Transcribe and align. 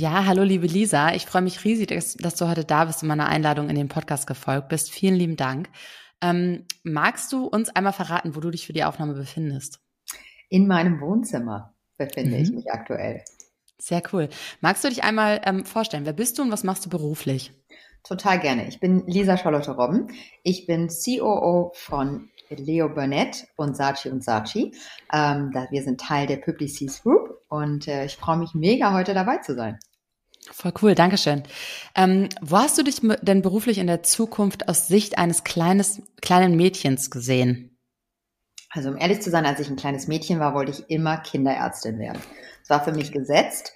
Ja, 0.00 0.26
hallo 0.26 0.44
liebe 0.44 0.68
Lisa. 0.68 1.12
Ich 1.14 1.26
freue 1.26 1.42
mich 1.42 1.64
riesig, 1.64 1.88
dass, 1.88 2.14
dass, 2.14 2.36
du 2.36 2.48
heute 2.48 2.64
da 2.64 2.84
bist 2.84 3.02
und 3.02 3.08
meiner 3.08 3.26
Einladung 3.26 3.68
in 3.68 3.74
den 3.74 3.88
Podcast 3.88 4.28
gefolgt 4.28 4.68
bist. 4.68 4.92
Vielen 4.92 5.16
lieben 5.16 5.34
Dank. 5.34 5.68
Ähm, 6.22 6.66
magst 6.84 7.32
du 7.32 7.46
uns 7.46 7.68
einmal 7.70 7.92
verraten, 7.92 8.36
wo 8.36 8.40
du 8.40 8.52
dich 8.52 8.64
für 8.64 8.72
die 8.72 8.84
Aufnahme 8.84 9.14
befindest? 9.14 9.80
In 10.50 10.68
meinem 10.68 11.00
Wohnzimmer 11.00 11.74
befinde 11.96 12.36
mhm. 12.36 12.42
ich 12.42 12.52
mich 12.52 12.70
aktuell. 12.70 13.24
Sehr 13.76 14.00
cool. 14.12 14.28
Magst 14.60 14.84
du 14.84 14.88
dich 14.88 15.02
einmal 15.02 15.40
ähm, 15.44 15.64
vorstellen? 15.64 16.06
Wer 16.06 16.12
bist 16.12 16.38
du 16.38 16.42
und 16.42 16.52
was 16.52 16.62
machst 16.62 16.86
du 16.86 16.90
beruflich? 16.90 17.52
Total 18.04 18.38
gerne. 18.38 18.68
Ich 18.68 18.78
bin 18.78 19.04
Lisa 19.08 19.36
Charlotte 19.36 19.72
Robben. 19.72 20.12
Ich 20.44 20.66
bin 20.68 20.86
COO 20.86 21.72
von 21.74 22.30
Leo 22.50 22.88
Burnett 22.88 23.48
und 23.56 23.76
Sachi 23.76 24.10
und 24.10 24.22
Sachi. 24.22 24.76
Ähm, 25.12 25.52
wir 25.70 25.82
sind 25.82 26.00
Teil 26.00 26.28
der 26.28 26.36
Publicis 26.36 27.02
Group 27.02 27.42
und 27.48 27.88
äh, 27.88 28.04
ich 28.04 28.16
freue 28.16 28.36
mich 28.36 28.54
mega, 28.54 28.92
heute 28.92 29.12
dabei 29.12 29.38
zu 29.38 29.56
sein. 29.56 29.80
Voll 30.50 30.72
cool, 30.82 30.94
Dankeschön. 30.94 31.42
Ähm, 31.94 32.28
wo 32.40 32.58
hast 32.58 32.78
du 32.78 32.82
dich 32.82 33.00
denn 33.22 33.42
beruflich 33.42 33.78
in 33.78 33.86
der 33.86 34.02
Zukunft 34.02 34.68
aus 34.68 34.88
Sicht 34.88 35.18
eines 35.18 35.44
kleines, 35.44 36.02
kleinen 36.20 36.56
Mädchens 36.56 37.10
gesehen? 37.10 37.76
Also 38.70 38.90
um 38.90 38.96
ehrlich 38.96 39.22
zu 39.22 39.30
sein, 39.30 39.46
als 39.46 39.60
ich 39.60 39.68
ein 39.68 39.76
kleines 39.76 40.08
Mädchen 40.08 40.40
war, 40.40 40.54
wollte 40.54 40.72
ich 40.72 40.90
immer 40.90 41.16
Kinderärztin 41.18 41.98
werden. 41.98 42.20
Das 42.60 42.70
war 42.70 42.84
für 42.84 42.92
mich 42.92 43.12
gesetzt. 43.12 43.72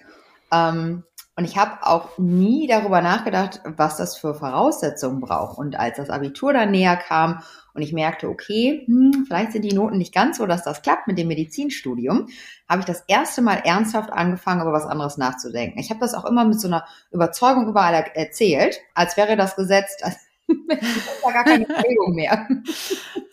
Ähm, 0.51 1.03
und 1.35 1.45
ich 1.45 1.57
habe 1.57 1.83
auch 1.85 2.17
nie 2.19 2.67
darüber 2.67 3.01
nachgedacht, 3.01 3.61
was 3.65 3.97
das 3.97 4.17
für 4.17 4.35
Voraussetzungen 4.35 5.19
braucht. 5.19 5.57
Und 5.57 5.75
als 5.75 5.97
das 5.97 6.11
Abitur 6.11 6.53
dann 6.53 6.71
näher 6.71 6.95
kam 6.95 7.41
und 7.73 7.81
ich 7.81 7.91
merkte, 7.91 8.29
okay, 8.29 8.83
hm, 8.85 9.02
vielleicht 9.27 9.51
sind 9.53 9.63
die 9.63 9.73
Noten 9.73 9.97
nicht 9.97 10.13
ganz 10.13 10.37
so, 10.37 10.45
dass 10.45 10.63
das 10.63 10.81
klappt 10.81 11.07
mit 11.07 11.17
dem 11.17 11.27
Medizinstudium, 11.27 12.27
habe 12.67 12.79
ich 12.81 12.85
das 12.85 13.03
erste 13.07 13.41
Mal 13.41 13.61
ernsthaft 13.63 14.11
angefangen, 14.11 14.61
über 14.61 14.73
was 14.73 14.85
anderes 14.85 15.17
nachzudenken. 15.17 15.79
Ich 15.79 15.89
habe 15.89 15.99
das 15.99 16.13
auch 16.13 16.25
immer 16.25 16.45
mit 16.45 16.59
so 16.59 16.67
einer 16.67 16.85
Überzeugung 17.11 17.67
überall 17.67 17.93
erzählt, 18.13 18.79
als 18.93 19.17
wäre 19.17 19.35
das 19.35 19.55
gesetzt, 19.55 20.03
als 20.03 20.17
da 20.47 21.31
gar 21.31 21.43
keine 21.43 21.65
Bewegung 21.65 22.15
mehr. 22.15 22.47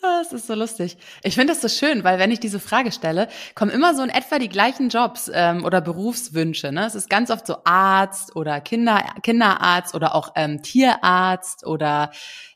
Das 0.01 0.33
ist 0.33 0.47
so 0.47 0.55
lustig. 0.55 0.97
Ich 1.21 1.35
finde 1.35 1.53
das 1.53 1.61
so 1.61 1.67
schön, 1.67 2.03
weil 2.03 2.17
wenn 2.17 2.31
ich 2.31 2.39
diese 2.39 2.59
Frage 2.59 2.91
stelle, 2.91 3.27
kommen 3.53 3.69
immer 3.69 3.93
so 3.93 4.01
in 4.01 4.09
etwa 4.09 4.39
die 4.39 4.49
gleichen 4.49 4.89
Jobs 4.89 5.29
ähm, 5.31 5.63
oder 5.63 5.79
Berufswünsche. 5.79 6.71
Ne? 6.71 6.87
Es 6.87 6.95
ist 6.95 7.07
ganz 7.07 7.29
oft 7.29 7.45
so 7.45 7.57
Arzt 7.65 8.35
oder 8.35 8.61
Kinder, 8.61 9.03
Kinderarzt 9.21 9.93
oder 9.93 10.15
auch 10.15 10.31
ähm, 10.35 10.63
Tierarzt 10.63 11.67
oder 11.67 12.09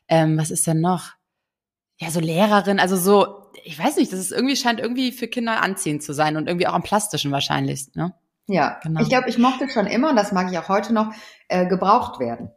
ähm, 0.08 0.36
was 0.38 0.50
ist 0.50 0.66
denn 0.66 0.80
noch? 0.80 1.15
Ja, 1.98 2.10
so 2.10 2.20
Lehrerin, 2.20 2.78
also 2.78 2.96
so, 2.96 3.42
ich 3.64 3.78
weiß 3.78 3.96
nicht, 3.96 4.12
das 4.12 4.20
ist 4.20 4.32
irgendwie, 4.32 4.56
scheint 4.56 4.80
irgendwie 4.80 5.12
für 5.12 5.28
Kinder 5.28 5.62
anziehend 5.62 6.02
zu 6.02 6.12
sein 6.12 6.36
und 6.36 6.46
irgendwie 6.46 6.66
auch 6.66 6.74
am 6.74 6.82
plastischen 6.82 7.32
wahrscheinlich, 7.32 7.94
ne? 7.94 8.14
Ja, 8.48 8.78
genau. 8.82 9.00
ich 9.00 9.08
glaube, 9.08 9.28
ich 9.28 9.38
mochte 9.38 9.68
schon 9.68 9.86
immer, 9.86 10.10
und 10.10 10.16
das 10.16 10.30
mag 10.30 10.52
ich 10.52 10.58
auch 10.58 10.68
heute 10.68 10.92
noch, 10.92 11.12
äh, 11.48 11.66
gebraucht 11.66 12.20
werden. 12.20 12.50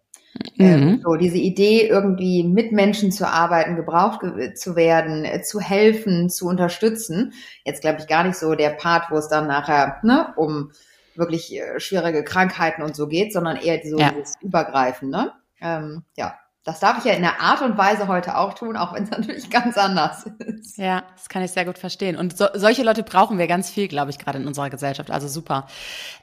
Ähm, 0.59 0.85
mhm. 0.85 1.01
so 1.03 1.15
diese 1.15 1.37
Idee, 1.37 1.87
irgendwie 1.87 2.43
mit 2.43 2.71
Menschen 2.71 3.11
zu 3.11 3.27
arbeiten, 3.27 3.75
gebraucht 3.75 4.21
zu 4.55 4.75
werden, 4.75 5.25
äh, 5.25 5.41
zu 5.41 5.59
helfen, 5.59 6.29
zu 6.29 6.47
unterstützen. 6.47 7.33
Jetzt 7.65 7.81
glaube 7.81 7.99
ich 7.99 8.07
gar 8.07 8.23
nicht 8.23 8.37
so 8.37 8.53
der 8.53 8.69
Part, 8.69 9.09
wo 9.09 9.17
es 9.17 9.27
dann 9.27 9.47
nachher 9.47 9.97
ne, 10.03 10.33
um 10.37 10.71
wirklich 11.15 11.53
äh, 11.57 11.79
schwierige 11.79 12.23
Krankheiten 12.23 12.83
und 12.83 12.95
so 12.95 13.07
geht, 13.07 13.33
sondern 13.33 13.57
eher 13.57 13.81
so 13.83 13.97
ja. 13.97 14.11
dieses 14.11 14.35
Übergreifende. 14.41 15.33
Ähm, 15.61 16.03
ja, 16.15 16.35
das 16.63 16.79
darf 16.79 16.97
ich 16.99 17.05
ja 17.05 17.13
in 17.13 17.21
der 17.21 17.39
Art 17.41 17.61
und 17.61 17.77
Weise 17.77 18.07
heute 18.07 18.37
auch 18.37 18.53
tun, 18.53 18.75
auch 18.75 18.93
wenn 18.93 19.03
es 19.03 19.09
natürlich 19.11 19.49
ganz 19.49 19.77
anders 19.77 20.25
ist. 20.39 20.77
Ja, 20.77 21.03
das 21.15 21.29
kann 21.29 21.43
ich 21.43 21.51
sehr 21.51 21.65
gut 21.65 21.77
verstehen. 21.77 22.15
Und 22.15 22.37
so, 22.37 22.47
solche 22.53 22.83
Leute 22.83 23.03
brauchen 23.03 23.37
wir 23.37 23.47
ganz 23.47 23.69
viel, 23.69 23.87
glaube 23.87 24.11
ich, 24.11 24.19
gerade 24.19 24.39
in 24.39 24.47
unserer 24.47 24.69
Gesellschaft. 24.69 25.11
Also 25.11 25.27
super. 25.27 25.67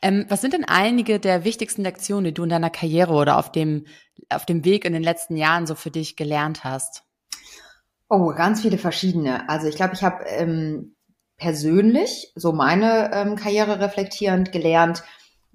Ähm, 0.03 0.27
was 0.29 0.41
sind 0.41 0.53
denn 0.53 0.65
einige 0.65 1.19
der 1.19 1.45
wichtigsten 1.45 1.83
Lektionen, 1.83 2.25
die 2.27 2.35
du 2.35 2.45
in 2.45 2.51
deiner 2.51 2.71
Karriere 2.71 3.15
oder 3.15 3.39
auf 3.39 3.51
dem, 3.51 3.87
auf 4.29 4.47
dem 4.47 4.65
Weg 4.65 4.85
in 4.85 4.93
den 4.93 5.03
letzten 5.03 5.37
Jahren 5.37 5.67
so 5.67 5.75
für 5.75 5.91
dich 5.91 6.17
gelernt 6.17 6.65
hast? 6.65 7.03
Oh, 8.09 8.33
ganz 8.37 8.61
viele 8.61 8.79
verschiedene. 8.79 9.49
Also 9.49 9.67
ich 9.67 9.77
glaube, 9.77 9.95
ich 9.95 10.05
habe 10.05 10.25
ähm, 10.27 10.95
persönlich 11.39 12.33
so 12.35 12.53
meine 12.53 13.11
ähm, 13.13 13.37
Karriere 13.37 13.81
reflektierend 13.81 14.53
gelernt, 14.53 15.03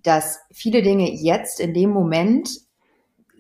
dass 0.04 0.40
viele 0.52 0.82
Dinge 0.82 1.12
jetzt 1.12 1.60
in 1.60 1.74
dem 1.74 1.92
Moment 1.92 2.50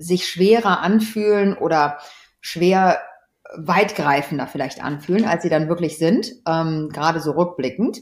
sich 0.01 0.28
schwerer 0.28 0.79
anfühlen 0.79 1.57
oder 1.57 2.00
schwer 2.39 3.00
weitgreifender 3.56 4.47
vielleicht 4.47 4.84
anfühlen, 4.84 5.25
als 5.25 5.44
sie 5.44 5.50
dann 5.50 5.69
wirklich 5.69 5.97
sind, 5.97 6.31
ähm, 6.47 6.89
gerade 6.91 7.19
so 7.19 7.31
rückblickend. 7.31 8.01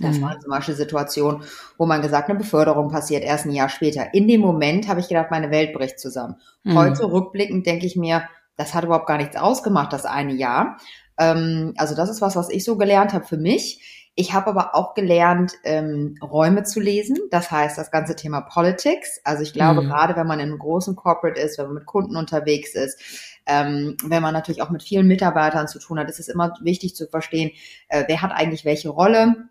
Das 0.00 0.16
mhm. 0.16 0.22
war 0.22 0.40
zum 0.40 0.50
Beispiel 0.50 0.74
Situation, 0.74 1.44
wo 1.76 1.86
man 1.86 2.02
gesagt, 2.02 2.28
eine 2.28 2.38
Beförderung 2.38 2.90
passiert 2.90 3.22
erst 3.22 3.44
ein 3.44 3.52
Jahr 3.52 3.68
später. 3.68 4.14
In 4.14 4.26
dem 4.26 4.40
Moment 4.40 4.88
habe 4.88 5.00
ich 5.00 5.08
gedacht, 5.08 5.30
meine 5.30 5.50
Welt 5.50 5.74
bricht 5.74 6.00
zusammen. 6.00 6.36
Mhm. 6.64 6.76
Heute 6.76 7.04
rückblickend 7.04 7.66
denke 7.66 7.86
ich 7.86 7.96
mir, 7.96 8.28
das 8.56 8.74
hat 8.74 8.84
überhaupt 8.84 9.06
gar 9.06 9.18
nichts 9.18 9.36
ausgemacht, 9.36 9.92
das 9.92 10.06
eine 10.06 10.32
Jahr. 10.32 10.78
Ähm, 11.18 11.74
also 11.76 11.94
das 11.94 12.08
ist 12.08 12.20
was, 12.22 12.36
was 12.36 12.50
ich 12.50 12.64
so 12.64 12.76
gelernt 12.76 13.12
habe 13.12 13.24
für 13.24 13.36
mich. 13.36 14.01
Ich 14.14 14.34
habe 14.34 14.50
aber 14.50 14.74
auch 14.74 14.92
gelernt, 14.92 15.54
ähm, 15.64 16.16
Räume 16.22 16.64
zu 16.64 16.80
lesen. 16.80 17.16
Das 17.30 17.50
heißt, 17.50 17.78
das 17.78 17.90
ganze 17.90 18.14
Thema 18.14 18.42
Politics. 18.42 19.20
Also 19.24 19.42
ich 19.42 19.54
glaube, 19.54 19.80
mhm. 19.80 19.86
gerade 19.86 20.16
wenn 20.16 20.26
man 20.26 20.38
in 20.38 20.50
einem 20.50 20.58
großen 20.58 20.96
Corporate 20.96 21.40
ist, 21.40 21.56
wenn 21.56 21.66
man 21.66 21.76
mit 21.76 21.86
Kunden 21.86 22.16
unterwegs 22.16 22.74
ist, 22.74 23.00
ähm, 23.46 23.96
wenn 24.04 24.22
man 24.22 24.34
natürlich 24.34 24.60
auch 24.60 24.68
mit 24.68 24.82
vielen 24.82 25.06
Mitarbeitern 25.06 25.66
zu 25.66 25.78
tun 25.78 25.98
hat, 25.98 26.10
ist 26.10 26.20
es 26.20 26.28
immer 26.28 26.52
wichtig 26.60 26.94
zu 26.94 27.08
verstehen, 27.08 27.52
äh, 27.88 28.04
wer 28.06 28.20
hat 28.20 28.32
eigentlich 28.32 28.66
welche 28.66 28.90
Rolle. 28.90 29.48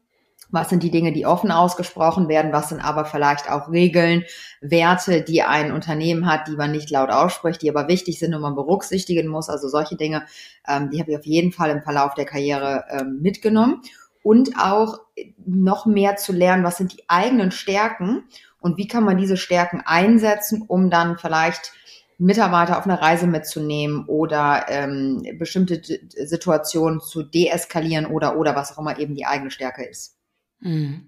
Was 0.54 0.70
sind 0.70 0.84
die 0.84 0.92
Dinge, 0.92 1.14
die 1.14 1.26
offen 1.26 1.50
ausgesprochen 1.50 2.28
werden? 2.28 2.52
Was 2.52 2.70
sind 2.70 2.84
aber 2.84 3.06
vielleicht 3.06 3.50
auch 3.50 3.72
Regeln, 3.72 4.26
Werte, 4.60 5.22
die 5.22 5.44
ein 5.44 5.72
Unternehmen 5.72 6.26
hat, 6.26 6.48
die 6.48 6.58
man 6.58 6.72
nicht 6.72 6.90
laut 6.90 7.10
ausspricht, 7.10 7.62
die 7.62 7.70
aber 7.70 7.88
wichtig 7.88 8.20
sind 8.20 8.36
und 8.36 8.42
man 8.42 8.56
berücksichtigen 8.56 9.30
muss? 9.30 9.50
Also 9.50 9.70
solche 9.70 9.96
Dinge, 9.96 10.26
ähm, 10.68 10.90
die 10.92 11.00
habe 11.00 11.12
ich 11.12 11.18
auf 11.18 11.26
jeden 11.26 11.52
Fall 11.52 11.70
im 11.70 11.82
Verlauf 11.82 12.14
der 12.16 12.26
Karriere 12.26 12.84
ähm, 12.92 13.20
mitgenommen 13.22 13.82
und 14.24 14.58
auch 14.58 15.00
noch 15.46 15.86
mehr 15.86 16.16
zu 16.16 16.32
lernen, 16.32 16.64
was 16.64 16.78
sind 16.78 16.94
die 16.94 17.04
eigenen 17.08 17.52
Stärken 17.52 18.24
und 18.60 18.78
wie 18.78 18.88
kann 18.88 19.04
man 19.04 19.18
diese 19.18 19.38
Stärken 19.38 19.82
einsetzen, 19.84 20.64
um 20.68 20.90
dann 20.90 21.18
vielleicht 21.18 21.74
Mitarbeiter 22.18 22.78
auf 22.78 22.86
eine 22.86 23.02
Reise 23.02 23.26
mitzunehmen 23.26 24.06
oder 24.06 24.66
ähm, 24.70 25.24
bestimmte 25.40 25.82
Situationen 26.16 27.02
zu 27.02 27.24
deeskalieren 27.24 28.06
oder 28.06 28.38
oder 28.38 28.56
was 28.56 28.74
auch 28.74 28.78
immer 28.80 29.00
eben 29.00 29.16
die 29.16 29.26
eigene 29.26 29.50
Stärke 29.50 29.84
ist. 29.84 30.18
Mhm. 30.60 31.08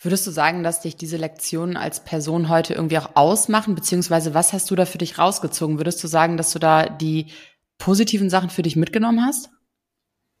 Würdest 0.00 0.26
du 0.26 0.30
sagen, 0.30 0.64
dass 0.64 0.80
dich 0.80 0.96
diese 0.96 1.18
Lektionen 1.18 1.76
als 1.76 2.02
Person 2.02 2.48
heute 2.48 2.74
irgendwie 2.74 2.98
auch 2.98 3.10
ausmachen, 3.14 3.74
beziehungsweise 3.74 4.34
was 4.34 4.52
hast 4.52 4.70
du 4.70 4.74
da 4.74 4.86
für 4.86 4.98
dich 4.98 5.18
rausgezogen? 5.18 5.78
Würdest 5.78 6.02
du 6.02 6.08
sagen, 6.08 6.36
dass 6.36 6.52
du 6.52 6.58
da 6.58 6.88
die 6.88 7.26
positiven 7.78 8.30
Sachen 8.30 8.50
für 8.50 8.62
dich 8.62 8.74
mitgenommen 8.74 9.24
hast? 9.24 9.50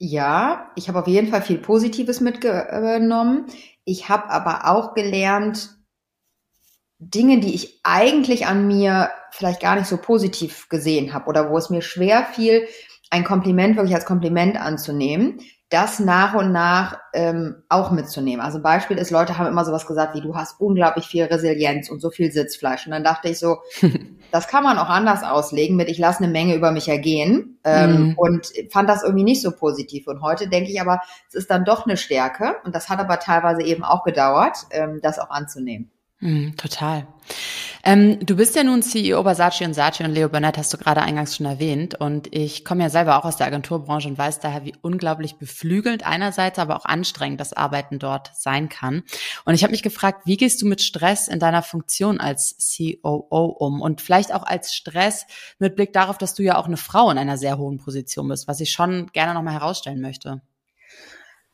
Ja, 0.02 0.70
ich 0.76 0.88
habe 0.88 0.98
auf 0.98 1.06
jeden 1.06 1.28
Fall 1.28 1.42
viel 1.42 1.58
Positives 1.58 2.20
mitgenommen. 2.22 3.46
Ich 3.84 4.08
habe 4.08 4.30
aber 4.30 4.66
auch 4.66 4.94
gelernt, 4.94 5.76
Dinge, 6.98 7.40
die 7.40 7.54
ich 7.54 7.80
eigentlich 7.82 8.46
an 8.46 8.66
mir 8.66 9.10
vielleicht 9.30 9.60
gar 9.60 9.76
nicht 9.76 9.88
so 9.88 9.98
positiv 9.98 10.70
gesehen 10.70 11.12
habe 11.12 11.26
oder 11.26 11.50
wo 11.50 11.58
es 11.58 11.68
mir 11.68 11.82
schwer 11.82 12.24
fiel, 12.24 12.66
ein 13.10 13.24
Kompliment 13.24 13.76
wirklich 13.76 13.94
als 13.94 14.06
Kompliment 14.06 14.58
anzunehmen, 14.58 15.40
das 15.70 16.00
nach 16.00 16.34
und 16.34 16.50
nach 16.50 16.98
ähm, 17.12 17.62
auch 17.68 17.92
mitzunehmen. 17.92 18.44
Also 18.44 18.60
Beispiel 18.60 18.98
ist, 18.98 19.12
Leute 19.12 19.38
haben 19.38 19.46
immer 19.46 19.64
sowas 19.64 19.86
gesagt 19.86 20.16
wie, 20.16 20.20
du 20.20 20.34
hast 20.34 20.60
unglaublich 20.60 21.06
viel 21.06 21.24
Resilienz 21.24 21.88
und 21.88 22.00
so 22.00 22.10
viel 22.10 22.32
Sitzfleisch. 22.32 22.86
Und 22.86 22.92
dann 22.92 23.04
dachte 23.04 23.28
ich 23.28 23.38
so, 23.38 23.58
das 24.32 24.48
kann 24.48 24.64
man 24.64 24.78
auch 24.78 24.88
anders 24.88 25.22
auslegen 25.22 25.76
mit, 25.76 25.88
ich 25.88 25.98
lasse 25.98 26.24
eine 26.24 26.32
Menge 26.32 26.56
über 26.56 26.72
mich 26.72 26.88
ergehen 26.88 27.60
ähm, 27.62 28.08
mhm. 28.08 28.18
und 28.18 28.52
fand 28.72 28.88
das 28.88 29.04
irgendwie 29.04 29.22
nicht 29.22 29.42
so 29.42 29.52
positiv. 29.52 30.08
Und 30.08 30.22
heute 30.22 30.48
denke 30.48 30.70
ich 30.70 30.80
aber, 30.80 31.00
es 31.28 31.34
ist 31.36 31.50
dann 31.50 31.64
doch 31.64 31.86
eine 31.86 31.96
Stärke 31.96 32.56
und 32.64 32.74
das 32.74 32.88
hat 32.88 32.98
aber 32.98 33.20
teilweise 33.20 33.62
eben 33.62 33.84
auch 33.84 34.02
gedauert, 34.02 34.58
ähm, 34.72 34.98
das 35.02 35.20
auch 35.20 35.30
anzunehmen. 35.30 35.88
Mhm, 36.18 36.56
total. 36.56 37.06
Ähm, 37.82 38.18
du 38.24 38.36
bist 38.36 38.56
ja 38.56 38.62
nun 38.62 38.82
CEO 38.82 39.22
bei 39.22 39.34
Saatchi 39.34 39.64
und 39.64 39.74
Saatchi 39.74 40.04
und 40.04 40.12
Leo 40.12 40.28
Burnett 40.28 40.58
hast 40.58 40.72
du 40.72 40.78
gerade 40.78 41.00
eingangs 41.00 41.36
schon 41.36 41.46
erwähnt. 41.46 41.94
Und 41.94 42.34
ich 42.34 42.64
komme 42.64 42.82
ja 42.82 42.90
selber 42.90 43.18
auch 43.18 43.24
aus 43.24 43.36
der 43.36 43.46
Agenturbranche 43.46 44.08
und 44.08 44.18
weiß 44.18 44.40
daher, 44.40 44.64
wie 44.64 44.74
unglaublich 44.82 45.36
beflügelnd 45.36 46.06
einerseits, 46.06 46.58
aber 46.58 46.76
auch 46.76 46.84
anstrengend 46.84 47.40
das 47.40 47.52
Arbeiten 47.52 47.98
dort 47.98 48.30
sein 48.34 48.68
kann. 48.68 49.02
Und 49.44 49.54
ich 49.54 49.62
habe 49.62 49.70
mich 49.70 49.82
gefragt, 49.82 50.22
wie 50.26 50.36
gehst 50.36 50.60
du 50.60 50.66
mit 50.66 50.82
Stress 50.82 51.28
in 51.28 51.38
deiner 51.38 51.62
Funktion 51.62 52.20
als 52.20 52.56
COO 52.76 53.46
um? 53.58 53.80
Und 53.80 54.00
vielleicht 54.00 54.34
auch 54.34 54.42
als 54.42 54.74
Stress 54.74 55.26
mit 55.58 55.76
Blick 55.76 55.92
darauf, 55.92 56.18
dass 56.18 56.34
du 56.34 56.42
ja 56.42 56.56
auch 56.56 56.66
eine 56.66 56.76
Frau 56.76 57.10
in 57.10 57.18
einer 57.18 57.38
sehr 57.38 57.56
hohen 57.56 57.78
Position 57.78 58.28
bist, 58.28 58.46
was 58.46 58.60
ich 58.60 58.72
schon 58.72 59.06
gerne 59.12 59.32
nochmal 59.34 59.54
herausstellen 59.54 60.00
möchte. 60.00 60.42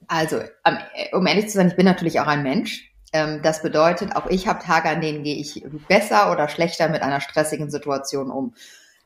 Also, 0.09 0.41
um 1.13 1.27
ehrlich 1.27 1.47
zu 1.47 1.55
sein, 1.55 1.69
ich 1.69 1.77
bin 1.77 1.87
natürlich 1.87 2.21
auch 2.21 2.27
ein 2.27 2.43
Mensch. 2.43 2.93
Ähm, 3.13 3.41
das 3.43 3.63
bedeutet, 3.63 4.15
auch 4.17 4.27
ich 4.27 4.49
habe 4.49 4.63
Tage, 4.63 4.89
an 4.89 5.01
denen 5.01 5.23
gehe 5.23 5.37
ich 5.37 5.65
besser 5.89 6.33
oder 6.33 6.49
schlechter 6.49 6.89
mit 6.89 7.03
einer 7.03 7.21
stressigen 7.21 7.71
Situation 7.71 8.31
um. 8.31 8.55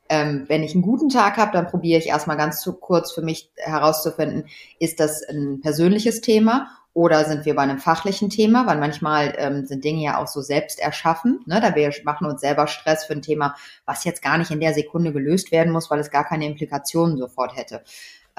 Ähm, 0.08 0.44
wenn 0.48 0.64
ich 0.64 0.72
einen 0.72 0.82
guten 0.82 1.08
Tag 1.08 1.36
habe, 1.36 1.52
dann 1.52 1.68
probiere 1.68 2.00
ich 2.00 2.08
erstmal 2.08 2.36
ganz 2.36 2.60
zu 2.60 2.72
kurz 2.72 3.12
für 3.12 3.22
mich 3.22 3.50
herauszufinden, 3.56 4.46
ist 4.80 4.98
das 4.98 5.22
ein 5.22 5.60
persönliches 5.60 6.20
Thema 6.20 6.68
oder 6.92 7.24
sind 7.24 7.44
wir 7.44 7.54
bei 7.54 7.62
einem 7.62 7.78
fachlichen 7.78 8.30
Thema? 8.30 8.66
Weil 8.66 8.78
manchmal 8.78 9.34
ähm, 9.38 9.66
sind 9.66 9.84
Dinge 9.84 10.02
ja 10.02 10.20
auch 10.20 10.26
so 10.26 10.40
selbst 10.40 10.80
erschaffen. 10.80 11.40
Ne? 11.46 11.60
Da 11.60 11.76
wir 11.76 11.92
machen 12.04 12.26
uns 12.26 12.40
selber 12.40 12.66
Stress 12.66 13.04
für 13.04 13.12
ein 13.12 13.22
Thema, 13.22 13.54
was 13.86 14.04
jetzt 14.04 14.22
gar 14.22 14.38
nicht 14.38 14.50
in 14.50 14.60
der 14.60 14.74
Sekunde 14.74 15.12
gelöst 15.12 15.52
werden 15.52 15.72
muss, 15.72 15.90
weil 15.90 16.00
es 16.00 16.10
gar 16.10 16.24
keine 16.24 16.46
Implikationen 16.46 17.16
sofort 17.16 17.56
hätte. 17.56 17.84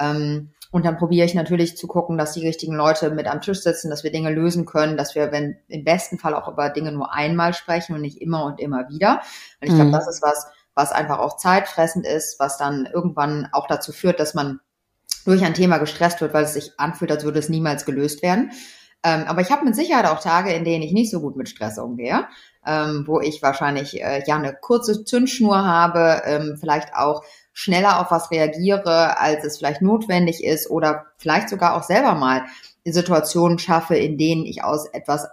Ähm, 0.02 0.50
und 0.70 0.86
dann 0.86 0.96
probiere 0.96 1.26
ich 1.26 1.34
natürlich 1.34 1.76
zu 1.76 1.86
gucken, 1.86 2.16
dass 2.16 2.32
die 2.32 2.46
richtigen 2.46 2.74
Leute 2.74 3.10
mit 3.10 3.26
am 3.26 3.42
Tisch 3.42 3.60
sitzen, 3.60 3.90
dass 3.90 4.04
wir 4.04 4.10
Dinge 4.10 4.30
lösen 4.30 4.64
können, 4.64 4.96
dass 4.96 5.14
wir, 5.14 5.30
wenn 5.30 5.58
im 5.68 5.84
besten 5.84 6.18
Fall 6.18 6.34
auch 6.34 6.48
über 6.48 6.70
Dinge 6.70 6.92
nur 6.92 7.12
einmal 7.12 7.52
sprechen 7.52 7.94
und 7.94 8.00
nicht 8.00 8.22
immer 8.22 8.44
und 8.46 8.58
immer 8.58 8.88
wieder. 8.88 9.20
Und 9.60 9.68
ich 9.68 9.72
mhm. 9.72 9.76
glaube, 9.76 9.90
das 9.90 10.08
ist 10.08 10.22
was, 10.22 10.46
was 10.74 10.90
einfach 10.90 11.18
auch 11.18 11.36
zeitfressend 11.36 12.06
ist, 12.06 12.40
was 12.40 12.56
dann 12.56 12.88
irgendwann 12.92 13.48
auch 13.52 13.66
dazu 13.66 13.92
führt, 13.92 14.18
dass 14.18 14.32
man 14.32 14.60
durch 15.26 15.44
ein 15.44 15.54
Thema 15.54 15.76
gestresst 15.76 16.22
wird, 16.22 16.32
weil 16.32 16.44
es 16.44 16.54
sich 16.54 16.72
anfühlt, 16.78 17.10
als 17.10 17.24
würde 17.24 17.38
es 17.38 17.50
niemals 17.50 17.84
gelöst 17.84 18.22
werden. 18.22 18.50
Ähm, 19.04 19.24
aber 19.26 19.42
ich 19.42 19.50
habe 19.50 19.66
mit 19.66 19.76
Sicherheit 19.76 20.06
auch 20.06 20.20
Tage, 20.20 20.52
in 20.52 20.64
denen 20.64 20.82
ich 20.82 20.92
nicht 20.92 21.10
so 21.10 21.20
gut 21.20 21.36
mit 21.36 21.50
Stress 21.50 21.78
umgehe, 21.78 22.26
ähm, 22.66 23.04
wo 23.06 23.20
ich 23.20 23.42
wahrscheinlich 23.42 24.00
äh, 24.00 24.22
ja 24.26 24.36
eine 24.36 24.54
kurze 24.54 25.04
Zündschnur 25.04 25.64
habe, 25.64 26.22
ähm, 26.24 26.56
vielleicht 26.58 26.94
auch 26.94 27.22
schneller 27.52 28.00
auf 28.00 28.10
was 28.10 28.30
reagiere, 28.30 29.18
als 29.18 29.44
es 29.44 29.58
vielleicht 29.58 29.82
notwendig 29.82 30.42
ist 30.42 30.70
oder 30.70 31.06
vielleicht 31.18 31.48
sogar 31.48 31.76
auch 31.76 31.82
selber 31.82 32.14
mal 32.14 32.44
Situationen 32.84 33.58
schaffe, 33.58 33.94
in 33.94 34.18
denen 34.18 34.44
ich 34.44 34.64
aus 34.64 34.86
etwas 34.86 35.28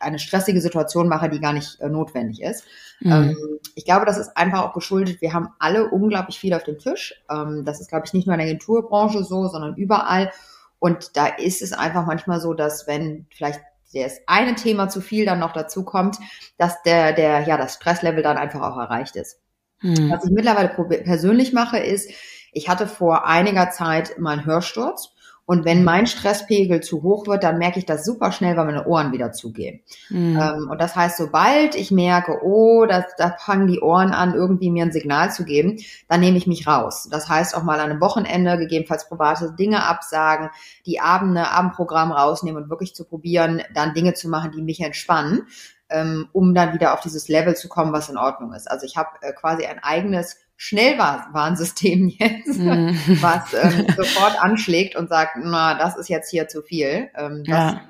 eine 0.00 0.18
stressige 0.18 0.60
Situation 0.60 1.08
mache, 1.08 1.28
die 1.28 1.40
gar 1.40 1.52
nicht 1.52 1.78
äh, 1.80 1.88
notwendig 1.88 2.40
ist. 2.40 2.64
Mhm. 3.00 3.12
Ähm, 3.12 3.36
ich 3.74 3.84
glaube, 3.84 4.06
das 4.06 4.16
ist 4.16 4.36
einfach 4.36 4.62
auch 4.62 4.72
geschuldet. 4.72 5.20
Wir 5.20 5.34
haben 5.34 5.50
alle 5.58 5.90
unglaublich 5.90 6.38
viel 6.38 6.54
auf 6.54 6.64
dem 6.64 6.78
Tisch. 6.78 7.14
Ähm, 7.30 7.64
das 7.64 7.80
ist, 7.80 7.90
glaube 7.90 8.06
ich, 8.06 8.14
nicht 8.14 8.26
nur 8.26 8.34
in 8.34 8.38
der 8.38 8.48
Agenturbranche 8.48 9.22
so, 9.22 9.48
sondern 9.48 9.76
überall. 9.76 10.30
Und 10.78 11.16
da 11.16 11.26
ist 11.26 11.60
es 11.60 11.72
einfach 11.72 12.06
manchmal 12.06 12.40
so, 12.40 12.54
dass 12.54 12.86
wenn 12.86 13.26
vielleicht 13.30 13.60
das 14.02 14.20
eine 14.26 14.54
Thema 14.54 14.88
zu 14.88 15.00
viel 15.00 15.24
dann 15.24 15.38
noch 15.38 15.52
dazu 15.52 15.84
kommt, 15.84 16.18
dass 16.58 16.82
der, 16.82 17.12
der, 17.12 17.42
ja, 17.42 17.56
das 17.56 17.74
Stresslevel 17.74 18.22
dann 18.22 18.36
einfach 18.36 18.60
auch 18.60 18.76
erreicht 18.78 19.16
ist. 19.16 19.40
Mhm. 19.80 20.10
Was 20.10 20.24
ich 20.24 20.30
mittlerweile 20.30 20.68
persönlich 21.04 21.52
mache, 21.52 21.78
ist, 21.78 22.10
ich 22.52 22.68
hatte 22.68 22.86
vor 22.86 23.26
einiger 23.26 23.70
Zeit 23.70 24.18
mal 24.18 24.32
einen 24.38 24.46
Hörsturz. 24.46 25.13
Und 25.46 25.64
wenn 25.64 25.84
mein 25.84 26.06
Stresspegel 26.06 26.80
zu 26.80 27.02
hoch 27.02 27.26
wird, 27.26 27.44
dann 27.44 27.58
merke 27.58 27.78
ich 27.78 27.84
das 27.84 28.04
super 28.04 28.32
schnell, 28.32 28.56
weil 28.56 28.64
meine 28.64 28.86
Ohren 28.86 29.12
wieder 29.12 29.32
zugehen. 29.32 29.80
Mhm. 30.08 30.38
Ähm, 30.40 30.68
und 30.70 30.80
das 30.80 30.96
heißt, 30.96 31.18
sobald 31.18 31.74
ich 31.74 31.90
merke, 31.90 32.38
oh, 32.42 32.86
da, 32.86 33.04
da 33.18 33.36
fangen 33.38 33.66
die 33.66 33.80
Ohren 33.80 34.12
an, 34.12 34.34
irgendwie 34.34 34.70
mir 34.70 34.84
ein 34.84 34.92
Signal 34.92 35.30
zu 35.30 35.44
geben, 35.44 35.78
dann 36.08 36.20
nehme 36.20 36.38
ich 36.38 36.46
mich 36.46 36.66
raus. 36.66 37.08
Das 37.10 37.28
heißt 37.28 37.54
auch 37.56 37.62
mal 37.62 37.80
an 37.80 37.90
einem 37.90 38.00
Wochenende 38.00 38.56
gegebenenfalls 38.56 39.08
private 39.08 39.52
Dinge 39.52 39.84
absagen, 39.84 40.50
die 40.86 41.00
Abende, 41.00 41.50
Abendprogramm 41.50 42.12
rausnehmen 42.12 42.62
und 42.62 42.70
wirklich 42.70 42.94
zu 42.94 43.04
probieren, 43.04 43.62
dann 43.74 43.94
Dinge 43.94 44.14
zu 44.14 44.28
machen, 44.28 44.52
die 44.52 44.62
mich 44.62 44.80
entspannen 44.80 45.46
ähm, 45.90 46.28
um 46.32 46.54
dann 46.54 46.74
wieder 46.74 46.94
auf 46.94 47.00
dieses 47.00 47.28
Level 47.28 47.54
zu 47.54 47.68
kommen, 47.68 47.92
was 47.92 48.08
in 48.08 48.16
Ordnung 48.16 48.52
ist. 48.52 48.70
Also 48.70 48.86
ich 48.86 48.96
habe 48.96 49.10
äh, 49.20 49.32
quasi 49.32 49.64
ein 49.66 49.78
eigenes 49.82 50.38
Schnellwarnsystem 50.56 52.08
jetzt, 52.18 52.58
mhm. 52.58 52.98
was 53.20 53.52
ähm, 53.54 53.86
sofort 53.96 54.40
anschlägt 54.42 54.96
und 54.96 55.08
sagt, 55.08 55.36
na, 55.42 55.74
das 55.74 55.96
ist 55.96 56.08
jetzt 56.08 56.30
hier 56.30 56.48
zu 56.48 56.62
viel. 56.62 57.10
Ähm, 57.16 57.44
das, 57.46 57.72
ja. 57.72 57.80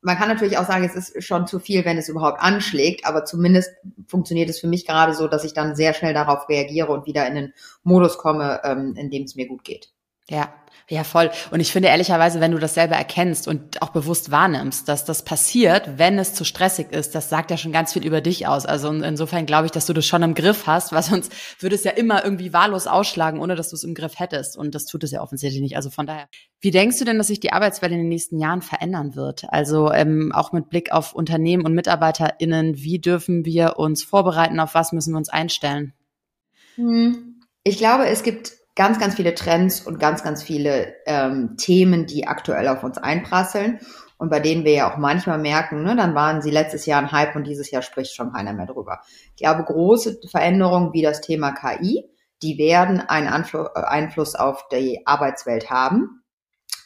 Man 0.00 0.18
kann 0.18 0.28
natürlich 0.28 0.58
auch 0.58 0.66
sagen, 0.66 0.84
es 0.84 0.94
ist 0.94 1.24
schon 1.24 1.46
zu 1.46 1.58
viel, 1.58 1.86
wenn 1.86 1.96
es 1.96 2.10
überhaupt 2.10 2.38
anschlägt, 2.40 3.06
aber 3.06 3.24
zumindest 3.24 3.70
funktioniert 4.06 4.50
es 4.50 4.60
für 4.60 4.66
mich 4.66 4.86
gerade 4.86 5.14
so, 5.14 5.28
dass 5.28 5.44
ich 5.44 5.54
dann 5.54 5.76
sehr 5.76 5.94
schnell 5.94 6.12
darauf 6.12 6.48
reagiere 6.48 6.92
und 6.92 7.06
wieder 7.06 7.26
in 7.26 7.34
den 7.34 7.54
Modus 7.84 8.18
komme, 8.18 8.60
ähm, 8.64 8.94
in 8.96 9.10
dem 9.10 9.22
es 9.22 9.34
mir 9.34 9.48
gut 9.48 9.64
geht. 9.64 9.92
Ja, 10.28 10.52
ja, 10.90 11.02
voll. 11.02 11.30
Und 11.50 11.60
ich 11.60 11.72
finde 11.72 11.88
ehrlicherweise, 11.88 12.40
wenn 12.40 12.52
du 12.52 12.58
das 12.58 12.74
selber 12.74 12.94
erkennst 12.94 13.48
und 13.48 13.80
auch 13.80 13.88
bewusst 13.88 14.30
wahrnimmst, 14.30 14.86
dass 14.86 15.06
das 15.06 15.24
passiert, 15.24 15.96
wenn 15.96 16.18
es 16.18 16.34
zu 16.34 16.44
stressig 16.44 16.92
ist, 16.92 17.14
das 17.14 17.30
sagt 17.30 17.50
ja 17.50 17.56
schon 17.56 17.72
ganz 17.72 17.94
viel 17.94 18.04
über 18.04 18.20
dich 18.20 18.46
aus. 18.46 18.66
Also 18.66 18.90
insofern 18.90 19.46
glaube 19.46 19.64
ich, 19.64 19.72
dass 19.72 19.86
du 19.86 19.94
das 19.94 20.04
schon 20.04 20.22
im 20.22 20.34
Griff 20.34 20.66
hast, 20.66 20.92
weil 20.92 21.02
sonst 21.02 21.32
würde 21.62 21.74
es 21.74 21.84
ja 21.84 21.92
immer 21.92 22.22
irgendwie 22.22 22.52
wahllos 22.52 22.86
ausschlagen, 22.86 23.40
ohne 23.40 23.56
dass 23.56 23.70
du 23.70 23.76
es 23.76 23.84
im 23.84 23.94
Griff 23.94 24.18
hättest. 24.18 24.58
Und 24.58 24.74
das 24.74 24.84
tut 24.84 25.04
es 25.04 25.10
ja 25.10 25.22
offensichtlich 25.22 25.62
nicht. 25.62 25.76
Also 25.76 25.88
von 25.88 26.06
daher. 26.06 26.28
Wie 26.60 26.70
denkst 26.70 26.98
du 26.98 27.06
denn, 27.06 27.16
dass 27.16 27.28
sich 27.28 27.40
die 27.40 27.52
Arbeitswelt 27.52 27.92
in 27.92 27.98
den 27.98 28.08
nächsten 28.08 28.38
Jahren 28.38 28.60
verändern 28.60 29.16
wird? 29.16 29.44
Also 29.48 29.90
ähm, 29.90 30.32
auch 30.34 30.52
mit 30.52 30.68
Blick 30.68 30.92
auf 30.92 31.14
Unternehmen 31.14 31.64
und 31.64 31.74
MitarbeiterInnen, 31.74 32.76
wie 32.76 32.98
dürfen 32.98 33.46
wir 33.46 33.78
uns 33.78 34.02
vorbereiten? 34.02 34.60
Auf 34.60 34.74
was 34.74 34.92
müssen 34.92 35.14
wir 35.14 35.18
uns 35.18 35.30
einstellen? 35.30 35.94
Hm. 36.74 37.40
Ich 37.62 37.78
glaube, 37.78 38.06
es 38.06 38.22
gibt 38.22 38.52
ganz, 38.76 38.98
ganz 38.98 39.14
viele 39.14 39.34
Trends 39.34 39.80
und 39.80 39.98
ganz, 39.98 40.22
ganz 40.22 40.42
viele 40.42 40.94
ähm, 41.06 41.56
Themen, 41.56 42.06
die 42.06 42.26
aktuell 42.26 42.68
auf 42.68 42.82
uns 42.82 42.98
einprasseln 42.98 43.78
und 44.16 44.30
bei 44.30 44.40
denen 44.40 44.64
wir 44.64 44.72
ja 44.72 44.92
auch 44.92 44.96
manchmal 44.96 45.38
merken, 45.38 45.82
ne, 45.82 45.96
dann 45.96 46.14
waren 46.14 46.40
sie 46.40 46.50
letztes 46.50 46.86
Jahr 46.86 47.00
ein 47.00 47.12
Hype 47.12 47.36
und 47.36 47.46
dieses 47.46 47.70
Jahr 47.70 47.82
spricht 47.82 48.14
schon 48.14 48.32
keiner 48.32 48.52
mehr 48.52 48.66
drüber. 48.66 49.00
Ich 49.30 49.36
glaube, 49.36 49.64
große 49.64 50.20
Veränderungen 50.30 50.92
wie 50.92 51.02
das 51.02 51.20
Thema 51.20 51.52
KI, 51.52 52.08
die 52.42 52.58
werden 52.58 53.00
einen 53.00 53.28
Anfl 53.28 53.68
äh, 53.74 53.80
Einfluss 53.80 54.34
auf 54.34 54.68
die 54.68 55.06
Arbeitswelt 55.06 55.70
haben. 55.70 56.22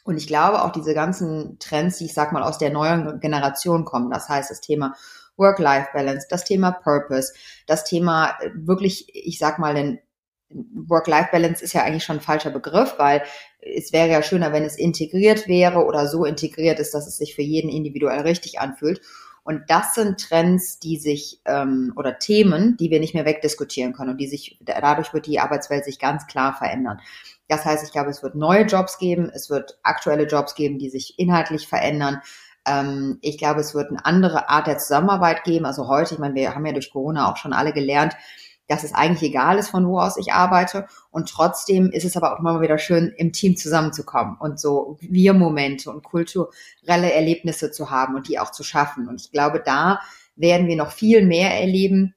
Und 0.04 0.16
ich 0.16 0.26
glaube 0.26 0.62
auch 0.62 0.72
diese 0.72 0.94
ganzen 0.94 1.58
Trends, 1.58 1.98
die 1.98 2.06
ich 2.06 2.14
sag 2.14 2.32
mal 2.32 2.42
aus 2.42 2.56
der 2.56 2.70
neuen 2.70 3.20
Generation 3.20 3.84
kommen, 3.84 4.10
das 4.10 4.28
heißt 4.28 4.50
das 4.50 4.62
Thema 4.62 4.94
Work-Life-Balance, 5.36 6.26
das 6.30 6.44
Thema 6.44 6.72
Purpose, 6.72 7.34
das 7.66 7.84
Thema 7.84 8.36
äh, 8.40 8.50
wirklich, 8.54 9.14
ich 9.14 9.38
sag 9.38 9.58
mal, 9.58 9.74
den 9.74 10.00
Work-Life-Balance 10.50 11.62
ist 11.62 11.74
ja 11.74 11.82
eigentlich 11.82 12.04
schon 12.04 12.16
ein 12.16 12.22
falscher 12.22 12.50
Begriff, 12.50 12.94
weil 12.98 13.22
es 13.60 13.92
wäre 13.92 14.08
ja 14.08 14.22
schöner, 14.22 14.52
wenn 14.52 14.64
es 14.64 14.76
integriert 14.76 15.46
wäre 15.46 15.84
oder 15.84 16.06
so 16.06 16.24
integriert 16.24 16.78
ist, 16.78 16.94
dass 16.94 17.06
es 17.06 17.18
sich 17.18 17.34
für 17.34 17.42
jeden 17.42 17.70
individuell 17.70 18.20
richtig 18.20 18.60
anfühlt. 18.60 19.00
Und 19.44 19.62
das 19.68 19.94
sind 19.94 20.20
Trends, 20.20 20.78
die 20.78 20.98
sich 20.98 21.40
ähm, 21.46 21.94
oder 21.96 22.18
Themen, 22.18 22.76
die 22.76 22.90
wir 22.90 23.00
nicht 23.00 23.14
mehr 23.14 23.24
wegdiskutieren 23.24 23.94
können 23.94 24.10
und 24.10 24.18
die 24.18 24.26
sich 24.26 24.58
dadurch 24.60 25.14
wird 25.14 25.26
die 25.26 25.40
Arbeitswelt 25.40 25.86
sich 25.86 25.98
ganz 25.98 26.26
klar 26.26 26.54
verändern. 26.54 27.00
Das 27.48 27.64
heißt, 27.64 27.82
ich 27.82 27.90
glaube, 27.90 28.10
es 28.10 28.22
wird 28.22 28.34
neue 28.34 28.64
Jobs 28.64 28.98
geben, 28.98 29.30
es 29.32 29.48
wird 29.48 29.78
aktuelle 29.82 30.26
Jobs 30.26 30.54
geben, 30.54 30.78
die 30.78 30.90
sich 30.90 31.18
inhaltlich 31.18 31.66
verändern. 31.66 32.20
Ähm, 32.66 33.18
ich 33.22 33.38
glaube, 33.38 33.60
es 33.60 33.74
wird 33.74 33.88
eine 33.88 34.04
andere 34.04 34.50
Art 34.50 34.66
der 34.66 34.76
Zusammenarbeit 34.76 35.44
geben. 35.44 35.64
Also 35.64 35.88
heute, 35.88 36.14
ich 36.14 36.20
meine, 36.20 36.34
wir 36.34 36.54
haben 36.54 36.66
ja 36.66 36.72
durch 36.72 36.90
Corona 36.90 37.32
auch 37.32 37.38
schon 37.38 37.54
alle 37.54 37.72
gelernt, 37.72 38.14
dass 38.68 38.84
es 38.84 38.94
eigentlich 38.94 39.30
egal 39.30 39.58
ist, 39.58 39.70
von 39.70 39.86
wo 39.88 39.98
aus 39.98 40.16
ich 40.16 40.32
arbeite. 40.32 40.86
Und 41.10 41.28
trotzdem 41.28 41.90
ist 41.90 42.04
es 42.04 42.16
aber 42.16 42.34
auch 42.34 42.38
immer 42.38 42.60
wieder 42.60 42.78
schön, 42.78 43.12
im 43.16 43.32
Team 43.32 43.56
zusammenzukommen 43.56 44.36
und 44.38 44.60
so 44.60 44.98
Wir-Momente 45.00 45.90
und 45.90 46.04
kulturelle 46.04 47.12
Erlebnisse 47.12 47.70
zu 47.70 47.90
haben 47.90 48.14
und 48.14 48.28
die 48.28 48.38
auch 48.38 48.52
zu 48.52 48.62
schaffen. 48.62 49.08
Und 49.08 49.20
ich 49.20 49.32
glaube, 49.32 49.62
da 49.64 50.00
werden 50.36 50.68
wir 50.68 50.76
noch 50.76 50.92
viel 50.92 51.26
mehr 51.26 51.58
erleben, 51.58 52.14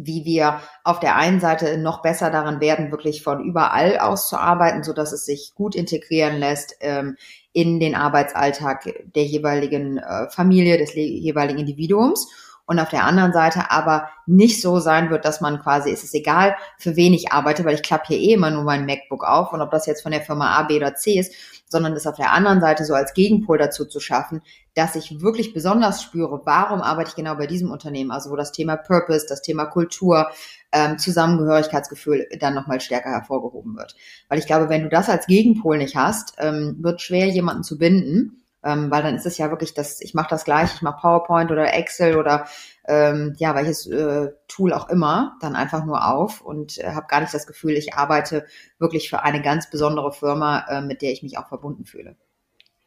wie 0.00 0.24
wir 0.24 0.60
auf 0.84 1.00
der 1.00 1.16
einen 1.16 1.40
Seite 1.40 1.76
noch 1.76 2.02
besser 2.02 2.30
daran 2.30 2.60
werden, 2.60 2.92
wirklich 2.92 3.22
von 3.24 3.44
überall 3.44 3.98
aus 3.98 4.28
zu 4.28 4.36
arbeiten, 4.36 4.84
so 4.84 4.92
dass 4.92 5.12
es 5.12 5.26
sich 5.26 5.54
gut 5.56 5.74
integrieren 5.74 6.36
lässt 6.36 6.76
ähm, 6.80 7.16
in 7.52 7.80
den 7.80 7.96
Arbeitsalltag 7.96 8.88
der 9.14 9.24
jeweiligen 9.24 9.98
äh, 9.98 10.30
Familie, 10.30 10.78
des 10.78 10.94
jeweiligen 10.94 11.58
Individuums 11.58 12.28
und 12.68 12.78
auf 12.78 12.90
der 12.90 13.04
anderen 13.04 13.32
Seite 13.32 13.70
aber 13.70 14.10
nicht 14.26 14.60
so 14.60 14.78
sein 14.78 15.08
wird, 15.08 15.24
dass 15.24 15.40
man 15.40 15.58
quasi, 15.58 15.90
ist 15.90 16.04
es 16.04 16.12
egal, 16.12 16.54
für 16.76 16.96
wen 16.96 17.14
ich 17.14 17.32
arbeite, 17.32 17.64
weil 17.64 17.74
ich 17.74 17.82
klappe 17.82 18.08
hier 18.08 18.18
eh 18.18 18.34
immer 18.34 18.50
nur 18.50 18.62
mein 18.62 18.84
MacBook 18.84 19.24
auf 19.24 19.54
und 19.54 19.62
ob 19.62 19.70
das 19.70 19.86
jetzt 19.86 20.02
von 20.02 20.12
der 20.12 20.20
Firma 20.20 20.54
A, 20.54 20.64
B 20.64 20.76
oder 20.76 20.94
C 20.94 21.18
ist, 21.18 21.32
sondern 21.66 21.94
es 21.94 22.06
auf 22.06 22.16
der 22.16 22.32
anderen 22.32 22.60
Seite 22.60 22.84
so 22.84 22.92
als 22.92 23.14
Gegenpol 23.14 23.56
dazu 23.56 23.86
zu 23.86 24.00
schaffen, 24.00 24.42
dass 24.74 24.96
ich 24.96 25.22
wirklich 25.22 25.54
besonders 25.54 26.02
spüre, 26.02 26.42
warum 26.44 26.82
arbeite 26.82 27.08
ich 27.08 27.16
genau 27.16 27.36
bei 27.36 27.46
diesem 27.46 27.70
Unternehmen, 27.70 28.10
also 28.10 28.30
wo 28.30 28.36
das 28.36 28.52
Thema 28.52 28.76
Purpose, 28.76 29.24
das 29.26 29.40
Thema 29.40 29.64
Kultur, 29.64 30.28
ähm, 30.70 30.98
Zusammengehörigkeitsgefühl 30.98 32.26
dann 32.38 32.54
nochmal 32.54 32.82
stärker 32.82 33.10
hervorgehoben 33.10 33.78
wird. 33.78 33.96
Weil 34.28 34.38
ich 34.38 34.46
glaube, 34.46 34.68
wenn 34.68 34.82
du 34.82 34.90
das 34.90 35.08
als 35.08 35.26
Gegenpol 35.26 35.78
nicht 35.78 35.96
hast, 35.96 36.34
ähm, 36.36 36.76
wird 36.80 37.00
schwer, 37.00 37.28
jemanden 37.28 37.62
zu 37.62 37.78
binden 37.78 38.42
Ähm, 38.64 38.90
weil 38.90 39.02
dann 39.02 39.14
ist 39.14 39.26
es 39.26 39.38
ja 39.38 39.50
wirklich 39.50 39.72
das, 39.74 40.00
ich 40.00 40.14
mache 40.14 40.30
das 40.30 40.44
gleich, 40.44 40.74
ich 40.74 40.82
mache 40.82 41.00
PowerPoint 41.00 41.50
oder 41.52 41.72
Excel 41.74 42.16
oder 42.16 42.46
ähm, 42.86 43.34
ja, 43.38 43.54
welches 43.54 43.86
äh, 43.86 44.30
Tool 44.48 44.72
auch 44.72 44.88
immer, 44.88 45.36
dann 45.40 45.54
einfach 45.54 45.84
nur 45.84 46.06
auf 46.06 46.40
und 46.40 46.78
äh, 46.78 46.90
habe 46.92 47.06
gar 47.06 47.20
nicht 47.20 47.32
das 47.32 47.46
Gefühl, 47.46 47.74
ich 47.74 47.94
arbeite 47.94 48.46
wirklich 48.78 49.10
für 49.10 49.22
eine 49.22 49.42
ganz 49.42 49.70
besondere 49.70 50.12
Firma, 50.12 50.66
äh, 50.68 50.80
mit 50.80 51.02
der 51.02 51.12
ich 51.12 51.22
mich 51.22 51.38
auch 51.38 51.48
verbunden 51.48 51.84
fühle. 51.84 52.16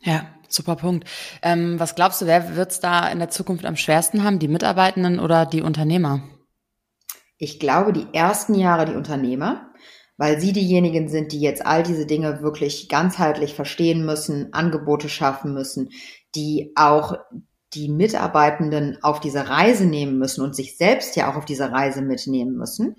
Ja, 0.04 0.26
super 0.50 0.76
Punkt. 0.76 1.08
Ähm, 1.44 1.80
was 1.80 1.96
glaubst 1.96 2.22
du, 2.22 2.26
wer 2.26 2.56
wird 2.56 2.72
es 2.72 2.80
da 2.80 3.08
in 3.08 3.20
der 3.20 3.30
Zukunft 3.30 3.66
am 3.66 3.76
schwersten 3.76 4.24
haben, 4.24 4.40
die 4.40 4.48
Mitarbeitenden 4.48 5.20
oder 5.20 5.46
die 5.46 5.62
Unternehmer? 5.62 6.24
Ich 7.38 7.60
glaube, 7.60 7.94
die 7.94 8.08
ersten 8.14 8.56
Jahre 8.56 8.86
die 8.86 8.96
Unternehmer, 8.96 9.72
weil 10.18 10.40
sie 10.40 10.54
diejenigen 10.54 11.10
sind, 11.10 11.32
die 11.32 11.42
jetzt 11.42 11.66
all 11.66 11.84
diese 11.84 12.06
Dinge 12.06 12.42
wirklich 12.42 12.90
ganzheitlich 12.90 13.56
verstehen 13.56 14.06
müssen, 14.06 14.54
Angebote 14.54 15.10
schaffen 15.10 15.54
müssen, 15.54 15.90
die 16.36 16.74
auch 16.76 17.16
die 17.74 17.90
Mitarbeitenden 17.90 18.98
auf 19.02 19.20
diese 19.20 19.50
Reise 19.50 19.86
nehmen 19.86 20.18
müssen 20.18 20.44
und 20.44 20.56
sich 20.56 20.78
selbst 20.78 21.16
ja 21.16 21.32
auch 21.32 21.38
auf 21.38 21.46
diese 21.46 21.72
Reise 21.72 22.02
mitnehmen 22.02 22.56
müssen. 22.58 22.98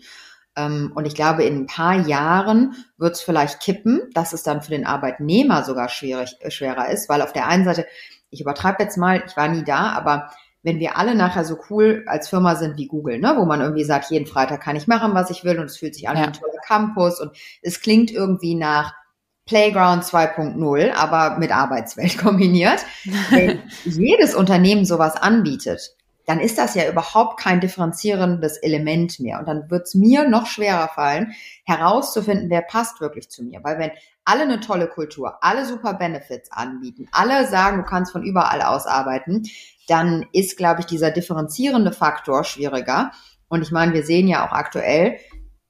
Ähm, 0.57 0.92
und 0.95 1.07
ich 1.07 1.14
glaube, 1.14 1.45
in 1.45 1.57
ein 1.57 1.66
paar 1.66 2.07
Jahren 2.07 2.75
wird 2.97 3.14
es 3.14 3.23
vielleicht 3.23 3.61
kippen, 3.61 4.02
dass 4.14 4.33
es 4.33 4.42
dann 4.42 4.62
für 4.62 4.71
den 4.71 4.87
Arbeitnehmer 4.87 5.64
sogar 5.64 5.88
schwierig, 5.88 6.37
äh, 6.40 6.50
schwerer 6.50 6.90
ist, 6.90 7.09
weil 7.09 7.23
auf 7.23 7.33
der 7.33 7.47
einen 7.49 7.64
Seite, 7.64 7.87
ich 8.31 8.40
übertreibe 8.40 8.83
jetzt 8.83 8.97
mal, 8.97 9.23
ich 9.26 9.37
war 9.37 9.49
nie 9.49 9.64
da, 9.64 9.92
aber 9.92 10.31
wenn 10.62 10.78
wir 10.78 10.97
alle 10.97 11.14
nachher 11.14 11.45
so 11.45 11.59
cool 11.71 12.04
als 12.07 12.28
Firma 12.28 12.54
sind 12.54 12.76
wie 12.76 12.87
Google, 12.87 13.19
ne, 13.19 13.35
wo 13.37 13.45
man 13.45 13.61
irgendwie 13.61 13.85
sagt, 13.85 14.11
jeden 14.11 14.26
Freitag 14.26 14.61
kann 14.61 14.76
ich 14.76 14.87
machen, 14.87 15.14
was 15.14 15.31
ich 15.31 15.45
will 15.45 15.59
und 15.59 15.66
es 15.66 15.76
fühlt 15.76 15.95
sich 15.95 16.09
an 16.09 16.16
ja. 16.16 16.23
wie 16.23 16.26
ein 16.26 16.33
toller 16.33 16.61
Campus 16.66 17.21
und 17.21 17.33
es 17.62 17.81
klingt 17.81 18.11
irgendwie 18.11 18.54
nach 18.54 18.95
Playground 19.47 20.04
2.0, 20.04 20.92
aber 20.92 21.38
mit 21.38 21.50
Arbeitswelt 21.50 22.19
kombiniert. 22.23 22.85
Wenn 23.31 23.61
jedes 23.85 24.35
Unternehmen 24.35 24.85
sowas 24.85 25.16
anbietet, 25.16 25.97
dann 26.26 26.38
ist 26.38 26.59
das 26.59 26.75
ja 26.75 26.88
überhaupt 26.88 27.40
kein 27.40 27.61
differenzierendes 27.61 28.57
Element 28.59 29.19
mehr. 29.19 29.40
Und 29.40 29.49
dann 29.49 29.71
wird 29.71 29.88
es 29.88 29.95
mir 29.95 30.28
noch 30.28 30.47
schwerer 30.47 30.88
fallen, 30.88 31.35
herauszufinden, 31.64 32.49
wer 32.49 32.62
passt 32.62 33.00
wirklich 33.00 33.28
zu 33.28 33.42
mir. 33.42 33.61
Weil 33.64 33.78
wenn 33.78 33.90
alle 34.25 34.42
eine 34.42 34.61
tolle 34.61 34.87
Kultur, 34.87 35.38
alle 35.42 35.66
super 35.66 35.95
Benefits 35.95 36.52
anbieten, 36.52 37.09
alle 37.11 37.49
sagen, 37.49 37.78
du 37.78 37.85
kannst 37.85 38.12
von 38.12 38.23
überall 38.23 38.62
aus 38.62 38.87
arbeiten, 38.87 39.42
dann 39.89 40.27
ist, 40.33 40.57
glaube 40.57 40.81
ich, 40.81 40.87
dieser 40.87 41.11
differenzierende 41.11 41.93
Faktor 41.93 42.45
schwieriger. 42.45 43.12
Und 43.49 43.62
ich 43.62 43.71
meine, 43.71 43.93
wir 43.93 44.05
sehen 44.05 44.29
ja 44.29 44.47
auch 44.47 44.53
aktuell, 44.53 45.19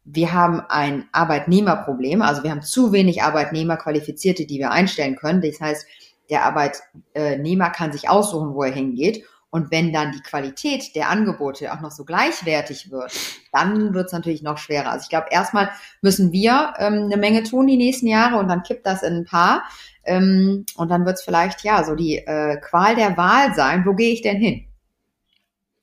wir 0.04 0.33
haben 0.33 0.61
ein 0.69 1.09
Arbeitnehmerproblem. 1.12 2.23
Also 2.23 2.42
wir 2.42 2.50
haben 2.50 2.62
zu 2.62 2.92
wenig 2.92 3.23
Arbeitnehmer, 3.23 3.76
Qualifizierte, 3.76 4.47
die 4.47 4.59
wir 4.59 4.71
einstellen 4.71 5.16
können. 5.16 5.40
Das 5.40 5.61
heißt, 5.61 5.87
der 6.31 6.45
Arbeitnehmer 6.45 7.71
kann 7.71 7.92
sich 7.92 8.09
aussuchen, 8.09 8.54
wo 8.54 8.62
er 8.62 8.73
hingeht. 8.73 9.25
Und 9.52 9.71
wenn 9.71 9.92
dann 9.92 10.12
die 10.12 10.23
Qualität 10.23 10.97
der 10.97 11.11
Angebote 11.11 11.75
auch 11.75 11.82
noch 11.82 11.90
so 11.90 12.06
gleichwertig 12.06 12.90
wird, 12.90 13.12
dann 13.52 13.92
wird 13.92 14.06
es 14.06 14.12
natürlich 14.12 14.42
noch 14.42 14.56
schwerer. 14.56 14.90
Also 14.90 15.02
ich 15.04 15.11
glaube, 15.11 15.26
erstmal 15.30 15.68
müssen 16.00 16.32
wir 16.32 16.73
ähm, 16.78 17.04
eine 17.04 17.18
Menge 17.18 17.42
tun 17.42 17.66
die 17.66 17.76
nächsten 17.76 18.06
Jahre 18.06 18.38
und 18.38 18.49
dann 18.49 18.62
kippt 18.62 18.87
das 18.87 19.02
in 19.02 19.14
ein 19.14 19.25
paar. 19.26 19.64
Ähm, 20.04 20.64
und 20.76 20.88
dann 20.88 21.04
wird 21.04 21.16
es 21.16 21.23
vielleicht 21.23 21.64
ja 21.64 21.85
so 21.85 21.94
die 21.94 22.16
äh, 22.16 22.56
Qual 22.62 22.97
der 22.97 23.18
Wahl 23.18 23.54
sein, 23.54 23.85
wo 23.85 23.92
gehe 23.92 24.14
ich 24.14 24.23
denn 24.23 24.38
hin? 24.38 24.64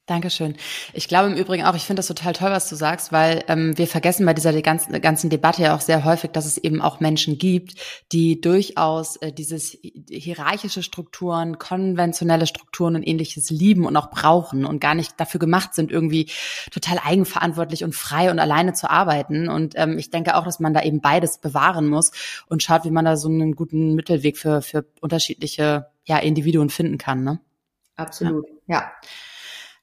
Dankeschön. 0.09 0.55
Ich 0.93 1.07
glaube 1.07 1.29
im 1.29 1.37
Übrigen 1.37 1.65
auch, 1.65 1.75
ich 1.75 1.83
finde 1.83 1.99
das 1.99 2.07
total 2.07 2.33
toll, 2.33 2.49
was 2.49 2.67
du 2.67 2.75
sagst, 2.75 3.11
weil 3.11 3.43
ähm, 3.47 3.77
wir 3.77 3.85
vergessen 3.85 4.25
bei 4.25 4.33
dieser 4.33 4.59
ganzen, 4.63 4.99
ganzen 5.01 5.29
Debatte 5.29 5.61
ja 5.61 5.75
auch 5.75 5.81
sehr 5.81 6.03
häufig, 6.03 6.31
dass 6.31 6.47
es 6.47 6.57
eben 6.57 6.81
auch 6.81 6.99
Menschen 6.99 7.37
gibt, 7.37 7.75
die 8.11 8.41
durchaus 8.41 9.17
äh, 9.17 9.31
dieses 9.31 9.77
hierarchische 10.09 10.81
Strukturen, 10.81 11.59
konventionelle 11.59 12.47
Strukturen 12.47 12.95
und 12.95 13.07
ähnliches 13.07 13.51
lieben 13.51 13.85
und 13.85 13.95
auch 13.97 14.09
brauchen 14.09 14.65
und 14.65 14.79
gar 14.81 14.95
nicht 14.95 15.19
dafür 15.19 15.39
gemacht 15.39 15.75
sind, 15.75 15.91
irgendwie 15.91 16.31
total 16.71 16.97
eigenverantwortlich 17.03 17.83
und 17.83 17.93
frei 17.93 18.31
und 18.31 18.39
alleine 18.39 18.73
zu 18.73 18.89
arbeiten. 18.89 19.47
Und 19.47 19.73
ähm, 19.77 19.99
ich 19.99 20.09
denke 20.09 20.35
auch, 20.37 20.45
dass 20.45 20.59
man 20.59 20.73
da 20.73 20.81
eben 20.81 21.01
beides 21.01 21.37
bewahren 21.37 21.87
muss 21.87 22.11
und 22.47 22.63
schaut, 22.63 22.83
wie 22.83 22.91
man 22.91 23.05
da 23.05 23.15
so 23.15 23.29
einen 23.29 23.53
guten 23.53 23.93
Mittelweg 23.93 24.39
für, 24.39 24.63
für 24.63 24.85
unterschiedliche 25.01 25.85
ja, 26.05 26.17
Individuen 26.17 26.71
finden 26.71 26.97
kann. 26.97 27.23
Ne? 27.23 27.39
Absolut, 27.95 28.47
ja. 28.65 28.75
ja. 28.75 28.91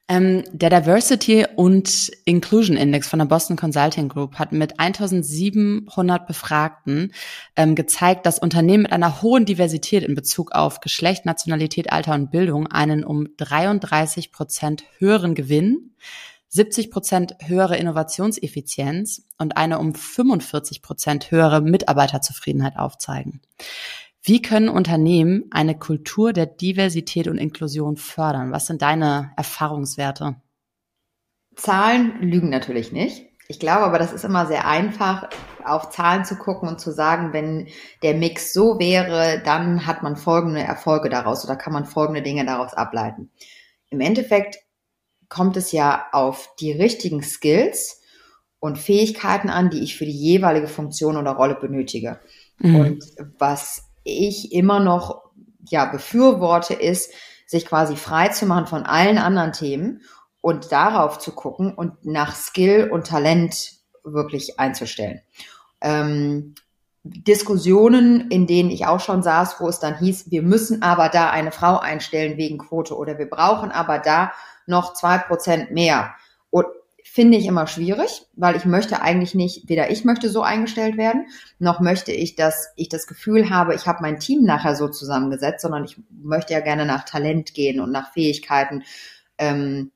Ähm, 0.09 0.43
der 0.53 0.69
Diversity 0.69 1.45
und 1.55 2.09
Inclusion 2.23 2.77
Index 2.77 3.09
von 3.09 3.19
der 3.19 3.25
Boston 3.25 3.57
Consulting 3.57 4.07
Group 4.07 4.35
hat 4.35 4.53
mit 4.53 4.79
1700 4.79 6.25
Befragten 6.25 7.11
ähm, 7.57 7.75
gezeigt, 7.75 8.25
dass 8.25 8.39
Unternehmen 8.39 8.83
mit 8.83 8.93
einer 8.93 9.21
hohen 9.21 9.45
Diversität 9.45 10.03
in 10.03 10.15
Bezug 10.15 10.53
auf 10.53 10.79
Geschlecht, 10.79 11.25
Nationalität, 11.25 11.91
Alter 11.91 12.13
und 12.13 12.31
Bildung 12.31 12.67
einen 12.67 13.03
um 13.03 13.27
33 13.35 14.31
Prozent 14.31 14.85
höheren 14.97 15.35
Gewinn, 15.35 15.91
70 16.47 16.89
Prozent 16.89 17.35
höhere 17.45 17.75
Innovationseffizienz 17.75 19.23
und 19.37 19.57
eine 19.57 19.77
um 19.77 19.93
45 19.93 20.81
Prozent 20.81 21.31
höhere 21.31 21.61
Mitarbeiterzufriedenheit 21.61 22.77
aufzeigen. 22.77 23.41
Wie 24.23 24.41
können 24.41 24.69
Unternehmen 24.69 25.45
eine 25.51 25.77
Kultur 25.77 26.33
der 26.33 26.45
Diversität 26.45 27.27
und 27.27 27.37
Inklusion 27.37 27.97
fördern? 27.97 28.51
Was 28.51 28.67
sind 28.67 28.81
deine 28.81 29.31
Erfahrungswerte? 29.37 30.35
Zahlen 31.55 32.21
lügen 32.21 32.49
natürlich 32.49 32.91
nicht. 32.91 33.25
Ich 33.49 33.59
glaube 33.59 33.85
aber, 33.85 33.97
das 33.97 34.11
ist 34.11 34.25
immer 34.25 34.45
sehr 34.45 34.67
einfach, 34.67 35.29
auf 35.63 35.89
Zahlen 35.89 36.25
zu 36.25 36.35
gucken 36.35 36.67
und 36.67 36.79
zu 36.79 36.91
sagen, 36.91 37.33
wenn 37.33 37.67
der 38.03 38.13
Mix 38.13 38.53
so 38.53 38.79
wäre, 38.79 39.41
dann 39.43 39.85
hat 39.85 40.03
man 40.03 40.17
folgende 40.17 40.61
Erfolge 40.61 41.09
daraus 41.09 41.45
oder 41.45 41.55
kann 41.55 41.73
man 41.73 41.85
folgende 41.85 42.21
Dinge 42.21 42.45
daraus 42.45 42.73
ableiten. 42.73 43.31
Im 43.89 44.01
Endeffekt 44.01 44.57
kommt 45.29 45.57
es 45.57 45.71
ja 45.71 46.07
auf 46.11 46.53
die 46.59 46.71
richtigen 46.71 47.23
Skills 47.23 48.01
und 48.59 48.77
Fähigkeiten 48.77 49.49
an, 49.49 49.69
die 49.69 49.83
ich 49.83 49.97
für 49.97 50.05
die 50.05 50.11
jeweilige 50.11 50.67
Funktion 50.67 51.15
oder 51.15 51.31
Rolle 51.31 51.55
benötige. 51.55 52.19
Mhm. 52.59 52.75
Und 52.75 53.03
was 53.37 53.86
ich 54.07 54.51
immer 54.51 54.79
noch 54.79 55.23
ja 55.69 55.85
befürworte, 55.85 56.73
ist, 56.73 57.11
sich 57.45 57.65
quasi 57.65 57.95
frei 57.95 58.29
zu 58.29 58.45
machen 58.45 58.67
von 58.67 58.83
allen 58.83 59.17
anderen 59.17 59.53
Themen 59.53 60.01
und 60.41 60.71
darauf 60.71 61.19
zu 61.19 61.31
gucken 61.31 61.73
und 61.73 62.05
nach 62.05 62.35
Skill 62.35 62.89
und 62.91 63.07
Talent 63.07 63.73
wirklich 64.03 64.59
einzustellen. 64.59 65.21
Ähm, 65.81 66.55
Diskussionen, 67.03 68.29
in 68.31 68.47
denen 68.47 68.69
ich 68.69 68.85
auch 68.85 68.99
schon 68.99 69.23
saß, 69.23 69.59
wo 69.59 69.69
es 69.69 69.79
dann 69.79 69.97
hieß, 69.97 70.29
wir 70.29 70.41
müssen 70.41 70.81
aber 70.81 71.09
da 71.09 71.29
eine 71.29 71.51
Frau 71.51 71.77
einstellen 71.77 72.37
wegen 72.37 72.57
Quote 72.57 72.97
oder 72.97 73.17
wir 73.17 73.29
brauchen 73.29 73.71
aber 73.71 73.99
da 73.99 74.33
noch 74.65 74.93
zwei 74.93 75.17
Prozent 75.17 75.71
mehr. 75.71 76.15
Und 76.49 76.65
finde 77.17 77.39
ich 77.39 77.47
immer 77.47 77.65
schwierig, 77.65 78.27
weil 78.35 78.55
ich 78.55 78.65
möchte 78.65 79.01
eigentlich 79.01 79.33
nicht, 79.33 79.67
weder 79.67 79.89
ich 79.89 80.05
möchte 80.05 80.29
so 80.29 80.43
eingestellt 80.43 80.97
werden, 80.97 81.25
noch 81.57 81.79
möchte 81.79 82.11
ich, 82.11 82.35
dass 82.35 82.67
ich 82.75 82.89
das 82.89 83.07
Gefühl 83.07 83.49
habe, 83.49 83.73
ich 83.73 83.87
habe 83.87 84.03
mein 84.03 84.19
Team 84.19 84.43
nachher 84.43 84.75
so 84.75 84.87
zusammengesetzt, 84.87 85.63
sondern 85.63 85.83
ich 85.83 85.97
möchte 86.11 86.53
ja 86.53 86.59
gerne 86.59 86.85
nach 86.85 87.05
Talent 87.05 87.55
gehen 87.55 87.79
und 87.79 87.91
nach 87.91 88.13
Fähigkeiten. 88.13 88.83
Ähm, 89.39 89.89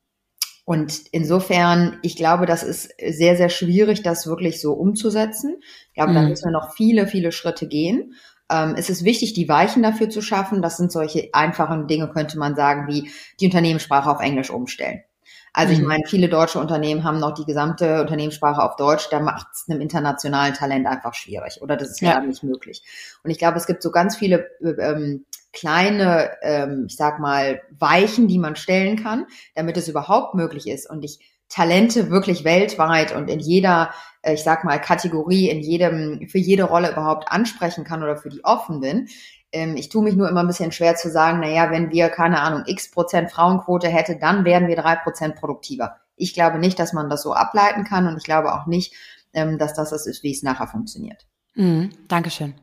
und 0.64 1.02
insofern, 1.12 2.00
ich 2.02 2.16
glaube, 2.16 2.44
das 2.44 2.64
ist 2.64 2.90
sehr, 3.00 3.36
sehr 3.36 3.50
schwierig, 3.50 4.02
das 4.02 4.26
wirklich 4.26 4.60
so 4.60 4.72
umzusetzen. 4.72 5.58
Ich 5.90 5.94
glaube, 5.94 6.10
mhm. 6.10 6.14
da 6.16 6.22
müssen 6.22 6.46
wir 6.46 6.50
noch 6.50 6.74
viele, 6.74 7.06
viele 7.06 7.30
Schritte 7.30 7.68
gehen. 7.68 8.14
Ähm, 8.50 8.74
es 8.76 8.90
ist 8.90 9.04
wichtig, 9.04 9.32
die 9.32 9.48
Weichen 9.48 9.84
dafür 9.84 10.10
zu 10.10 10.22
schaffen. 10.22 10.60
Das 10.60 10.76
sind 10.76 10.90
solche 10.90 11.28
einfachen 11.34 11.86
Dinge, 11.86 12.08
könnte 12.08 12.36
man 12.36 12.56
sagen, 12.56 12.88
wie 12.88 13.12
die 13.38 13.44
Unternehmenssprache 13.44 14.10
auf 14.10 14.18
Englisch 14.18 14.50
umstellen. 14.50 15.04
Also 15.52 15.74
ich 15.74 15.80
mhm. 15.80 15.86
meine, 15.86 16.04
viele 16.06 16.28
deutsche 16.28 16.58
Unternehmen 16.58 17.04
haben 17.04 17.18
noch 17.18 17.34
die 17.34 17.44
gesamte 17.44 18.00
Unternehmenssprache 18.00 18.62
auf 18.62 18.76
Deutsch, 18.76 19.08
da 19.10 19.20
macht 19.20 19.48
es 19.52 19.68
einem 19.68 19.80
internationalen 19.80 20.54
Talent 20.54 20.86
einfach 20.86 21.14
schwierig 21.14 21.60
oder 21.60 21.76
das 21.76 21.90
ist 21.90 22.00
ja, 22.00 22.20
nicht 22.20 22.42
möglich. 22.42 22.82
Und 23.22 23.30
ich 23.30 23.38
glaube, 23.38 23.58
es 23.58 23.66
gibt 23.66 23.82
so 23.82 23.90
ganz 23.90 24.16
viele 24.16 24.48
ähm, 24.62 25.26
kleine, 25.52 26.30
ähm, 26.42 26.86
ich 26.88 26.96
sag 26.96 27.18
mal, 27.18 27.60
Weichen, 27.78 28.28
die 28.28 28.38
man 28.38 28.56
stellen 28.56 29.02
kann, 29.02 29.26
damit 29.54 29.76
es 29.76 29.88
überhaupt 29.88 30.34
möglich 30.34 30.66
ist 30.68 30.88
und 30.88 31.04
ich 31.04 31.20
Talente 31.50 32.10
wirklich 32.10 32.44
weltweit 32.44 33.14
und 33.14 33.28
in 33.28 33.38
jeder, 33.38 33.90
äh, 34.22 34.32
ich 34.32 34.42
sag 34.42 34.64
mal, 34.64 34.80
Kategorie, 34.80 35.50
in 35.50 35.60
jedem, 35.60 36.26
für 36.28 36.38
jede 36.38 36.64
Rolle 36.64 36.90
überhaupt 36.90 37.30
ansprechen 37.30 37.84
kann 37.84 38.02
oder 38.02 38.16
für 38.16 38.30
die 38.30 38.42
offen 38.42 38.80
bin 38.80 39.08
ich 39.52 39.88
tue 39.88 40.02
mich 40.02 40.16
nur 40.16 40.28
immer 40.28 40.40
ein 40.40 40.46
bisschen 40.46 40.72
schwer 40.72 40.96
zu 40.96 41.10
sagen, 41.10 41.40
naja, 41.40 41.70
wenn 41.70 41.90
wir, 41.90 42.08
keine 42.08 42.40
Ahnung, 42.40 42.62
x 42.66 42.90
Prozent 42.90 43.30
Frauenquote 43.30 43.88
hätte, 43.88 44.16
dann 44.16 44.44
wären 44.44 44.66
wir 44.66 44.76
drei 44.76 44.96
Prozent 44.96 45.36
produktiver. 45.36 45.96
Ich 46.16 46.34
glaube 46.34 46.58
nicht, 46.58 46.78
dass 46.78 46.92
man 46.92 47.10
das 47.10 47.22
so 47.22 47.34
ableiten 47.34 47.84
kann 47.84 48.06
und 48.06 48.16
ich 48.16 48.24
glaube 48.24 48.54
auch 48.54 48.66
nicht, 48.66 48.94
ähm, 49.34 49.58
dass 49.58 49.74
das 49.74 49.90
das 49.90 50.06
ist, 50.06 50.22
wie 50.22 50.32
es 50.32 50.42
nachher 50.42 50.68
funktioniert. 50.68 51.26
Mhm, 51.54 51.90
Dankeschön. 52.08 52.54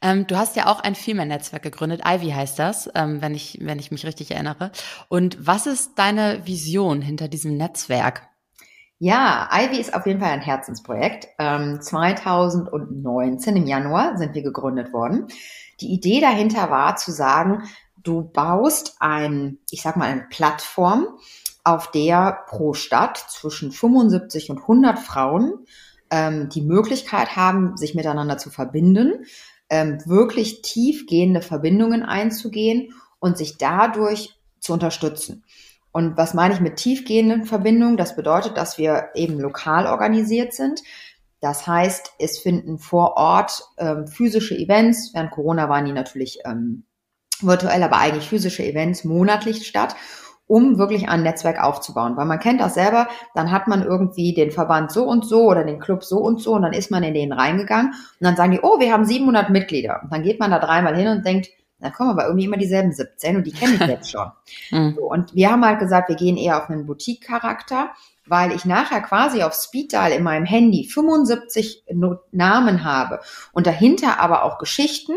Ähm, 0.00 0.26
du 0.26 0.36
hast 0.36 0.56
ja 0.56 0.66
auch 0.66 0.80
ein 0.80 0.94
Female-Netzwerk 0.94 1.62
gegründet, 1.62 2.02
Ivy 2.04 2.30
heißt 2.30 2.58
das, 2.58 2.90
ähm, 2.94 3.22
wenn, 3.22 3.34
ich, 3.34 3.58
wenn 3.60 3.78
ich 3.78 3.90
mich 3.90 4.04
richtig 4.06 4.30
erinnere. 4.30 4.72
Und 5.08 5.46
was 5.46 5.66
ist 5.66 5.98
deine 5.98 6.46
Vision 6.46 7.02
hinter 7.02 7.28
diesem 7.28 7.56
Netzwerk? 7.56 8.22
Ja, 8.98 9.48
Ivy 9.52 9.80
ist 9.80 9.94
auf 9.94 10.06
jeden 10.06 10.20
Fall 10.20 10.30
ein 10.30 10.40
Herzensprojekt. 10.40 11.26
Ähm, 11.38 11.80
2019 11.80 13.56
im 13.56 13.66
Januar 13.66 14.16
sind 14.16 14.34
wir 14.34 14.42
gegründet 14.42 14.92
worden. 14.92 15.26
Die 15.82 15.92
Idee 15.92 16.20
dahinter 16.20 16.70
war 16.70 16.96
zu 16.96 17.10
sagen, 17.10 17.64
du 18.02 18.22
baust 18.22 18.96
ein, 19.00 19.58
ich 19.70 19.82
sag 19.82 19.96
mal, 19.96 20.08
eine 20.08 20.26
Plattform, 20.30 21.06
auf 21.64 21.90
der 21.90 22.40
pro 22.48 22.74
Stadt 22.74 23.18
zwischen 23.28 23.70
75 23.70 24.50
und 24.50 24.58
100 24.58 24.98
Frauen 24.98 25.66
ähm, 26.10 26.48
die 26.48 26.62
Möglichkeit 26.62 27.36
haben, 27.36 27.76
sich 27.76 27.94
miteinander 27.94 28.38
zu 28.38 28.50
verbinden, 28.50 29.24
ähm, 29.70 29.98
wirklich 30.06 30.62
tiefgehende 30.62 31.40
Verbindungen 31.40 32.02
einzugehen 32.02 32.94
und 33.20 33.38
sich 33.38 33.58
dadurch 33.58 34.36
zu 34.58 34.72
unterstützen. 34.72 35.44
Und 35.92 36.16
was 36.16 36.34
meine 36.34 36.54
ich 36.54 36.60
mit 36.60 36.76
tiefgehenden 36.76 37.44
Verbindungen? 37.44 37.96
Das 37.96 38.16
bedeutet, 38.16 38.56
dass 38.56 38.78
wir 38.78 39.10
eben 39.14 39.38
lokal 39.38 39.86
organisiert 39.86 40.54
sind. 40.54 40.80
Das 41.42 41.66
heißt, 41.66 42.14
es 42.18 42.38
finden 42.38 42.78
vor 42.78 43.16
Ort 43.18 43.62
ähm, 43.76 44.06
physische 44.06 44.56
Events, 44.56 45.10
während 45.12 45.32
Corona 45.32 45.68
waren 45.68 45.84
die 45.84 45.92
natürlich 45.92 46.38
ähm, 46.46 46.84
virtuell, 47.40 47.82
aber 47.82 47.98
eigentlich 47.98 48.28
physische 48.28 48.64
Events 48.64 49.04
monatlich 49.04 49.66
statt 49.66 49.94
um 50.52 50.76
wirklich 50.76 51.08
ein 51.08 51.22
Netzwerk 51.22 51.62
aufzubauen. 51.62 52.16
Weil 52.18 52.26
man 52.26 52.38
kennt 52.38 52.60
das 52.60 52.74
selber, 52.74 53.08
dann 53.34 53.50
hat 53.50 53.68
man 53.68 53.82
irgendwie 53.82 54.34
den 54.34 54.50
Verband 54.50 54.92
so 54.92 55.04
und 55.04 55.24
so 55.24 55.44
oder 55.44 55.64
den 55.64 55.78
Club 55.78 56.04
so 56.04 56.18
und 56.18 56.42
so 56.42 56.52
und 56.52 56.60
dann 56.60 56.74
ist 56.74 56.90
man 56.90 57.02
in 57.02 57.14
den 57.14 57.32
reingegangen 57.32 57.92
und 57.92 58.20
dann 58.20 58.36
sagen 58.36 58.52
die, 58.52 58.60
oh, 58.62 58.78
wir 58.78 58.92
haben 58.92 59.06
700 59.06 59.48
Mitglieder. 59.48 60.00
Und 60.02 60.12
dann 60.12 60.22
geht 60.22 60.40
man 60.40 60.50
da 60.50 60.58
dreimal 60.58 60.94
hin 60.94 61.08
und 61.08 61.24
denkt, 61.24 61.48
da 61.78 61.88
kommen 61.88 62.10
aber 62.10 62.26
irgendwie 62.26 62.44
immer 62.44 62.58
dieselben 62.58 62.92
17 62.92 63.36
und 63.36 63.46
die 63.46 63.52
kenne 63.52 63.74
ich 63.74 63.80
jetzt 63.86 64.10
schon. 64.10 64.30
mhm. 64.70 64.94
so, 64.94 65.10
und 65.10 65.34
wir 65.34 65.50
haben 65.50 65.64
halt 65.64 65.78
gesagt, 65.78 66.10
wir 66.10 66.16
gehen 66.16 66.36
eher 66.36 66.62
auf 66.62 66.68
einen 66.68 66.84
Boutique-Charakter, 66.84 67.90
weil 68.26 68.52
ich 68.52 68.64
nachher 68.64 69.00
quasi 69.00 69.42
auf 69.42 69.54
Speed 69.54 69.92
Dial 69.92 70.12
in 70.12 70.22
meinem 70.22 70.44
Handy 70.44 70.88
75 70.88 71.84
Namen 72.30 72.84
habe 72.84 73.20
und 73.52 73.66
dahinter 73.66 74.20
aber 74.20 74.44
auch 74.44 74.58
Geschichten 74.58 75.14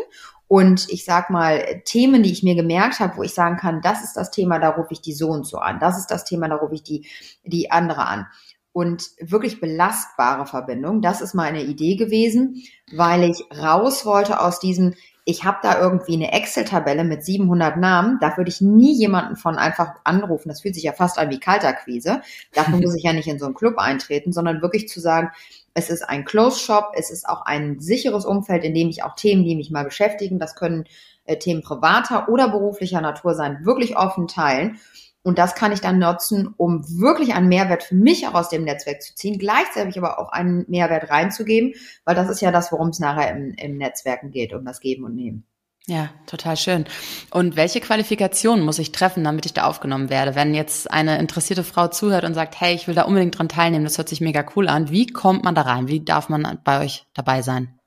und 0.47 0.89
ich 0.89 1.05
sag 1.05 1.29
mal, 1.29 1.81
Themen, 1.85 2.21
die 2.21 2.31
ich 2.31 2.43
mir 2.43 2.55
gemerkt 2.55 2.99
habe, 2.99 3.17
wo 3.17 3.23
ich 3.23 3.33
sagen 3.33 3.57
kann, 3.57 3.81
das 3.81 4.03
ist 4.03 4.13
das 4.13 4.29
Thema, 4.29 4.59
da 4.59 4.69
rufe 4.69 4.93
ich 4.93 5.01
die 5.01 5.13
so 5.13 5.29
und 5.29 5.45
so 5.45 5.57
an. 5.57 5.79
Das 5.79 5.97
ist 5.97 6.07
das 6.07 6.23
Thema, 6.23 6.47
da 6.47 6.55
rufe 6.55 6.75
ich 6.75 6.83
die, 6.83 7.07
die 7.43 7.71
andere 7.71 8.05
an. 8.05 8.27
Und 8.71 9.09
wirklich 9.19 9.59
belastbare 9.59 10.45
Verbindung, 10.45 11.01
das 11.01 11.21
ist 11.21 11.33
meine 11.33 11.63
Idee 11.63 11.95
gewesen, 11.95 12.61
weil 12.91 13.23
ich 13.23 13.45
raus 13.57 14.05
wollte 14.05 14.39
aus 14.39 14.59
diesem, 14.59 14.93
ich 15.27 15.43
habe 15.43 15.57
da 15.63 15.79
irgendwie 15.79 16.13
eine 16.13 16.31
Excel-Tabelle 16.31 17.03
mit 17.03 17.25
700 17.25 17.77
Namen, 17.77 18.19
da 18.21 18.37
würde 18.37 18.49
ich 18.49 18.61
nie 18.61 18.93
jemanden 18.93 19.35
von 19.35 19.57
einfach 19.57 19.95
anrufen. 20.03 20.49
Das 20.49 20.61
fühlt 20.61 20.75
sich 20.75 20.83
ja 20.83 20.93
fast 20.93 21.17
an 21.17 21.31
wie 21.31 21.39
Kalterquise. 21.39 22.21
Dafür 22.53 22.77
muss 22.77 22.95
ich 22.95 23.03
ja 23.03 23.11
nicht 23.11 23.27
in 23.27 23.39
so 23.39 23.45
einen 23.45 23.55
Club 23.55 23.79
eintreten, 23.79 24.31
sondern 24.31 24.61
wirklich 24.61 24.87
zu 24.87 24.99
sagen, 24.99 25.31
es 25.73 25.89
ist 25.89 26.03
ein 26.03 26.25
Close 26.25 26.59
Shop, 26.59 26.91
es 26.95 27.09
ist 27.09 27.27
auch 27.27 27.41
ein 27.41 27.79
sicheres 27.79 28.23
Umfeld, 28.23 28.63
in 28.63 28.75
dem 28.75 28.87
ich 28.87 29.03
auch 29.03 29.15
Themen, 29.15 29.43
die 29.43 29.55
mich 29.55 29.71
mal 29.71 29.83
beschäftigen, 29.83 30.37
das 30.37 30.55
können 30.55 30.85
äh, 31.25 31.37
Themen 31.37 31.63
privater 31.63 32.29
oder 32.29 32.49
beruflicher 32.49 33.01
Natur 33.01 33.33
sein, 33.33 33.65
wirklich 33.65 33.97
offen 33.97 34.27
teilen. 34.27 34.79
Und 35.25 35.39
das 35.39 35.55
kann 35.55 35.71
ich 35.71 35.81
dann 35.81 35.97
nutzen, 35.97 36.53
um 36.55 36.85
wirklich 36.99 37.33
einen 37.33 37.47
Mehrwert 37.47 37.81
für 37.81 37.95
mich 37.95 38.27
auch 38.27 38.35
aus 38.35 38.49
dem 38.49 38.63
Netzwerk 38.63 39.01
zu 39.01 39.15
ziehen, 39.15 39.39
gleichzeitig 39.39 39.97
aber 39.97 40.19
auch 40.19 40.31
einen 40.31 40.65
Mehrwert 40.67 41.09
reinzugeben, 41.09 41.73
weil 42.05 42.13
das 42.13 42.29
ist 42.29 42.41
ja 42.41 42.51
das, 42.51 42.71
worum 42.71 42.89
es 42.89 42.99
nachher 42.99 43.35
im, 43.35 43.55
im 43.57 43.77
Netzwerken 43.77 44.29
geht, 44.29 44.53
um 44.53 44.63
das 44.63 44.79
Geben 44.79 45.03
und 45.03 45.15
Nehmen. 45.15 45.47
Ja, 45.87 46.09
total 46.27 46.57
schön. 46.57 46.85
Und 47.31 47.55
welche 47.55 47.81
Qualifikationen 47.81 48.63
muss 48.63 48.77
ich 48.77 48.91
treffen, 48.91 49.23
damit 49.23 49.47
ich 49.47 49.53
da 49.53 49.65
aufgenommen 49.65 50.11
werde? 50.11 50.35
Wenn 50.35 50.53
jetzt 50.53 50.91
eine 50.91 51.17
interessierte 51.17 51.63
Frau 51.63 51.87
zuhört 51.87 52.23
und 52.23 52.35
sagt, 52.35 52.61
hey, 52.61 52.75
ich 52.75 52.87
will 52.87 52.95
da 52.95 53.03
unbedingt 53.03 53.37
dran 53.37 53.49
teilnehmen, 53.49 53.85
das 53.85 53.97
hört 53.97 54.09
sich 54.09 54.21
mega 54.21 54.45
cool 54.55 54.67
an. 54.67 54.91
Wie 54.91 55.07
kommt 55.07 55.43
man 55.43 55.55
da 55.55 55.61
rein? 55.61 55.87
Wie 55.87 56.05
darf 56.05 56.29
man 56.29 56.59
bei 56.63 56.83
euch 56.83 57.07
dabei 57.15 57.41
sein? 57.41 57.79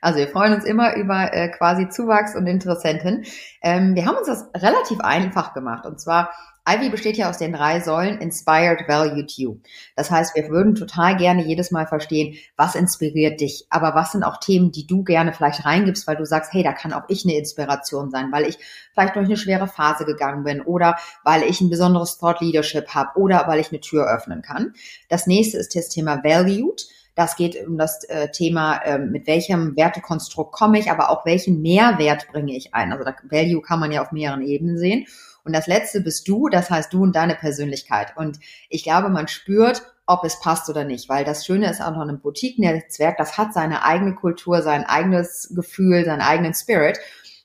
Also 0.00 0.18
wir 0.18 0.28
freuen 0.28 0.54
uns 0.54 0.64
immer 0.64 0.94
über 0.96 1.32
äh, 1.32 1.48
quasi 1.48 1.88
Zuwachs 1.88 2.36
und 2.36 2.46
Interessenten. 2.46 3.24
Ähm, 3.62 3.94
wir 3.94 4.06
haben 4.06 4.16
uns 4.16 4.26
das 4.26 4.50
relativ 4.54 5.00
einfach 5.00 5.54
gemacht. 5.54 5.86
Und 5.86 6.00
zwar 6.00 6.30
Ivy 6.66 6.88
besteht 6.88 7.18
ja 7.18 7.28
aus 7.28 7.36
den 7.36 7.52
drei 7.52 7.80
Säulen 7.80 8.18
Inspired, 8.18 8.88
Valued 8.88 9.30
You. 9.32 9.58
Das 9.96 10.10
heißt, 10.10 10.34
wir 10.34 10.48
würden 10.48 10.74
total 10.74 11.14
gerne 11.16 11.44
jedes 11.44 11.70
Mal 11.70 11.86
verstehen, 11.86 12.38
was 12.56 12.74
inspiriert 12.74 13.40
dich, 13.40 13.66
aber 13.68 13.94
was 13.94 14.12
sind 14.12 14.24
auch 14.24 14.38
Themen, 14.38 14.72
die 14.72 14.86
du 14.86 15.04
gerne 15.04 15.34
vielleicht 15.34 15.66
reingibst, 15.66 16.06
weil 16.06 16.16
du 16.16 16.24
sagst, 16.24 16.54
hey, 16.54 16.62
da 16.62 16.72
kann 16.72 16.94
auch 16.94 17.04
ich 17.08 17.24
eine 17.24 17.36
Inspiration 17.36 18.10
sein, 18.10 18.32
weil 18.32 18.46
ich 18.46 18.56
vielleicht 18.94 19.14
durch 19.14 19.26
eine 19.26 19.36
schwere 19.36 19.68
Phase 19.68 20.06
gegangen 20.06 20.42
bin 20.42 20.62
oder 20.62 20.96
weil 21.22 21.42
ich 21.42 21.60
ein 21.60 21.68
besonderes 21.68 22.16
Thought 22.16 22.40
Leadership 22.40 22.88
habe 22.94 23.10
oder 23.18 23.46
weil 23.46 23.60
ich 23.60 23.68
eine 23.68 23.80
Tür 23.80 24.06
öffnen 24.06 24.40
kann. 24.40 24.72
Das 25.10 25.26
nächste 25.26 25.58
ist 25.58 25.76
das 25.76 25.90
Thema 25.90 26.24
Valued. 26.24 26.86
Das 27.14 27.36
geht 27.36 27.64
um 27.66 27.76
das 27.76 28.04
äh, 28.04 28.30
Thema, 28.30 28.78
äh, 28.78 28.98
mit 28.98 29.26
welchem 29.26 29.76
Wertekonstrukt 29.76 30.52
komme 30.52 30.78
ich, 30.78 30.90
aber 30.90 31.10
auch 31.10 31.26
welchen 31.26 31.60
Mehrwert 31.60 32.26
bringe 32.32 32.56
ich 32.56 32.74
ein. 32.74 32.90
Also 32.90 33.04
Value 33.04 33.60
kann 33.60 33.78
man 33.80 33.92
ja 33.92 34.02
auf 34.02 34.12
mehreren 34.12 34.42
Ebenen 34.42 34.78
sehen. 34.78 35.06
Und 35.44 35.52
das 35.52 35.66
letzte 35.66 36.00
bist 36.00 36.26
du, 36.26 36.48
das 36.48 36.70
heißt 36.70 36.92
du 36.92 37.02
und 37.02 37.14
deine 37.14 37.34
Persönlichkeit. 37.34 38.16
Und 38.16 38.40
ich 38.70 38.82
glaube, 38.82 39.10
man 39.10 39.28
spürt, 39.28 39.82
ob 40.06 40.24
es 40.24 40.40
passt 40.40 40.68
oder 40.68 40.84
nicht, 40.84 41.08
weil 41.08 41.24
das 41.24 41.46
Schöne 41.46 41.70
ist 41.70 41.80
auch 41.80 41.92
noch 41.92 42.06
ein 42.06 42.20
Boutique-Netzwerk, 42.20 43.16
das 43.16 43.38
hat 43.38 43.54
seine 43.54 43.84
eigene 43.84 44.14
Kultur, 44.14 44.62
sein 44.62 44.84
eigenes 44.84 45.52
Gefühl, 45.54 46.04
seinen 46.04 46.20
eigenen 46.20 46.54
Spirit. 46.54 46.98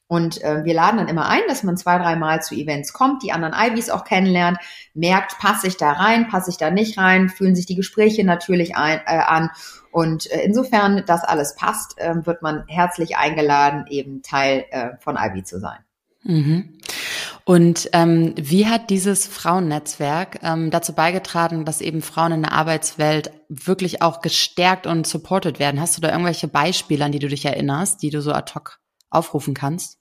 Und 0.08 0.44
äh, 0.44 0.64
wir 0.66 0.74
laden 0.74 0.98
dann 0.98 1.08
immer 1.08 1.30
ein, 1.30 1.42
dass 1.48 1.62
man 1.62 1.78
zwei, 1.78 2.00
dreimal 2.00 2.42
zu 2.42 2.56
Events 2.56 2.94
kommt, 2.94 3.22
die 3.22 3.32
anderen 3.32 3.54
Ivys 3.54 3.92
auch 3.92 4.04
kennenlernt, 4.04 4.58
merkt, 4.96 5.38
passe 5.38 5.68
ich 5.68 5.78
da 5.78 5.92
rein, 5.92 6.28
passe 6.28 6.50
ich 6.50 6.58
da 6.58 6.72
nicht 6.72 6.98
rein, 6.98 7.30
fühlen 7.30 7.56
sich 7.56 7.68
die 7.68 7.76
Gespräche 7.76 8.26
natürlich 8.26 8.76
ein, 8.76 9.02
äh, 9.06 9.20
an. 9.20 9.52
Und 9.92 10.30
äh, 10.32 10.42
insofern 10.42 11.04
das 11.06 11.24
alles 11.24 11.56
passt, 11.56 12.00
äh, 12.00 12.26
wird 12.26 12.42
man 12.42 12.66
herzlich 12.68 13.18
eingeladen, 13.18 13.86
eben 13.90 14.24
Teil 14.24 14.66
äh, 14.72 14.98
von 15.00 15.16
Ivy 15.16 15.44
zu 15.44 15.60
sein. 15.60 15.78
Mhm. 16.24 16.78
Und 17.46 17.90
ähm, 17.94 18.34
wie 18.38 18.68
hat 18.68 18.90
dieses 18.90 19.26
Frauennetzwerk 19.26 20.40
ähm, 20.44 20.70
dazu 20.70 20.94
beigetragen, 20.94 21.66
dass 21.66 21.82
eben 21.82 22.02
Frauen 22.02 22.32
in 22.32 22.42
der 22.44 22.52
Arbeitswelt 22.52 23.32
wirklich 23.48 24.02
auch 24.02 24.22
gestärkt 24.22 24.86
und 24.86 25.08
supported 25.08 25.60
werden? 25.60 25.82
Hast 25.82 25.98
du 25.98 26.02
da 26.02 26.12
irgendwelche 26.12 26.48
Beispiele, 26.48 27.04
an 27.04 27.12
die 27.12 27.20
du 27.20 27.28
dich 27.28 27.46
erinnerst, 27.46 28.02
die 28.02 28.10
du 28.10 28.22
so 28.22 28.34
ad 28.34 28.54
hoc 28.54 28.80
aufrufen 29.10 29.54
kannst? 29.54 29.98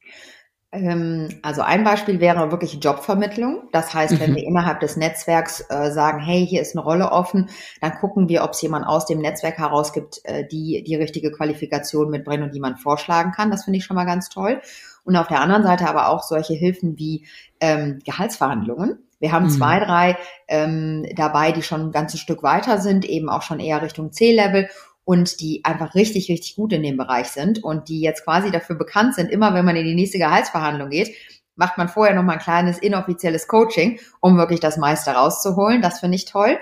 Ähm, 0.70 1.28
also 1.42 1.62
ein 1.62 1.82
Beispiel 1.82 2.20
wäre 2.20 2.50
wirklich 2.50 2.78
Jobvermittlung. 2.82 3.68
Das 3.72 3.94
heißt, 3.94 4.20
wenn 4.20 4.32
mhm. 4.32 4.36
wir 4.36 4.44
innerhalb 4.44 4.80
des 4.80 4.96
Netzwerks 4.96 5.64
äh, 5.70 5.90
sagen, 5.90 6.20
hey, 6.20 6.46
hier 6.46 6.60
ist 6.60 6.76
eine 6.76 6.84
Rolle 6.84 7.10
offen, 7.10 7.48
dann 7.80 7.94
gucken 7.94 8.28
wir, 8.28 8.44
ob 8.44 8.50
es 8.50 8.60
jemand 8.60 8.86
aus 8.86 9.06
dem 9.06 9.20
Netzwerk 9.20 9.58
heraus 9.58 9.92
gibt, 9.92 10.20
äh, 10.24 10.46
die 10.46 10.84
die 10.86 10.96
richtige 10.96 11.32
Qualifikation 11.32 12.10
mitbringen 12.10 12.42
und 12.42 12.54
die 12.54 12.60
man 12.60 12.76
vorschlagen 12.76 13.32
kann. 13.32 13.50
Das 13.50 13.64
finde 13.64 13.78
ich 13.78 13.84
schon 13.84 13.96
mal 13.96 14.04
ganz 14.04 14.28
toll. 14.28 14.60
Und 15.04 15.16
auf 15.16 15.28
der 15.28 15.40
anderen 15.40 15.62
Seite 15.62 15.88
aber 15.88 16.08
auch 16.08 16.22
solche 16.22 16.52
Hilfen 16.52 16.98
wie 16.98 17.26
ähm, 17.60 18.00
Gehaltsverhandlungen. 18.04 18.98
Wir 19.20 19.32
haben 19.32 19.46
mhm. 19.46 19.50
zwei, 19.50 19.80
drei 19.80 20.16
ähm, 20.48 21.06
dabei, 21.16 21.52
die 21.52 21.62
schon 21.62 21.86
ein 21.86 21.92
ganzes 21.92 22.20
Stück 22.20 22.42
weiter 22.42 22.78
sind, 22.78 23.04
eben 23.04 23.28
auch 23.28 23.42
schon 23.42 23.58
eher 23.58 23.82
Richtung 23.82 24.12
C-Level 24.12 24.68
und 25.08 25.40
die 25.40 25.64
einfach 25.64 25.94
richtig, 25.94 26.28
richtig 26.28 26.54
gut 26.54 26.70
in 26.70 26.82
dem 26.82 26.98
Bereich 26.98 27.28
sind 27.28 27.64
und 27.64 27.88
die 27.88 28.02
jetzt 28.02 28.24
quasi 28.24 28.50
dafür 28.50 28.76
bekannt 28.76 29.14
sind, 29.14 29.30
immer 29.30 29.54
wenn 29.54 29.64
man 29.64 29.74
in 29.74 29.86
die 29.86 29.94
nächste 29.94 30.18
Gehaltsverhandlung 30.18 30.90
geht, 30.90 31.16
macht 31.56 31.78
man 31.78 31.88
vorher 31.88 32.14
noch 32.14 32.22
mal 32.22 32.34
ein 32.34 32.38
kleines 32.38 32.76
inoffizielles 32.76 33.48
Coaching, 33.48 34.00
um 34.20 34.36
wirklich 34.36 34.60
das 34.60 34.76
meiste 34.76 35.12
rauszuholen. 35.12 35.80
Das 35.80 36.00
finde 36.00 36.16
ich 36.16 36.26
toll. 36.26 36.58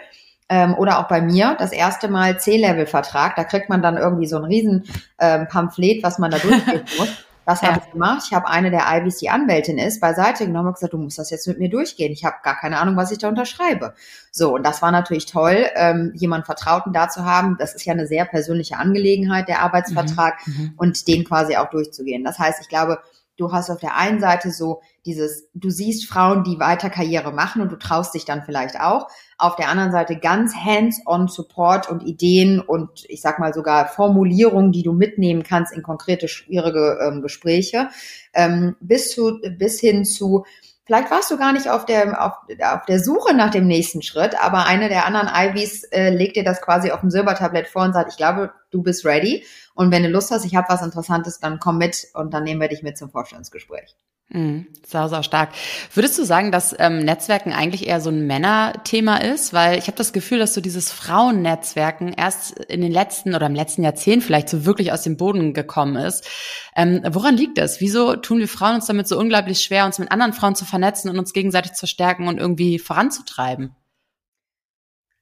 Ähm, 0.49 0.77
oder 0.79 1.01
auch 1.01 1.09
bei 1.09 1.21
mir, 1.21 1.57
das 1.59 1.73
erste 1.73 2.07
Mal 2.07 2.39
C-Level-Vertrag, 2.39 3.35
da 3.35 3.43
kriegt 3.43 3.69
man 3.69 3.83
dann 3.83 3.97
irgendwie 3.97 4.29
so 4.29 4.37
ein 4.37 4.45
riesen 4.45 4.85
ähm, 5.19 5.49
Pamphlet, 5.49 6.05
was 6.05 6.21
man 6.21 6.31
da 6.31 6.39
durchgehen 6.39 6.85
muss. 6.99 7.26
Was 7.47 7.63
ja. 7.63 7.69
habe 7.69 7.83
ich 7.85 7.93
gemacht? 7.93 8.25
Ich 8.27 8.35
habe 8.35 8.49
eine 8.49 8.73
der 8.73 8.85
Ibis, 8.91 9.19
die 9.19 9.31
Anwältin 9.31 9.79
ist, 9.79 10.01
beiseite 10.01 10.47
genommen 10.47 10.69
und 10.69 10.75
gesagt, 10.75 10.93
du 10.93 10.99
musst 10.99 11.17
das 11.17 11.31
jetzt 11.31 11.47
mit 11.47 11.61
mir 11.61 11.71
durchgehen. 11.71 12.13
Ich 12.13 12.25
habe 12.25 12.37
gar 12.43 12.57
keine 12.57 12.81
Ahnung, 12.81 12.97
was 12.97 13.13
ich 13.13 13.19
da 13.19 13.29
unterschreibe. 13.29 13.95
So, 14.33 14.53
und 14.53 14.65
das 14.67 14.83
war 14.83 14.91
natürlich 14.91 15.27
toll, 15.27 15.67
ähm, 15.77 16.11
jemand 16.17 16.45
Vertrauten 16.45 16.93
da 16.93 17.09
zu 17.09 17.25
haben. 17.25 17.57
Das 17.59 17.77
ist 17.77 17.87
ja 17.87 17.93
eine 17.93 18.09
sehr 18.09 18.25
persönliche 18.25 18.79
Angelegenheit, 18.79 19.47
der 19.47 19.63
Arbeitsvertrag, 19.63 20.45
mhm. 20.45 20.55
mhm. 20.55 20.73
und 20.77 21.07
den 21.07 21.25
quasi 21.25 21.57
auch 21.57 21.71
durchzugehen. 21.71 22.25
Das 22.25 22.41
heißt, 22.41 22.61
ich 22.61 22.69
glaube, 22.69 22.99
du 23.37 23.53
hast 23.53 23.71
auf 23.71 23.81
der 23.81 23.97
einen 23.97 24.21
Seite 24.21 24.51
so 24.51 24.81
dieses, 25.05 25.49
du 25.55 25.71
siehst 25.71 26.07
Frauen, 26.07 26.45
die 26.45 26.59
weiter 26.59 26.91
Karriere 26.91 27.33
machen 27.33 27.63
und 27.63 27.71
du 27.71 27.77
traust 27.77 28.15
dich 28.15 28.25
dann 28.25 28.43
vielleicht 28.43 28.81
auch. 28.81 29.09
Auf 29.39 29.57
der 29.57 29.69
anderen 29.69 29.93
Seite 29.93 30.19
ganz 30.19 30.55
hands-on 30.55 31.29
Support 31.29 31.91
und 31.91 32.03
Ideen 32.03 32.61
und 32.61 33.05
ich 33.09 33.21
sag 33.21 33.39
mal 33.39 33.53
sogar 33.53 33.89
Formulierungen, 33.89 34.73
die 34.73 34.83
du 34.83 34.93
mitnehmen 34.93 35.43
kannst 35.43 35.73
in 35.73 35.83
konkrete 35.83 36.29
schwierige 36.29 36.99
ähm, 37.03 37.23
Gespräche, 37.23 37.89
ähm, 38.35 38.77
bis 38.81 39.11
zu, 39.11 39.41
bis 39.59 39.81
hin 39.81 40.05
zu, 40.05 40.45
Vielleicht 40.87 41.11
warst 41.11 41.33
du 41.33 41.37
gar 41.37 41.53
nicht 41.53 41.69
auf 41.69 41.85
der, 41.85 42.25
auf, 42.25 42.35
auf 42.63 42.87
der 42.87 43.01
Suche 43.01 43.35
nach 43.35 43.51
dem 43.51 43.67
nächsten 43.67 44.03
Schritt, 44.03 44.41
aber 44.41 44.67
eine 44.67 44.89
der 44.89 45.05
anderen 45.05 45.29
Ivys 45.29 45.83
äh, 45.91 46.11
legt 46.11 46.37
dir 46.37 46.45
das 46.45 46.63
quasi 46.63 46.93
auf 46.93 47.01
dem 47.01 47.11
Silbertablett 47.11 47.67
vor 47.67 47.83
und 47.83 47.93
sagt, 47.93 48.13
ich 48.13 48.17
glaube, 48.17 48.53
du 48.71 48.85
bist 48.85 49.05
ready. 49.05 49.45
Und 49.75 49.91
wenn 49.91 50.05
du 50.05 50.09
Lust 50.09 50.31
hast, 50.31 50.45
ich 50.45 50.55
habe 50.55 50.69
was 50.69 50.83
Interessantes, 50.83 51.41
dann 51.41 51.59
komm 51.59 51.79
mit 51.79 52.07
und 52.15 52.33
dann 52.33 52.45
nehmen 52.45 52.61
wir 52.61 52.69
dich 52.69 52.85
mit 52.85 52.97
zum 52.97 53.11
Vorstellungsgespräch. 53.11 53.97
Mhm, 54.29 54.67
sau, 54.85 55.07
sau 55.07 55.23
stark. 55.23 55.51
Würdest 55.95 56.19
du 56.19 56.25
sagen, 56.25 56.51
dass 56.51 56.75
ähm, 56.81 56.99
Netzwerken 56.99 57.53
eigentlich 57.53 57.87
eher 57.87 58.01
so 58.01 58.11
ein 58.11 58.27
Männerthema 58.27 59.19
ist? 59.19 59.53
Weil 59.53 59.79
ich 59.79 59.87
habe 59.87 59.97
das 59.97 60.13
Gefühl, 60.13 60.41
dass 60.41 60.53
so 60.53 60.61
dieses 60.61 60.91
Frauennetzwerken 60.91 62.13
erst 62.13 62.59
in 62.65 62.81
den 62.81 62.91
letzten 62.91 63.37
oder 63.37 63.47
im 63.47 63.55
letzten 63.55 63.85
Jahrzehnt 63.85 64.25
vielleicht 64.25 64.49
so 64.49 64.65
wirklich 64.65 64.93
aus 64.93 65.03
dem 65.03 65.17
Boden 65.17 65.55
gekommen 65.55 65.95
ist. 65.95 66.29
Ähm, 66.75 67.03
woran 67.09 67.37
liegt 67.37 67.57
das? 67.57 67.81
Wieso 67.81 68.17
tun 68.17 68.39
wir 68.39 68.49
Frauen 68.49 68.75
uns 68.75 68.87
damit 68.87 69.07
so 69.07 69.17
unglaublich 69.17 69.61
schwer, 69.61 69.87
uns 69.87 70.01
mit 70.01 70.11
anderen 70.11 70.33
Frauen 70.33 70.57
zu 70.57 70.65
vernetzen 70.65 71.09
und 71.09 71.21
uns 71.21 71.33
gegenseitig 71.33 71.75
zu 71.75 71.87
stärken 71.87 72.27
und 72.27 72.39
irgendwie 72.39 72.81
voranzutreiben? 72.81 73.77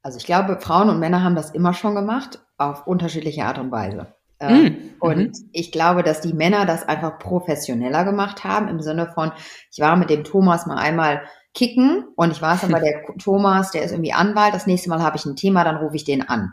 Also 0.03 0.17
ich 0.17 0.25
glaube, 0.25 0.59
Frauen 0.61 0.89
und 0.89 0.99
Männer 0.99 1.23
haben 1.23 1.37
das 1.37 1.51
immer 1.51 1.75
schon 1.75 1.95
gemacht, 1.95 2.39
auf 2.57 2.87
unterschiedliche 2.87 3.45
Art 3.45 3.59
und 3.59 3.71
Weise. 3.71 4.15
Ähm, 4.49 4.63
mm, 4.65 4.95
und 5.01 5.19
mhm. 5.19 5.51
ich 5.53 5.73
glaube, 5.73 6.03
dass 6.03 6.21
die 6.21 6.33
Männer 6.33 6.67
das 6.67 6.87
einfach 6.89 7.19
professioneller 7.19 8.05
gemacht 8.05 8.45
haben, 8.45 8.69
im 8.69 8.81
Sinne 8.81 9.11
von, 9.15 9.33
ich 9.71 9.81
war 9.81 9.97
mit 9.97 10.11
dem 10.11 10.25
Thomas 10.25 10.67
mal 10.67 10.77
einmal 10.77 11.23
kicken 11.55 12.05
und 12.17 12.33
ich 12.33 12.43
weiß 12.43 12.65
aber, 12.65 12.81
der 12.81 13.03
Thomas, 13.23 13.71
der 13.71 13.83
ist 13.83 13.93
irgendwie 13.93 14.13
Anwalt, 14.13 14.55
das 14.55 14.67
nächste 14.67 14.91
Mal 14.91 15.03
habe 15.03 15.17
ich 15.17 15.25
ein 15.25 15.37
Thema, 15.37 15.65
dann 15.65 15.77
rufe 15.77 15.97
ich 15.97 16.05
den 16.05 16.29
an. 16.29 16.53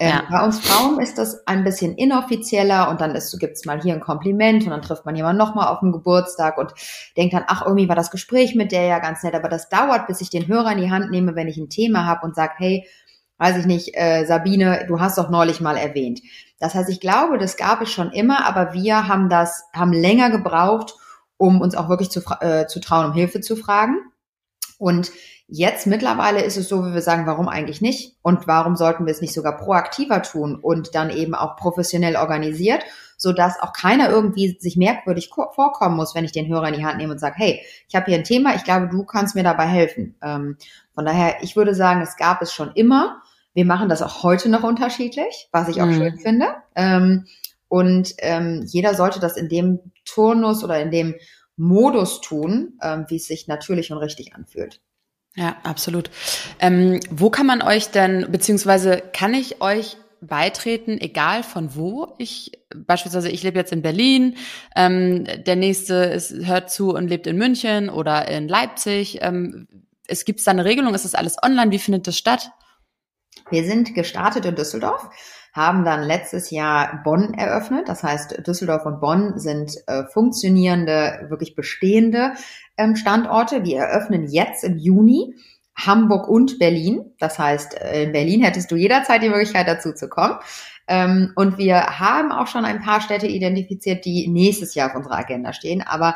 Ähm, 0.00 0.08
ja. 0.08 0.22
Bei 0.30 0.42
uns 0.42 0.58
Frauen 0.60 0.98
ist 0.98 1.18
das 1.18 1.46
ein 1.46 1.62
bisschen 1.62 1.94
inoffizieller 1.94 2.88
und 2.88 3.02
dann 3.02 3.12
gibt 3.12 3.56
es 3.56 3.66
mal 3.66 3.82
hier 3.82 3.92
ein 3.92 4.00
Kompliment 4.00 4.64
und 4.64 4.70
dann 4.70 4.80
trifft 4.80 5.04
man 5.04 5.14
jemanden 5.14 5.36
nochmal 5.36 5.68
auf 5.68 5.80
dem 5.80 5.92
Geburtstag 5.92 6.56
und 6.56 6.72
denkt 7.18 7.34
dann, 7.34 7.44
ach, 7.46 7.66
irgendwie 7.66 7.86
war 7.86 7.96
das 7.96 8.10
Gespräch 8.10 8.54
mit 8.54 8.72
der 8.72 8.84
ja 8.84 8.98
ganz 8.98 9.22
nett, 9.22 9.34
aber 9.34 9.50
das 9.50 9.68
dauert, 9.68 10.06
bis 10.06 10.22
ich 10.22 10.30
den 10.30 10.48
Hörer 10.48 10.72
in 10.72 10.78
die 10.78 10.90
Hand 10.90 11.10
nehme, 11.10 11.34
wenn 11.34 11.48
ich 11.48 11.58
ein 11.58 11.68
Thema 11.68 12.06
habe 12.06 12.26
und 12.26 12.34
sage, 12.34 12.54
hey, 12.56 12.86
weiß 13.36 13.58
ich 13.58 13.66
nicht, 13.66 13.90
äh, 13.94 14.24
Sabine, 14.24 14.86
du 14.88 15.00
hast 15.00 15.18
doch 15.18 15.28
neulich 15.28 15.60
mal 15.60 15.76
erwähnt. 15.76 16.20
Das 16.60 16.74
heißt, 16.74 16.90
ich 16.90 17.00
glaube, 17.00 17.38
das 17.38 17.56
gab 17.56 17.80
es 17.80 17.90
schon 17.90 18.12
immer, 18.12 18.46
aber 18.46 18.72
wir 18.74 19.08
haben 19.08 19.28
das, 19.28 19.64
haben 19.74 19.92
länger 19.92 20.30
gebraucht, 20.30 20.94
um 21.36 21.60
uns 21.60 21.74
auch 21.74 21.88
wirklich 21.88 22.10
zu, 22.10 22.20
äh, 22.40 22.66
zu 22.66 22.80
trauen, 22.80 23.06
um 23.06 23.12
Hilfe 23.14 23.40
zu 23.40 23.56
fragen. 23.56 23.96
Und 24.78 25.10
jetzt 25.48 25.86
mittlerweile 25.86 26.42
ist 26.42 26.56
es 26.56 26.68
so, 26.68 26.84
wie 26.86 26.94
wir 26.94 27.02
sagen, 27.02 27.26
warum 27.26 27.48
eigentlich 27.48 27.80
nicht? 27.80 28.16
Und 28.22 28.46
warum 28.46 28.76
sollten 28.76 29.06
wir 29.06 29.10
es 29.10 29.22
nicht 29.22 29.34
sogar 29.34 29.56
proaktiver 29.56 30.22
tun 30.22 30.54
und 30.54 30.94
dann 30.94 31.10
eben 31.10 31.34
auch 31.34 31.56
professionell 31.56 32.16
organisiert, 32.16 32.84
so 33.16 33.32
dass 33.32 33.60
auch 33.60 33.72
keiner 33.72 34.10
irgendwie 34.10 34.56
sich 34.60 34.76
merkwürdig 34.76 35.30
vorkommen 35.30 35.96
muss, 35.96 36.14
wenn 36.14 36.24
ich 36.24 36.32
den 36.32 36.48
Hörer 36.48 36.68
in 36.68 36.74
die 36.74 36.84
Hand 36.84 36.98
nehme 36.98 37.12
und 37.12 37.18
sage, 37.18 37.36
hey, 37.36 37.62
ich 37.88 37.94
habe 37.94 38.06
hier 38.06 38.16
ein 38.16 38.24
Thema, 38.24 38.54
ich 38.54 38.64
glaube, 38.64 38.88
du 38.88 39.04
kannst 39.04 39.34
mir 39.34 39.42
dabei 39.42 39.66
helfen. 39.66 40.14
Ähm, 40.22 40.56
von 40.94 41.04
daher, 41.04 41.42
ich 41.42 41.56
würde 41.56 41.74
sagen, 41.74 42.00
es 42.00 42.16
gab 42.16 42.42
es 42.42 42.52
schon 42.52 42.72
immer. 42.74 43.22
Wir 43.54 43.64
machen 43.64 43.88
das 43.88 44.02
auch 44.02 44.22
heute 44.22 44.48
noch 44.48 44.62
unterschiedlich, 44.62 45.48
was 45.52 45.68
ich 45.68 45.82
auch 45.82 45.86
mhm. 45.86 45.94
schön 45.94 46.18
finde. 46.18 46.46
Ähm, 46.74 47.26
und 47.68 48.14
ähm, 48.18 48.64
jeder 48.66 48.94
sollte 48.94 49.20
das 49.20 49.36
in 49.36 49.48
dem 49.48 49.80
Turnus 50.04 50.64
oder 50.64 50.80
in 50.80 50.90
dem 50.90 51.14
Modus 51.56 52.20
tun, 52.20 52.78
ähm, 52.82 53.06
wie 53.08 53.16
es 53.16 53.26
sich 53.26 53.46
natürlich 53.46 53.92
und 53.92 53.98
richtig 53.98 54.34
anfühlt. 54.34 54.80
Ja, 55.36 55.56
absolut. 55.62 56.10
Ähm, 56.58 57.00
wo 57.10 57.30
kann 57.30 57.46
man 57.46 57.62
euch 57.62 57.90
denn, 57.90 58.26
beziehungsweise 58.30 59.02
kann 59.12 59.34
ich 59.34 59.60
euch 59.60 59.96
beitreten, 60.20 60.98
egal 61.00 61.42
von 61.42 61.74
wo. 61.74 62.14
Ich 62.18 62.52
beispielsweise, 62.74 63.30
ich 63.30 63.42
lebe 63.42 63.58
jetzt 63.58 63.72
in 63.72 63.82
Berlin, 63.82 64.36
ähm, 64.76 65.24
der 65.46 65.56
nächste 65.56 65.94
ist, 65.94 66.32
hört 66.32 66.70
zu 66.70 66.94
und 66.94 67.08
lebt 67.08 67.26
in 67.26 67.36
München 67.36 67.88
oder 67.88 68.28
in 68.28 68.48
Leipzig. 68.48 69.18
Ähm, 69.22 69.68
es 70.06 70.24
gibt 70.24 70.44
da 70.46 70.50
eine 70.50 70.64
Regelung, 70.64 70.94
ist 70.94 71.04
das 71.04 71.14
alles 71.14 71.36
online? 71.42 71.70
Wie 71.70 71.78
findet 71.78 72.06
das 72.06 72.18
statt? 72.18 72.50
Wir 73.50 73.64
sind 73.64 73.94
gestartet 73.94 74.44
in 74.44 74.54
Düsseldorf, 74.54 75.10
haben 75.52 75.84
dann 75.84 76.02
letztes 76.02 76.50
Jahr 76.50 77.02
Bonn 77.04 77.34
eröffnet. 77.34 77.88
Das 77.88 78.02
heißt, 78.02 78.46
Düsseldorf 78.46 78.86
und 78.86 79.00
Bonn 79.00 79.38
sind 79.38 79.76
äh, 79.86 80.04
funktionierende, 80.04 81.26
wirklich 81.28 81.56
bestehende 81.56 82.34
ähm, 82.76 82.96
Standorte. 82.96 83.64
Wir 83.64 83.78
eröffnen 83.78 84.28
jetzt 84.28 84.62
im 84.62 84.78
Juni 84.78 85.34
Hamburg 85.74 86.28
und 86.28 86.58
Berlin. 86.58 87.12
Das 87.18 87.38
heißt, 87.38 87.80
äh, 87.80 88.04
in 88.04 88.12
Berlin 88.12 88.42
hättest 88.42 88.70
du 88.70 88.76
jederzeit 88.76 89.22
die 89.22 89.28
Möglichkeit 89.28 89.66
dazu 89.66 89.92
zu 89.92 90.08
kommen. 90.08 90.38
Ähm, 90.86 91.32
und 91.34 91.58
wir 91.58 91.98
haben 92.00 92.32
auch 92.32 92.46
schon 92.46 92.64
ein 92.64 92.80
paar 92.80 93.00
Städte 93.00 93.26
identifiziert, 93.26 94.04
die 94.04 94.28
nächstes 94.28 94.74
Jahr 94.74 94.90
auf 94.90 94.96
unserer 94.96 95.18
Agenda 95.18 95.52
stehen. 95.52 95.82
Aber 95.82 96.14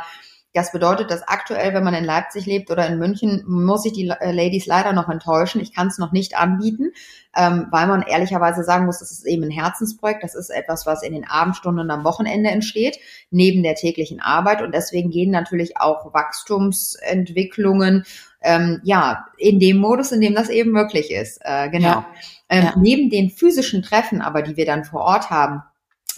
das 0.55 0.71
bedeutet, 0.71 1.11
dass 1.11 1.27
aktuell, 1.27 1.75
wenn 1.75 1.83
man 1.83 1.95
in 1.95 2.05
Leipzig 2.05 2.47
lebt 2.47 2.71
oder 2.71 2.87
in 2.87 2.97
München, 2.99 3.43
muss 3.47 3.85
ich 3.85 3.93
die 3.93 4.09
äh, 4.09 4.31
Ladies 4.31 4.67
leider 4.67 4.93
noch 4.93 5.09
enttäuschen. 5.09 5.61
Ich 5.61 5.75
kann 5.75 5.89
es 5.89 5.99
noch 5.99 6.13
nicht 6.13 6.39
anbieten, 6.39 6.93
ähm, 7.37 7.67
weil 7.73 7.89
man 7.89 8.03
ehrlicherweise 8.03 8.63
sagen 8.63 8.87
muss, 8.87 9.01
das 9.01 9.11
ist 9.11 9.27
eben 9.27 9.43
ein 9.43 9.51
Herzensprojekt. 9.51 10.23
Das 10.23 10.37
ist 10.37 10.51
etwas, 10.51 10.87
was 10.87 11.03
in 11.03 11.13
den 11.13 11.27
Abendstunden 11.27 11.85
und 11.85 11.91
am 11.91 12.05
Wochenende 12.05 12.51
entsteht, 12.51 12.99
neben 13.31 13.65
der 13.65 13.75
täglichen 13.75 14.21
Arbeit. 14.21 14.63
Und 14.63 14.73
deswegen 14.73 15.11
gehen 15.11 15.33
natürlich 15.33 15.77
auch 15.77 16.15
Wachstumsentwicklungen 16.15 18.05
ähm, 18.41 18.81
ja, 18.85 19.27
in 19.37 19.59
dem 19.59 19.79
Modus, 19.79 20.13
in 20.13 20.21
dem 20.21 20.37
das 20.37 20.51
eben 20.51 20.71
möglich 20.71 21.11
ist. 21.11 21.41
Äh, 21.43 21.69
genau. 21.71 21.89
Ja. 21.89 22.07
Ähm, 22.49 22.65
ja. 22.65 22.75
Neben 22.77 23.11
den 23.11 23.31
physischen 23.31 23.83
Treffen 23.83 24.21
aber, 24.21 24.43
die 24.43 24.57
wir 24.57 24.67
dann 24.67 24.85
vor 24.85 25.01
Ort 25.01 25.31
haben, 25.31 25.63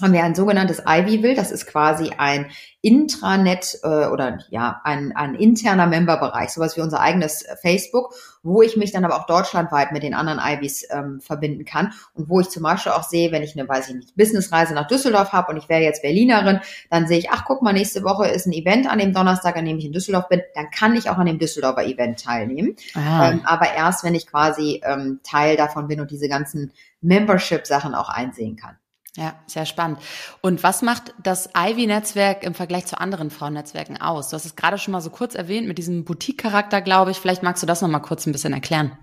haben 0.01 0.13
wir 0.13 0.25
ein 0.25 0.35
sogenanntes 0.35 0.83
Ivyville. 0.87 1.35
Das 1.35 1.51
ist 1.51 1.67
quasi 1.67 2.11
ein 2.17 2.47
Intranet 2.87 3.81
äh, 3.83 4.07
oder 4.07 4.39
ja 4.51 4.81
ein, 4.85 5.13
ein 5.17 5.35
interner 5.35 5.87
Memberbereich, 5.87 6.51
sowas 6.51 6.77
wie 6.77 6.83
unser 6.83 7.01
eigenes 7.01 7.45
Facebook, 7.61 8.15
wo 8.43 8.63
ich 8.63 8.77
mich 8.77 8.93
dann 8.93 9.05
aber 9.05 9.17
auch 9.17 9.27
deutschlandweit 9.27 9.91
mit 9.91 10.05
den 10.05 10.15
anderen 10.15 10.39
Ivys 10.39 10.87
ähm, 10.91 11.21
verbinden 11.21 11.65
kann 11.65 11.95
und 12.15 12.29
wo 12.29 12.39
ich 12.39 12.49
zum 12.49 12.63
Beispiel 12.63 12.93
auch 12.93 13.03
sehe, 13.03 13.33
wenn 13.33 13.43
ich 13.43 13.59
eine, 13.59 13.69
weiß 13.69 13.89
ich 13.89 13.95
nicht, 13.97 14.17
Businessreise 14.17 14.73
nach 14.73 14.87
Düsseldorf 14.87 15.33
habe 15.33 15.51
und 15.51 15.59
ich 15.59 15.69
wäre 15.69 15.83
jetzt 15.83 16.03
Berlinerin, 16.03 16.61
dann 16.91 17.09
sehe 17.09 17.19
ich, 17.19 17.31
ach 17.31 17.45
guck 17.45 17.63
mal, 17.63 17.73
nächste 17.73 18.05
Woche 18.05 18.29
ist 18.29 18.47
ein 18.47 18.53
Event 18.53 18.89
an 18.89 19.01
dem 19.01 19.13
Donnerstag, 19.13 19.57
an 19.57 19.65
dem 19.65 19.79
ich 19.79 19.87
in 19.87 19.93
Düsseldorf 19.93 20.29
bin, 20.29 20.43
dann 20.55 20.71
kann 20.71 20.95
ich 20.95 21.11
auch 21.11 21.19
an 21.19 21.27
dem 21.27 21.41
Düsseldorfer 21.41 21.85
Event 21.85 22.23
teilnehmen. 22.23 22.77
Ah. 22.95 23.31
Ähm, 23.31 23.41
aber 23.45 23.75
erst, 23.75 24.05
wenn 24.05 24.15
ich 24.15 24.29
quasi 24.29 24.81
ähm, 24.85 25.19
Teil 25.25 25.57
davon 25.57 25.89
bin 25.89 26.01
und 26.01 26.13
diese 26.13 26.29
ganzen 26.29 26.73
Membership-Sachen 27.01 27.95
auch 27.95 28.11
einsehen 28.11 28.57
kann. 28.57 28.77
Ja, 29.17 29.35
sehr 29.47 29.65
spannend. 29.65 29.99
Und 30.43 30.63
was 30.63 30.83
macht 30.83 31.15
das 31.23 31.49
Ivy-Netzwerk 31.57 32.45
im 32.45 32.55
Vergleich 32.55 32.85
zu 32.85 33.01
anderen 33.01 33.31
Frauennetzwerken 33.31 33.99
aus? 33.99 34.29
Du 34.29 34.35
hast 34.37 34.45
es 34.45 34.57
gerade 34.57 34.77
schon 34.77 34.93
mal 34.93 35.01
so 35.01 35.09
kurz 35.09 35.35
erwähnt 35.35 35.67
mit 35.67 35.79
diesem 35.79 36.05
Boutique-Charakter, 36.05 36.83
glaube 36.83 37.13
ich. 37.13 37.19
Vielleicht 37.19 37.43
magst 37.43 37.63
du 37.63 37.67
das 37.67 37.81
noch 37.81 37.89
mal 37.89 38.01
kurz 38.01 38.27
ein 38.27 38.33
bisschen 38.33 38.53
erklären. 38.53 38.99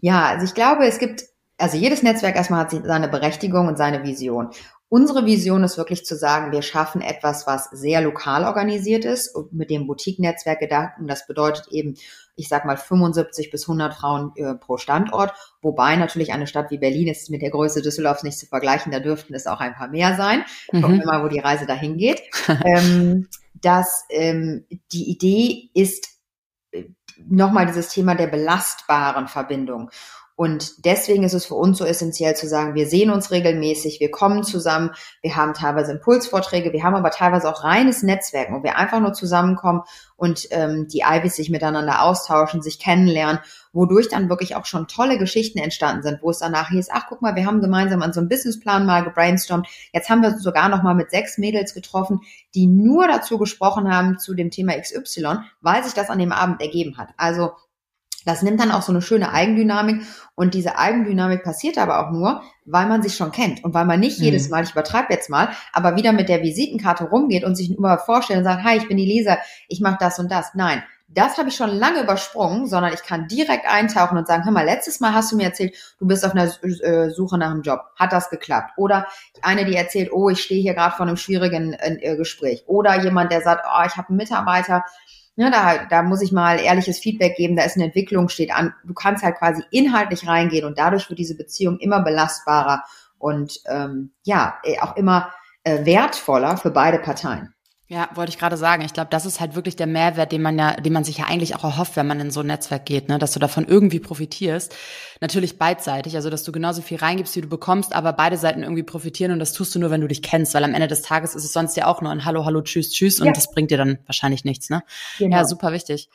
Ja, 0.00 0.26
also 0.26 0.44
ich 0.44 0.54
glaube, 0.54 0.86
es 0.86 1.00
gibt, 1.00 1.24
also 1.58 1.76
jedes 1.76 2.04
Netzwerk 2.04 2.36
erstmal 2.36 2.60
hat 2.60 2.70
seine 2.70 3.08
Berechtigung 3.08 3.66
und 3.66 3.76
seine 3.76 4.04
Vision. 4.04 4.50
Unsere 4.88 5.26
Vision 5.26 5.64
ist 5.64 5.78
wirklich 5.78 6.04
zu 6.04 6.16
sagen, 6.16 6.52
wir 6.52 6.62
schaffen 6.62 7.00
etwas, 7.00 7.46
was 7.46 7.70
sehr 7.70 8.00
lokal 8.00 8.44
organisiert 8.44 9.04
ist 9.04 9.34
und 9.34 9.52
mit 9.52 9.70
dem 9.70 9.88
Boutique-Netzwerk 9.88 10.60
gedacht. 10.60 10.92
Und 11.00 11.08
das 11.08 11.26
bedeutet 11.26 11.66
eben, 11.70 11.96
ich 12.40 12.48
sag 12.48 12.64
mal 12.64 12.76
75 12.76 13.50
bis 13.50 13.64
100 13.64 13.94
Frauen 13.94 14.32
äh, 14.36 14.54
pro 14.54 14.78
Standort. 14.78 15.32
Wobei 15.60 15.96
natürlich 15.96 16.32
eine 16.32 16.46
Stadt 16.46 16.70
wie 16.70 16.78
Berlin 16.78 17.08
ist 17.08 17.28
mit 17.28 17.42
der 17.42 17.50
Größe 17.50 17.82
Düsseldorfs 17.82 18.22
nicht 18.22 18.38
zu 18.38 18.46
vergleichen. 18.46 18.90
Da 18.90 18.98
dürften 18.98 19.34
es 19.34 19.46
auch 19.46 19.60
ein 19.60 19.74
paar 19.74 19.88
mehr 19.88 20.16
sein. 20.16 20.44
Mhm. 20.72 20.82
Gucken 20.82 20.98
wir 21.00 21.06
mal, 21.06 21.22
wo 21.22 21.28
die 21.28 21.38
Reise 21.38 21.66
dahin 21.66 21.98
geht. 21.98 22.22
ähm, 22.64 23.28
dass 23.54 24.06
ähm, 24.08 24.64
die 24.92 25.10
Idee 25.10 25.68
ist, 25.74 26.08
äh, 26.72 26.84
nochmal 27.28 27.66
dieses 27.66 27.88
Thema 27.88 28.14
der 28.14 28.28
belastbaren 28.28 29.28
Verbindung. 29.28 29.90
Und 30.40 30.86
deswegen 30.86 31.22
ist 31.22 31.34
es 31.34 31.44
für 31.44 31.54
uns 31.54 31.76
so 31.76 31.84
essentiell 31.84 32.34
zu 32.34 32.48
sagen, 32.48 32.74
wir 32.74 32.86
sehen 32.86 33.10
uns 33.10 33.30
regelmäßig, 33.30 34.00
wir 34.00 34.10
kommen 34.10 34.42
zusammen, 34.42 34.88
wir 35.20 35.36
haben 35.36 35.52
teilweise 35.52 35.92
Impulsvorträge, 35.92 36.72
wir 36.72 36.82
haben 36.82 36.94
aber 36.94 37.10
teilweise 37.10 37.46
auch 37.46 37.62
reines 37.62 38.02
Netzwerken, 38.02 38.54
wo 38.54 38.62
wir 38.62 38.78
einfach 38.78 39.00
nur 39.00 39.12
zusammenkommen 39.12 39.82
und 40.16 40.48
ähm, 40.50 40.88
die 40.88 41.02
Ivys 41.06 41.36
sich 41.36 41.50
miteinander 41.50 42.02
austauschen, 42.02 42.62
sich 42.62 42.78
kennenlernen, 42.78 43.40
wodurch 43.74 44.08
dann 44.08 44.30
wirklich 44.30 44.56
auch 44.56 44.64
schon 44.64 44.88
tolle 44.88 45.18
Geschichten 45.18 45.58
entstanden 45.58 46.02
sind, 46.02 46.22
wo 46.22 46.30
es 46.30 46.38
danach 46.38 46.70
hieß, 46.70 46.88
ach 46.90 47.04
guck 47.10 47.20
mal, 47.20 47.36
wir 47.36 47.44
haben 47.44 47.60
gemeinsam 47.60 48.00
an 48.00 48.14
so 48.14 48.20
einem 48.20 48.30
Businessplan 48.30 48.86
mal 48.86 49.04
gebrainstormt. 49.04 49.68
Jetzt 49.92 50.08
haben 50.08 50.22
wir 50.22 50.38
sogar 50.38 50.70
noch 50.70 50.82
mal 50.82 50.94
mit 50.94 51.10
sechs 51.10 51.36
Mädels 51.36 51.74
getroffen, 51.74 52.20
die 52.54 52.66
nur 52.66 53.06
dazu 53.08 53.36
gesprochen 53.36 53.94
haben 53.94 54.18
zu 54.18 54.32
dem 54.32 54.50
Thema 54.50 54.72
XY, 54.80 55.40
weil 55.60 55.84
sich 55.84 55.92
das 55.92 56.08
an 56.08 56.18
dem 56.18 56.32
Abend 56.32 56.62
ergeben 56.62 56.96
hat. 56.96 57.10
Also 57.18 57.50
das 58.24 58.42
nimmt 58.42 58.60
dann 58.60 58.72
auch 58.72 58.82
so 58.82 58.92
eine 58.92 59.02
schöne 59.02 59.32
Eigendynamik 59.32 60.02
und 60.34 60.54
diese 60.54 60.78
Eigendynamik 60.78 61.42
passiert 61.42 61.78
aber 61.78 62.06
auch 62.06 62.10
nur, 62.10 62.42
weil 62.64 62.86
man 62.86 63.02
sich 63.02 63.14
schon 63.14 63.32
kennt 63.32 63.64
und 63.64 63.74
weil 63.74 63.84
man 63.84 64.00
nicht 64.00 64.18
mhm. 64.18 64.26
jedes 64.26 64.48
Mal, 64.48 64.64
ich 64.64 64.72
übertreibe 64.72 65.12
jetzt 65.12 65.30
mal, 65.30 65.50
aber 65.72 65.96
wieder 65.96 66.12
mit 66.12 66.28
der 66.28 66.42
Visitenkarte 66.42 67.04
rumgeht 67.04 67.44
und 67.44 67.56
sich 67.56 67.76
immer 67.76 67.98
vorstellt 67.98 68.38
und 68.38 68.44
sagt, 68.44 68.64
hi, 68.64 68.76
ich 68.76 68.88
bin 68.88 68.96
die 68.96 69.06
Leser, 69.06 69.38
ich 69.68 69.80
mache 69.80 69.98
das 70.00 70.18
und 70.18 70.30
das. 70.30 70.54
Nein, 70.54 70.82
das 71.12 71.38
habe 71.38 71.48
ich 71.48 71.56
schon 71.56 71.70
lange 71.70 72.02
übersprungen, 72.02 72.66
sondern 72.66 72.92
ich 72.92 73.02
kann 73.02 73.26
direkt 73.26 73.66
eintauchen 73.68 74.16
und 74.16 74.28
sagen, 74.28 74.44
hör 74.44 74.52
mal, 74.52 74.64
letztes 74.64 75.00
Mal 75.00 75.12
hast 75.12 75.32
du 75.32 75.36
mir 75.36 75.44
erzählt, 75.44 75.74
du 75.98 76.06
bist 76.06 76.24
auf 76.24 76.32
einer 76.32 76.44
äh, 76.62 77.10
Suche 77.10 77.36
nach 77.36 77.50
einem 77.50 77.62
Job. 77.62 77.80
Hat 77.96 78.12
das 78.12 78.30
geklappt? 78.30 78.74
Oder 78.76 79.06
eine, 79.42 79.64
die 79.64 79.74
erzählt, 79.74 80.12
oh, 80.12 80.28
ich 80.28 80.40
stehe 80.40 80.62
hier 80.62 80.74
gerade 80.74 80.94
vor 80.94 81.06
einem 81.06 81.16
schwierigen 81.16 81.72
äh, 81.72 82.16
Gespräch. 82.16 82.62
Oder 82.66 83.02
jemand, 83.02 83.32
der 83.32 83.40
sagt, 83.40 83.66
oh, 83.66 83.84
ich 83.84 83.96
habe 83.96 84.08
einen 84.10 84.18
Mitarbeiter, 84.18 84.84
Ne, 85.40 85.50
da, 85.50 85.86
da 85.86 86.02
muss 86.02 86.20
ich 86.20 86.32
mal 86.32 86.60
ehrliches 86.60 86.98
Feedback 86.98 87.34
geben, 87.34 87.56
da 87.56 87.62
ist 87.62 87.74
eine 87.74 87.86
Entwicklung, 87.86 88.28
steht 88.28 88.52
an. 88.52 88.74
Du 88.84 88.92
kannst 88.92 89.24
halt 89.24 89.36
quasi 89.38 89.62
inhaltlich 89.70 90.26
reingehen 90.26 90.66
und 90.66 90.76
dadurch 90.78 91.08
wird 91.08 91.18
diese 91.18 91.34
Beziehung 91.34 91.78
immer 91.78 92.02
belastbarer 92.02 92.84
und 93.16 93.58
ähm, 93.66 94.12
ja, 94.22 94.60
auch 94.82 94.96
immer 94.96 95.32
äh, 95.64 95.86
wertvoller 95.86 96.58
für 96.58 96.70
beide 96.70 96.98
Parteien. 96.98 97.54
Ja, 97.90 98.08
wollte 98.14 98.30
ich 98.30 98.38
gerade 98.38 98.56
sagen. 98.56 98.84
Ich 98.84 98.92
glaube, 98.92 99.10
das 99.10 99.26
ist 99.26 99.40
halt 99.40 99.56
wirklich 99.56 99.74
der 99.74 99.88
Mehrwert, 99.88 100.30
den 100.30 100.42
man 100.42 100.56
ja, 100.56 100.74
den 100.76 100.92
man 100.92 101.02
sich 101.02 101.18
ja 101.18 101.24
eigentlich 101.24 101.56
auch 101.56 101.64
erhofft, 101.64 101.96
wenn 101.96 102.06
man 102.06 102.20
in 102.20 102.30
so 102.30 102.38
ein 102.38 102.46
Netzwerk 102.46 102.86
geht, 102.86 103.08
ne? 103.08 103.18
dass 103.18 103.32
du 103.32 103.40
davon 103.40 103.66
irgendwie 103.66 103.98
profitierst. 103.98 104.76
Natürlich 105.20 105.58
beidseitig, 105.58 106.14
also 106.14 106.30
dass 106.30 106.44
du 106.44 106.52
genauso 106.52 106.82
viel 106.82 106.98
reingibst, 106.98 107.34
wie 107.34 107.40
du 107.40 107.48
bekommst, 107.48 107.92
aber 107.92 108.12
beide 108.12 108.36
Seiten 108.36 108.62
irgendwie 108.62 108.84
profitieren 108.84 109.32
und 109.32 109.40
das 109.40 109.54
tust 109.54 109.74
du 109.74 109.80
nur, 109.80 109.90
wenn 109.90 110.02
du 110.02 110.06
dich 110.06 110.22
kennst, 110.22 110.54
weil 110.54 110.62
am 110.62 110.72
Ende 110.72 110.86
des 110.86 111.02
Tages 111.02 111.34
ist 111.34 111.42
es 111.42 111.52
sonst 111.52 111.76
ja 111.76 111.88
auch 111.88 112.00
nur 112.00 112.12
ein 112.12 112.24
Hallo, 112.24 112.44
Hallo, 112.44 112.62
Tschüss, 112.62 112.92
Tschüss 112.92 113.18
und 113.18 113.26
ja. 113.26 113.32
das 113.32 113.50
bringt 113.50 113.72
dir 113.72 113.78
dann 113.78 113.98
wahrscheinlich 114.06 114.44
nichts, 114.44 114.70
ne? 114.70 114.84
Genau. 115.18 115.38
Ja, 115.38 115.44
super 115.44 115.72
wichtig. 115.72 116.10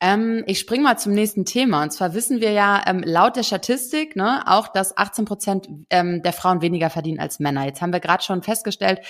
Ähm, 0.00 0.44
ich 0.46 0.60
spring 0.60 0.82
mal 0.82 0.96
zum 0.96 1.12
nächsten 1.12 1.44
Thema. 1.44 1.82
Und 1.82 1.92
zwar 1.92 2.14
wissen 2.14 2.40
wir 2.40 2.52
ja 2.52 2.82
ähm, 2.86 3.02
laut 3.04 3.34
der 3.34 3.42
Statistik 3.42 4.14
ne, 4.14 4.44
auch, 4.46 4.68
dass 4.68 4.96
18 4.96 5.24
Prozent 5.24 5.68
ähm, 5.90 6.22
der 6.22 6.32
Frauen 6.32 6.62
weniger 6.62 6.88
verdienen 6.88 7.18
als 7.18 7.40
Männer. 7.40 7.64
Jetzt 7.64 7.82
haben 7.82 7.92
wir 7.92 7.98
gerade 7.98 8.22
schon 8.22 8.42
festgestellt, 8.42 9.00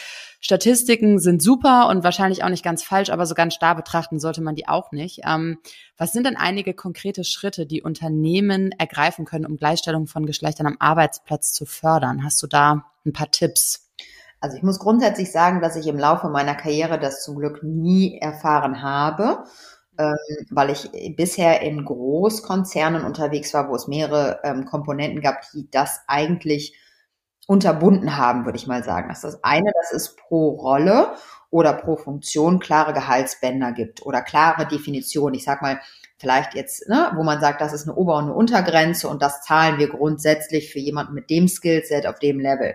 Statistiken 0.40 1.18
sind 1.18 1.42
super 1.42 1.88
und 1.88 2.04
wahrscheinlich 2.04 2.42
auch 2.42 2.48
nicht 2.48 2.64
ganz 2.64 2.82
falsch, 2.82 3.10
aber 3.10 3.26
so 3.26 3.34
ganz 3.34 3.54
starr 3.54 3.74
betrachten 3.74 4.18
sollte 4.18 4.40
man 4.40 4.54
die 4.54 4.66
auch 4.66 4.90
nicht. 4.92 5.20
Ähm, 5.26 5.58
was 5.98 6.12
sind 6.12 6.24
denn 6.24 6.36
einige 6.36 6.72
konkrete 6.72 7.24
Schritte, 7.24 7.66
die 7.66 7.82
Unternehmen 7.82 8.72
ergreifen 8.72 9.26
können, 9.26 9.44
um 9.44 9.56
Gleichstellung 9.56 10.06
von 10.06 10.24
Geschlechtern 10.24 10.66
am 10.66 10.76
Arbeitsplatz 10.78 11.52
zu 11.52 11.66
fördern? 11.66 12.24
Hast 12.24 12.42
du 12.42 12.46
da 12.46 12.86
ein 13.04 13.12
paar 13.12 13.30
Tipps? 13.30 13.90
Also 14.40 14.56
ich 14.56 14.62
muss 14.62 14.78
grundsätzlich 14.78 15.32
sagen, 15.32 15.60
dass 15.60 15.76
ich 15.76 15.86
im 15.86 15.98
Laufe 15.98 16.28
meiner 16.28 16.54
Karriere 16.54 16.98
das 16.98 17.24
zum 17.24 17.36
Glück 17.36 17.62
nie 17.62 18.16
erfahren 18.18 18.82
habe 18.82 19.44
weil 20.50 20.70
ich 20.70 21.16
bisher 21.16 21.60
in 21.62 21.84
Großkonzernen 21.84 23.04
unterwegs 23.04 23.52
war, 23.52 23.68
wo 23.68 23.74
es 23.74 23.88
mehrere 23.88 24.40
ähm, 24.44 24.64
Komponenten 24.64 25.20
gab, 25.20 25.42
die 25.52 25.70
das 25.70 26.02
eigentlich 26.06 26.76
unterbunden 27.46 28.16
haben, 28.16 28.44
würde 28.44 28.58
ich 28.58 28.66
mal 28.66 28.84
sagen. 28.84 29.08
Das 29.08 29.24
ist 29.24 29.34
das 29.34 29.44
eine, 29.44 29.72
dass 29.72 29.92
es 29.92 30.16
pro 30.16 30.50
Rolle 30.50 31.14
oder 31.50 31.72
pro 31.72 31.96
Funktion 31.96 32.58
klare 32.58 32.92
Gehaltsbänder 32.92 33.72
gibt 33.72 34.04
oder 34.04 34.20
klare 34.20 34.66
Definitionen. 34.66 35.34
Ich 35.34 35.44
sag 35.44 35.62
mal, 35.62 35.80
vielleicht 36.18 36.54
jetzt, 36.54 36.88
ne, 36.88 37.10
wo 37.16 37.22
man 37.22 37.40
sagt, 37.40 37.60
das 37.60 37.72
ist 37.72 37.88
eine 37.88 37.96
Ober- 37.96 38.16
und 38.16 38.24
eine 38.24 38.34
Untergrenze 38.34 39.08
und 39.08 39.22
das 39.22 39.42
zahlen 39.42 39.78
wir 39.78 39.88
grundsätzlich 39.88 40.70
für 40.70 40.78
jemanden 40.78 41.14
mit 41.14 41.30
dem 41.30 41.48
Skillset 41.48 42.06
auf 42.06 42.18
dem 42.18 42.38
Level. 42.38 42.74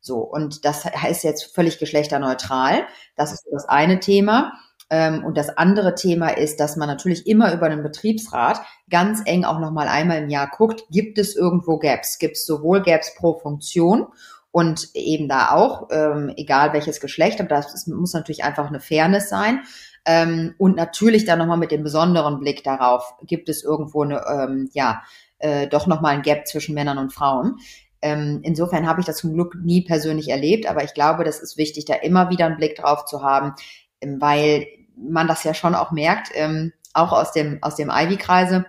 So, 0.00 0.18
und 0.18 0.64
das 0.64 0.84
heißt 0.84 1.24
jetzt 1.24 1.54
völlig 1.54 1.78
geschlechterneutral. 1.78 2.86
Das 3.16 3.32
ist 3.32 3.46
das 3.52 3.66
eine 3.68 4.00
Thema. 4.00 4.52
Ähm, 4.90 5.24
und 5.24 5.36
das 5.36 5.56
andere 5.56 5.94
Thema 5.94 6.28
ist, 6.28 6.58
dass 6.58 6.76
man 6.76 6.88
natürlich 6.88 7.26
immer 7.26 7.54
über 7.54 7.66
einen 7.66 7.82
Betriebsrat 7.82 8.60
ganz 8.90 9.22
eng 9.24 9.44
auch 9.44 9.60
nochmal 9.60 9.86
einmal 9.86 10.18
im 10.18 10.28
Jahr 10.28 10.50
guckt, 10.50 10.84
gibt 10.90 11.18
es 11.18 11.36
irgendwo 11.36 11.78
Gaps? 11.78 12.18
Gibt 12.18 12.36
es 12.36 12.44
sowohl 12.44 12.82
Gaps 12.82 13.14
pro 13.14 13.38
Funktion 13.38 14.08
und 14.50 14.88
eben 14.94 15.28
da 15.28 15.52
auch, 15.52 15.88
ähm, 15.92 16.32
egal 16.36 16.72
welches 16.72 17.00
Geschlecht, 17.00 17.40
aber 17.40 17.48
das 17.48 17.86
muss 17.86 18.14
natürlich 18.14 18.42
einfach 18.42 18.66
eine 18.66 18.80
Fairness 18.80 19.28
sein. 19.28 19.62
Ähm, 20.04 20.54
und 20.58 20.76
natürlich 20.76 21.24
dann 21.24 21.38
nochmal 21.38 21.58
mit 21.58 21.70
dem 21.70 21.82
besonderen 21.82 22.40
Blick 22.40 22.64
darauf, 22.64 23.14
gibt 23.22 23.48
es 23.48 23.62
irgendwo 23.62 24.02
eine, 24.02 24.24
ähm, 24.26 24.70
ja, 24.72 25.02
äh, 25.38 25.68
doch 25.68 25.86
nochmal 25.86 26.14
ein 26.14 26.22
Gap 26.22 26.46
zwischen 26.48 26.74
Männern 26.74 26.98
und 26.98 27.12
Frauen. 27.12 27.58
Ähm, 28.02 28.40
insofern 28.42 28.88
habe 28.88 29.00
ich 29.00 29.06
das 29.06 29.18
zum 29.18 29.34
Glück 29.34 29.54
nie 29.62 29.82
persönlich 29.82 30.28
erlebt, 30.30 30.66
aber 30.66 30.82
ich 30.82 30.94
glaube, 30.94 31.22
das 31.22 31.40
ist 31.40 31.58
wichtig, 31.58 31.84
da 31.84 31.94
immer 31.94 32.30
wieder 32.30 32.46
einen 32.46 32.56
Blick 32.56 32.76
drauf 32.76 33.04
zu 33.04 33.22
haben, 33.22 33.54
weil 34.02 34.66
man 35.00 35.28
das 35.28 35.44
ja 35.44 35.54
schon 35.54 35.74
auch 35.74 35.90
merkt, 35.90 36.30
ähm, 36.34 36.72
auch 36.92 37.12
aus 37.12 37.32
dem, 37.32 37.58
aus 37.62 37.76
dem 37.76 37.90
Ivy-Kreise. 37.90 38.66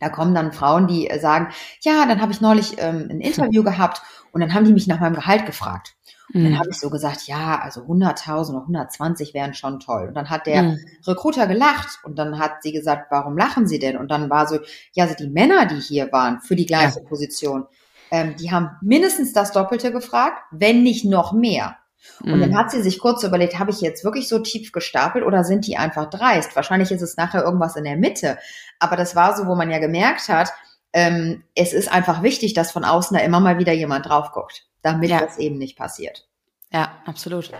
Da 0.00 0.08
kommen 0.08 0.34
dann 0.34 0.52
Frauen, 0.52 0.86
die 0.86 1.08
äh, 1.08 1.18
sagen, 1.18 1.48
ja, 1.80 2.06
dann 2.06 2.20
habe 2.20 2.32
ich 2.32 2.40
neulich 2.40 2.76
ähm, 2.78 3.08
ein 3.10 3.20
Interview 3.20 3.62
gehabt 3.64 4.02
und 4.32 4.40
dann 4.40 4.52
haben 4.54 4.64
die 4.64 4.72
mich 4.72 4.86
nach 4.86 5.00
meinem 5.00 5.14
Gehalt 5.14 5.46
gefragt. 5.46 5.96
Und 6.34 6.42
dann 6.42 6.52
mhm. 6.52 6.58
habe 6.58 6.70
ich 6.70 6.78
so 6.78 6.90
gesagt, 6.90 7.28
ja, 7.28 7.60
also 7.60 7.82
100.000 7.82 8.50
oder 8.50 8.62
120 8.62 9.32
wären 9.32 9.54
schon 9.54 9.78
toll. 9.78 10.08
Und 10.08 10.14
dann 10.14 10.28
hat 10.28 10.46
der 10.46 10.62
mhm. 10.64 10.78
Recruiter 11.06 11.46
gelacht 11.46 12.00
und 12.02 12.18
dann 12.18 12.38
hat 12.38 12.62
sie 12.62 12.72
gesagt, 12.72 13.06
warum 13.10 13.38
lachen 13.38 13.68
Sie 13.68 13.78
denn? 13.78 13.96
Und 13.96 14.10
dann 14.10 14.28
war 14.28 14.48
so, 14.48 14.58
ja, 14.92 15.04
also 15.04 15.14
die 15.14 15.28
Männer, 15.28 15.66
die 15.66 15.80
hier 15.80 16.10
waren 16.10 16.40
für 16.40 16.56
die 16.56 16.66
gleiche 16.66 16.98
ja. 16.98 17.08
Position, 17.08 17.66
ähm, 18.10 18.34
die 18.36 18.50
haben 18.50 18.70
mindestens 18.82 19.32
das 19.32 19.52
Doppelte 19.52 19.92
gefragt, 19.92 20.42
wenn 20.50 20.82
nicht 20.82 21.04
noch 21.04 21.32
mehr. 21.32 21.76
Und 22.20 22.40
dann 22.40 22.50
mhm. 22.50 22.56
hat 22.56 22.70
sie 22.70 22.82
sich 22.82 22.98
kurz 22.98 23.22
überlegt, 23.22 23.58
habe 23.58 23.70
ich 23.70 23.80
jetzt 23.80 24.04
wirklich 24.04 24.28
so 24.28 24.38
tief 24.38 24.72
gestapelt 24.72 25.24
oder 25.24 25.44
sind 25.44 25.66
die 25.66 25.76
einfach 25.76 26.08
dreist? 26.10 26.56
Wahrscheinlich 26.56 26.90
ist 26.90 27.02
es 27.02 27.16
nachher 27.16 27.42
irgendwas 27.42 27.76
in 27.76 27.84
der 27.84 27.96
Mitte. 27.96 28.38
Aber 28.78 28.96
das 28.96 29.14
war 29.16 29.36
so, 29.36 29.46
wo 29.46 29.54
man 29.54 29.70
ja 29.70 29.78
gemerkt 29.78 30.28
hat, 30.28 30.52
ähm, 30.92 31.44
es 31.54 31.72
ist 31.72 31.92
einfach 31.92 32.22
wichtig, 32.22 32.54
dass 32.54 32.72
von 32.72 32.84
außen 32.84 33.16
da 33.16 33.22
immer 33.22 33.40
mal 33.40 33.58
wieder 33.58 33.72
jemand 33.72 34.06
drauf 34.06 34.32
guckt, 34.32 34.66
damit 34.82 35.10
ja. 35.10 35.20
das 35.20 35.38
eben 35.38 35.58
nicht 35.58 35.76
passiert. 35.76 36.26
Ja, 36.72 36.90
absolut. 37.04 37.52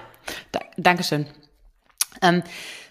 Da 0.52 0.60
Dankeschön. 0.76 1.26
Ähm, 2.22 2.42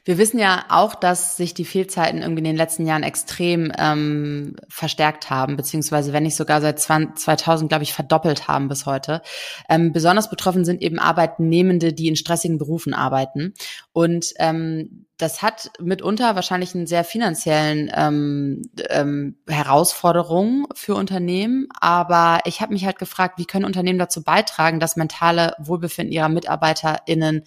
wir 0.06 0.20
wissen 0.20 0.38
ja 0.38 0.66
auch, 0.70 0.94
dass 0.94 1.36
sich 1.36 1.56
die 1.56 1.66
Fehlzeiten 1.66 2.22
irgendwie 2.22 2.42
in 2.42 2.46
den 2.46 2.56
letzten 2.56 2.86
Jahren 2.86 3.02
extrem 3.02 3.72
ähm, 3.76 4.56
verstärkt 4.70 5.32
haben, 5.32 5.58
beziehungsweise 5.58 6.14
wenn 6.14 6.22
nicht 6.22 6.36
sogar 6.36 6.62
seit 6.62 6.80
2000, 6.80 7.70
glaube 7.70 7.84
ich, 7.84 7.94
verdoppelt 7.94 8.48
haben 8.48 8.68
bis 8.68 8.86
heute. 8.86 9.24
Ähm, 9.68 9.94
besonders 9.94 10.30
betroffen 10.30 10.64
sind 10.64 10.84
eben 10.84 11.00
Arbeitnehmende, 11.00 11.92
die 11.92 12.08
in 12.08 12.16
stressigen 12.16 12.60
Berufen 12.60 12.94
arbeiten. 12.94 13.56
Und 13.94 14.28
ähm, 14.38 15.08
das 15.18 15.42
hat 15.42 15.72
mitunter 15.80 16.36
wahrscheinlich 16.36 16.76
einen 16.76 16.86
sehr 16.86 17.04
finanziellen 17.04 17.92
ähm, 17.96 18.62
ähm, 18.90 19.38
Herausforderungen 19.48 20.66
für 20.76 20.94
Unternehmen. 20.94 21.68
Aber 21.80 22.42
ich 22.46 22.62
habe 22.62 22.74
mich 22.74 22.86
halt 22.86 23.00
gefragt, 23.00 23.40
wie 23.40 23.46
können 23.46 23.66
Unternehmen 23.66 23.98
dazu 23.98 24.24
beitragen, 24.24 24.80
das 24.80 24.98
mentale 24.98 25.56
Wohlbefinden 25.58 26.14
ihrer 26.14 26.30
MitarbeiterInnen 26.30 27.44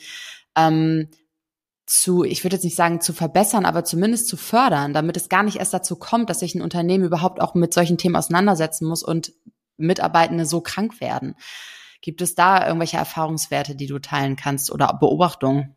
ähm, 0.56 1.08
zu, 1.88 2.22
ich 2.22 2.44
würde 2.44 2.57
jetzt 2.57 2.64
nicht 2.64 2.77
sagen 2.77 3.01
zu 3.01 3.12
verbessern, 3.12 3.64
aber 3.64 3.85
zumindest 3.85 4.29
zu 4.29 4.37
fördern, 4.37 4.92
damit 4.92 5.16
es 5.16 5.29
gar 5.29 5.42
nicht 5.42 5.57
erst 5.57 5.72
dazu 5.72 5.96
kommt, 5.96 6.29
dass 6.29 6.40
sich 6.40 6.55
ein 6.55 6.62
Unternehmen 6.62 7.05
überhaupt 7.05 7.40
auch 7.40 7.55
mit 7.55 7.72
solchen 7.72 7.98
Themen 7.98 8.16
auseinandersetzen 8.16 8.87
muss 8.87 9.03
und 9.03 9.33
Mitarbeitende 9.79 10.44
so 10.44 10.61
krank 10.61 11.01
werden. 11.01 11.35
Gibt 12.01 12.20
es 12.20 12.35
da 12.35 12.66
irgendwelche 12.66 12.98
Erfahrungswerte, 12.98 13.74
die 13.74 13.87
du 13.87 13.98
teilen 13.98 14.37
kannst 14.37 14.70
oder 14.70 14.96
Beobachtungen? 15.01 15.74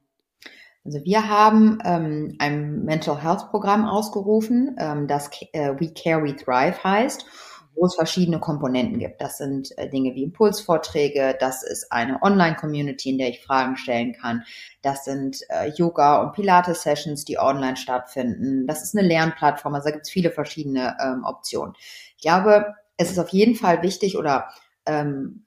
Also 0.83 0.99
wir 1.03 1.29
haben 1.29 1.79
ähm, 1.85 2.35
ein 2.39 2.83
Mental 2.83 3.21
Health 3.21 3.49
Programm 3.49 3.85
ausgerufen, 3.85 4.75
ähm, 4.79 5.07
das 5.07 5.29
äh, 5.53 5.73
We 5.79 5.93
Care, 5.93 6.23
We 6.23 6.35
Thrive 6.35 6.83
heißt 6.83 7.25
wo 7.75 7.85
es 7.85 7.95
verschiedene 7.95 8.39
Komponenten 8.39 8.99
gibt. 8.99 9.21
Das 9.21 9.37
sind 9.37 9.75
äh, 9.77 9.89
Dinge 9.89 10.13
wie 10.15 10.23
Impulsvorträge, 10.23 11.35
das 11.39 11.63
ist 11.63 11.91
eine 11.91 12.21
Online-Community, 12.21 13.11
in 13.11 13.17
der 13.17 13.29
ich 13.29 13.41
Fragen 13.41 13.77
stellen 13.77 14.13
kann. 14.13 14.43
Das 14.81 15.05
sind 15.05 15.41
äh, 15.49 15.69
Yoga- 15.69 16.21
und 16.21 16.33
Pilates-Sessions, 16.33 17.25
die 17.25 17.39
online 17.39 17.77
stattfinden. 17.77 18.67
Das 18.67 18.83
ist 18.83 18.97
eine 18.97 19.07
Lernplattform, 19.07 19.75
also 19.75 19.85
da 19.85 19.91
gibt 19.91 20.05
es 20.05 20.11
viele 20.11 20.31
verschiedene 20.31 20.97
ähm, 21.01 21.23
Optionen. 21.23 21.73
Ich 22.17 22.21
glaube, 22.21 22.75
es 22.97 23.11
ist 23.11 23.19
auf 23.19 23.29
jeden 23.29 23.55
Fall 23.55 23.81
wichtig 23.81 24.17
oder 24.17 24.49
ähm, 24.85 25.45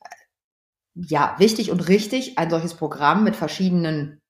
ja, 0.94 1.34
wichtig 1.38 1.70
und 1.70 1.88
richtig, 1.88 2.38
ein 2.38 2.50
solches 2.50 2.74
Programm 2.74 3.24
mit 3.24 3.36
verschiedenen 3.36 4.20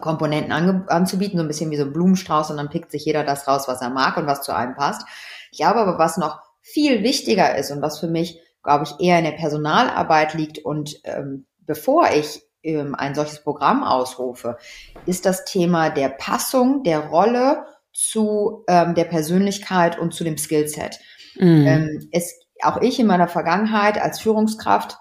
Komponenten 0.00 0.52
anzubieten, 0.52 1.38
so 1.38 1.44
ein 1.44 1.48
bisschen 1.48 1.70
wie 1.70 1.76
so 1.76 1.84
ein 1.84 1.92
Blumenstrauß 1.92 2.50
und 2.50 2.58
dann 2.58 2.68
pickt 2.68 2.90
sich 2.90 3.04
jeder 3.04 3.24
das 3.24 3.48
raus, 3.48 3.66
was 3.66 3.80
er 3.80 3.90
mag 3.90 4.16
und 4.16 4.26
was 4.26 4.42
zu 4.42 4.54
einem 4.54 4.74
passt. 4.74 5.06
Ich 5.50 5.58
glaube 5.58 5.80
aber, 5.80 5.98
was 5.98 6.16
noch 6.16 6.49
viel 6.60 7.02
wichtiger 7.02 7.56
ist 7.56 7.70
und 7.70 7.82
was 7.82 7.98
für 7.98 8.08
mich, 8.08 8.40
glaube 8.62 8.84
ich, 8.84 9.04
eher 9.04 9.18
in 9.18 9.24
der 9.24 9.32
Personalarbeit 9.32 10.34
liegt 10.34 10.58
und 10.58 11.00
ähm, 11.04 11.46
bevor 11.60 12.10
ich 12.10 12.42
ähm, 12.62 12.94
ein 12.94 13.14
solches 13.14 13.42
Programm 13.42 13.82
ausrufe, 13.82 14.58
ist 15.06 15.24
das 15.24 15.44
Thema 15.44 15.90
der 15.90 16.10
Passung 16.10 16.82
der 16.82 17.08
Rolle 17.08 17.64
zu 17.92 18.64
ähm, 18.68 18.94
der 18.94 19.04
Persönlichkeit 19.04 19.98
und 19.98 20.14
zu 20.14 20.24
dem 20.24 20.36
Skillset. 20.36 20.98
Mhm. 21.36 21.66
Ähm, 21.66 22.08
es, 22.12 22.34
auch 22.62 22.80
ich 22.82 23.00
in 23.00 23.06
meiner 23.06 23.28
Vergangenheit 23.28 24.00
als 24.00 24.20
Führungskraft 24.20 24.98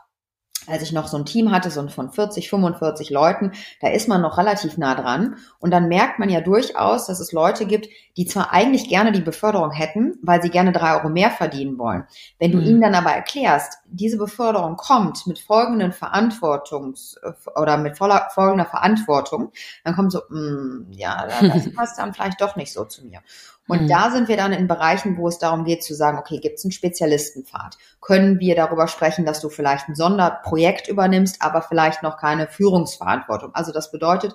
als 0.70 0.84
ich 0.84 0.92
noch 0.92 1.08
so 1.08 1.18
ein 1.18 1.26
Team 1.26 1.52
hatte, 1.52 1.72
so 1.72 1.88
von 1.88 2.12
40, 2.12 2.50
45 2.50 3.10
Leuten, 3.10 3.52
da 3.82 3.90
ist 3.90 4.08
man 4.08 4.22
noch 4.22 4.38
relativ 4.38 4.78
nah 4.78 4.96
dran. 4.96 5.36
Und 5.60 5.72
dann 5.72 5.88
merkt 5.88 6.20
man 6.20 6.30
ja 6.30 6.42
durchaus, 6.42 7.08
dass 7.08 7.20
es 7.20 7.32
Leute 7.32 7.66
gibt, 7.66 7.90
die 8.18 8.26
zwar 8.26 8.52
eigentlich 8.54 8.90
gerne 8.90 9.12
die 9.12 9.22
Beförderung 9.22 9.72
hätten, 9.72 10.18
weil 10.22 10.42
sie 10.42 10.50
gerne 10.50 10.72
drei 10.72 10.96
Euro 10.96 11.10
mehr 11.10 11.32
verdienen 11.32 11.78
wollen. 11.78 12.06
Wenn 12.38 12.52
du 12.52 12.60
mhm. 12.60 12.66
ihnen 12.66 12.82
dann 12.82 12.96
aber 12.96 13.12
erklärst, 13.12 13.79
diese 13.92 14.18
Beförderung 14.18 14.76
kommt 14.76 15.26
mit 15.28 15.40
folgenden 15.40 15.92
Verantwortungs- 15.92 17.18
oder 17.56 17.78
mit 17.78 17.98
voller, 17.98 18.28
folgender 18.34 18.66
Verantwortung, 18.66 19.52
dann 19.84 19.96
kommt 19.96 20.12
so, 20.12 20.22
mh, 20.30 20.40
mm, 20.40 20.88
ja, 20.92 21.28
das 21.42 21.74
passt 21.76 22.00
dann 22.00 22.14
vielleicht 22.14 22.42
doch 22.42 22.56
nicht 22.56 22.72
so 22.72 22.86
zu 22.86 23.06
mir. 23.06 23.22
Und 23.68 23.84
mhm. 23.84 23.88
da 23.88 24.10
sind 24.10 24.28
wir 24.28 24.38
dann 24.38 24.52
in 24.52 24.68
Bereichen, 24.68 25.18
wo 25.18 25.28
es 25.28 25.38
darum 25.38 25.64
geht 25.64 25.84
zu 25.84 25.94
sagen, 25.94 26.18
okay, 26.18 26.40
gibt 26.40 26.58
es 26.58 26.66
einen 26.66 26.72
Spezialistenpfad? 26.72 27.78
Können 28.02 28.40
wir 28.40 28.56
darüber 28.56 28.88
sprechen, 28.88 29.26
dass 29.26 29.42
du 29.42 29.50
vielleicht 29.50 29.88
ein 29.88 29.96
Sonderprojekt 29.96 30.88
übernimmst, 30.88 31.42
aber 31.42 31.62
vielleicht 31.62 32.02
noch 32.02 32.18
keine 32.18 32.48
Führungsverantwortung? 32.48 33.54
Also 33.54 33.72
das 33.72 33.92
bedeutet, 33.92 34.34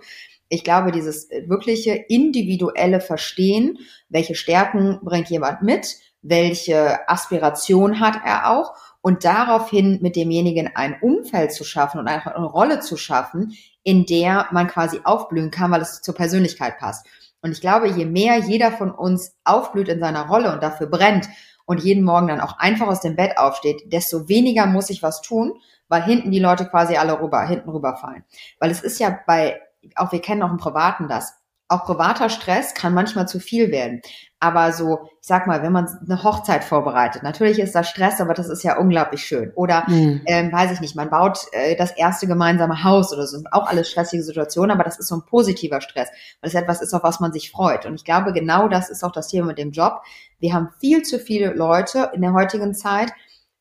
ich 0.48 0.62
glaube, 0.62 0.92
dieses 0.92 1.28
wirkliche 1.30 1.94
individuelle 1.94 3.00
Verstehen, 3.00 3.78
welche 4.08 4.36
Stärken 4.36 5.00
bringt 5.02 5.30
jemand 5.30 5.62
mit, 5.62 5.96
welche 6.22 7.08
Aspiration 7.08 8.00
hat 8.00 8.20
er 8.24 8.50
auch 8.50 8.74
und 9.04 9.26
daraufhin 9.26 9.98
mit 10.00 10.16
demjenigen 10.16 10.70
ein 10.74 10.96
Umfeld 11.02 11.52
zu 11.52 11.62
schaffen 11.62 12.00
und 12.00 12.08
eine 12.08 12.46
Rolle 12.46 12.80
zu 12.80 12.96
schaffen, 12.96 13.52
in 13.82 14.06
der 14.06 14.46
man 14.50 14.66
quasi 14.66 15.02
aufblühen 15.04 15.50
kann, 15.50 15.70
weil 15.70 15.82
es 15.82 16.00
zur 16.00 16.14
Persönlichkeit 16.14 16.78
passt. 16.78 17.06
Und 17.42 17.52
ich 17.52 17.60
glaube, 17.60 17.86
je 17.88 18.06
mehr 18.06 18.38
jeder 18.38 18.72
von 18.72 18.90
uns 18.90 19.36
aufblüht 19.44 19.88
in 19.88 20.00
seiner 20.00 20.26
Rolle 20.26 20.54
und 20.54 20.62
dafür 20.62 20.86
brennt 20.86 21.28
und 21.66 21.84
jeden 21.84 22.02
Morgen 22.02 22.28
dann 22.28 22.40
auch 22.40 22.58
einfach 22.58 22.86
aus 22.86 23.02
dem 23.02 23.14
Bett 23.14 23.36
aufsteht, 23.36 23.92
desto 23.92 24.26
weniger 24.30 24.64
muss 24.64 24.88
ich 24.88 25.02
was 25.02 25.20
tun, 25.20 25.52
weil 25.88 26.02
hinten 26.02 26.30
die 26.30 26.40
Leute 26.40 26.64
quasi 26.64 26.96
alle 26.96 27.20
rüber, 27.20 27.46
hinten 27.46 27.68
rüberfallen. 27.68 28.24
Weil 28.58 28.70
es 28.70 28.80
ist 28.80 28.98
ja 29.00 29.18
bei, 29.26 29.60
auch 29.96 30.12
wir 30.12 30.22
kennen 30.22 30.42
auch 30.42 30.50
im 30.50 30.56
Privaten 30.56 31.08
das, 31.08 31.34
auch 31.68 31.84
privater 31.84 32.28
Stress 32.28 32.74
kann 32.74 32.92
manchmal 32.92 33.26
zu 33.26 33.40
viel 33.40 33.70
werden. 33.70 34.02
Aber 34.38 34.72
so, 34.72 35.08
ich 35.22 35.26
sag 35.26 35.46
mal, 35.46 35.62
wenn 35.62 35.72
man 35.72 35.88
eine 35.88 36.22
Hochzeit 36.22 36.62
vorbereitet, 36.62 37.22
natürlich 37.22 37.58
ist 37.58 37.74
das 37.74 37.88
Stress, 37.88 38.20
aber 38.20 38.34
das 38.34 38.50
ist 38.50 38.62
ja 38.62 38.76
unglaublich 38.76 39.24
schön. 39.24 39.50
Oder, 39.54 39.84
mhm. 39.88 40.20
ähm, 40.26 40.52
weiß 40.52 40.72
ich 40.72 40.80
nicht, 40.80 40.94
man 40.94 41.08
baut 41.08 41.38
äh, 41.52 41.74
das 41.76 41.92
erste 41.92 42.26
gemeinsame 42.26 42.84
Haus 42.84 43.12
oder 43.12 43.26
so. 43.26 43.36
Das 43.36 43.42
sind 43.42 43.52
auch 43.52 43.66
alles 43.66 43.90
stressige 43.90 44.22
Situationen, 44.22 44.72
aber 44.72 44.84
das 44.84 44.98
ist 44.98 45.08
so 45.08 45.16
ein 45.16 45.24
positiver 45.24 45.80
Stress, 45.80 46.10
weil 46.42 46.48
es 46.48 46.54
etwas 46.54 46.82
ist, 46.82 46.92
auf 46.92 47.02
was 47.02 47.20
man 47.20 47.32
sich 47.32 47.50
freut. 47.50 47.86
Und 47.86 47.94
ich 47.94 48.04
glaube, 48.04 48.34
genau 48.34 48.68
das 48.68 48.90
ist 48.90 49.02
auch 49.02 49.12
das 49.12 49.28
Thema 49.28 49.46
mit 49.46 49.58
dem 49.58 49.70
Job. 49.70 50.02
Wir 50.40 50.52
haben 50.52 50.68
viel 50.78 51.02
zu 51.02 51.18
viele 51.18 51.54
Leute 51.54 52.10
in 52.12 52.20
der 52.20 52.34
heutigen 52.34 52.74
Zeit, 52.74 53.10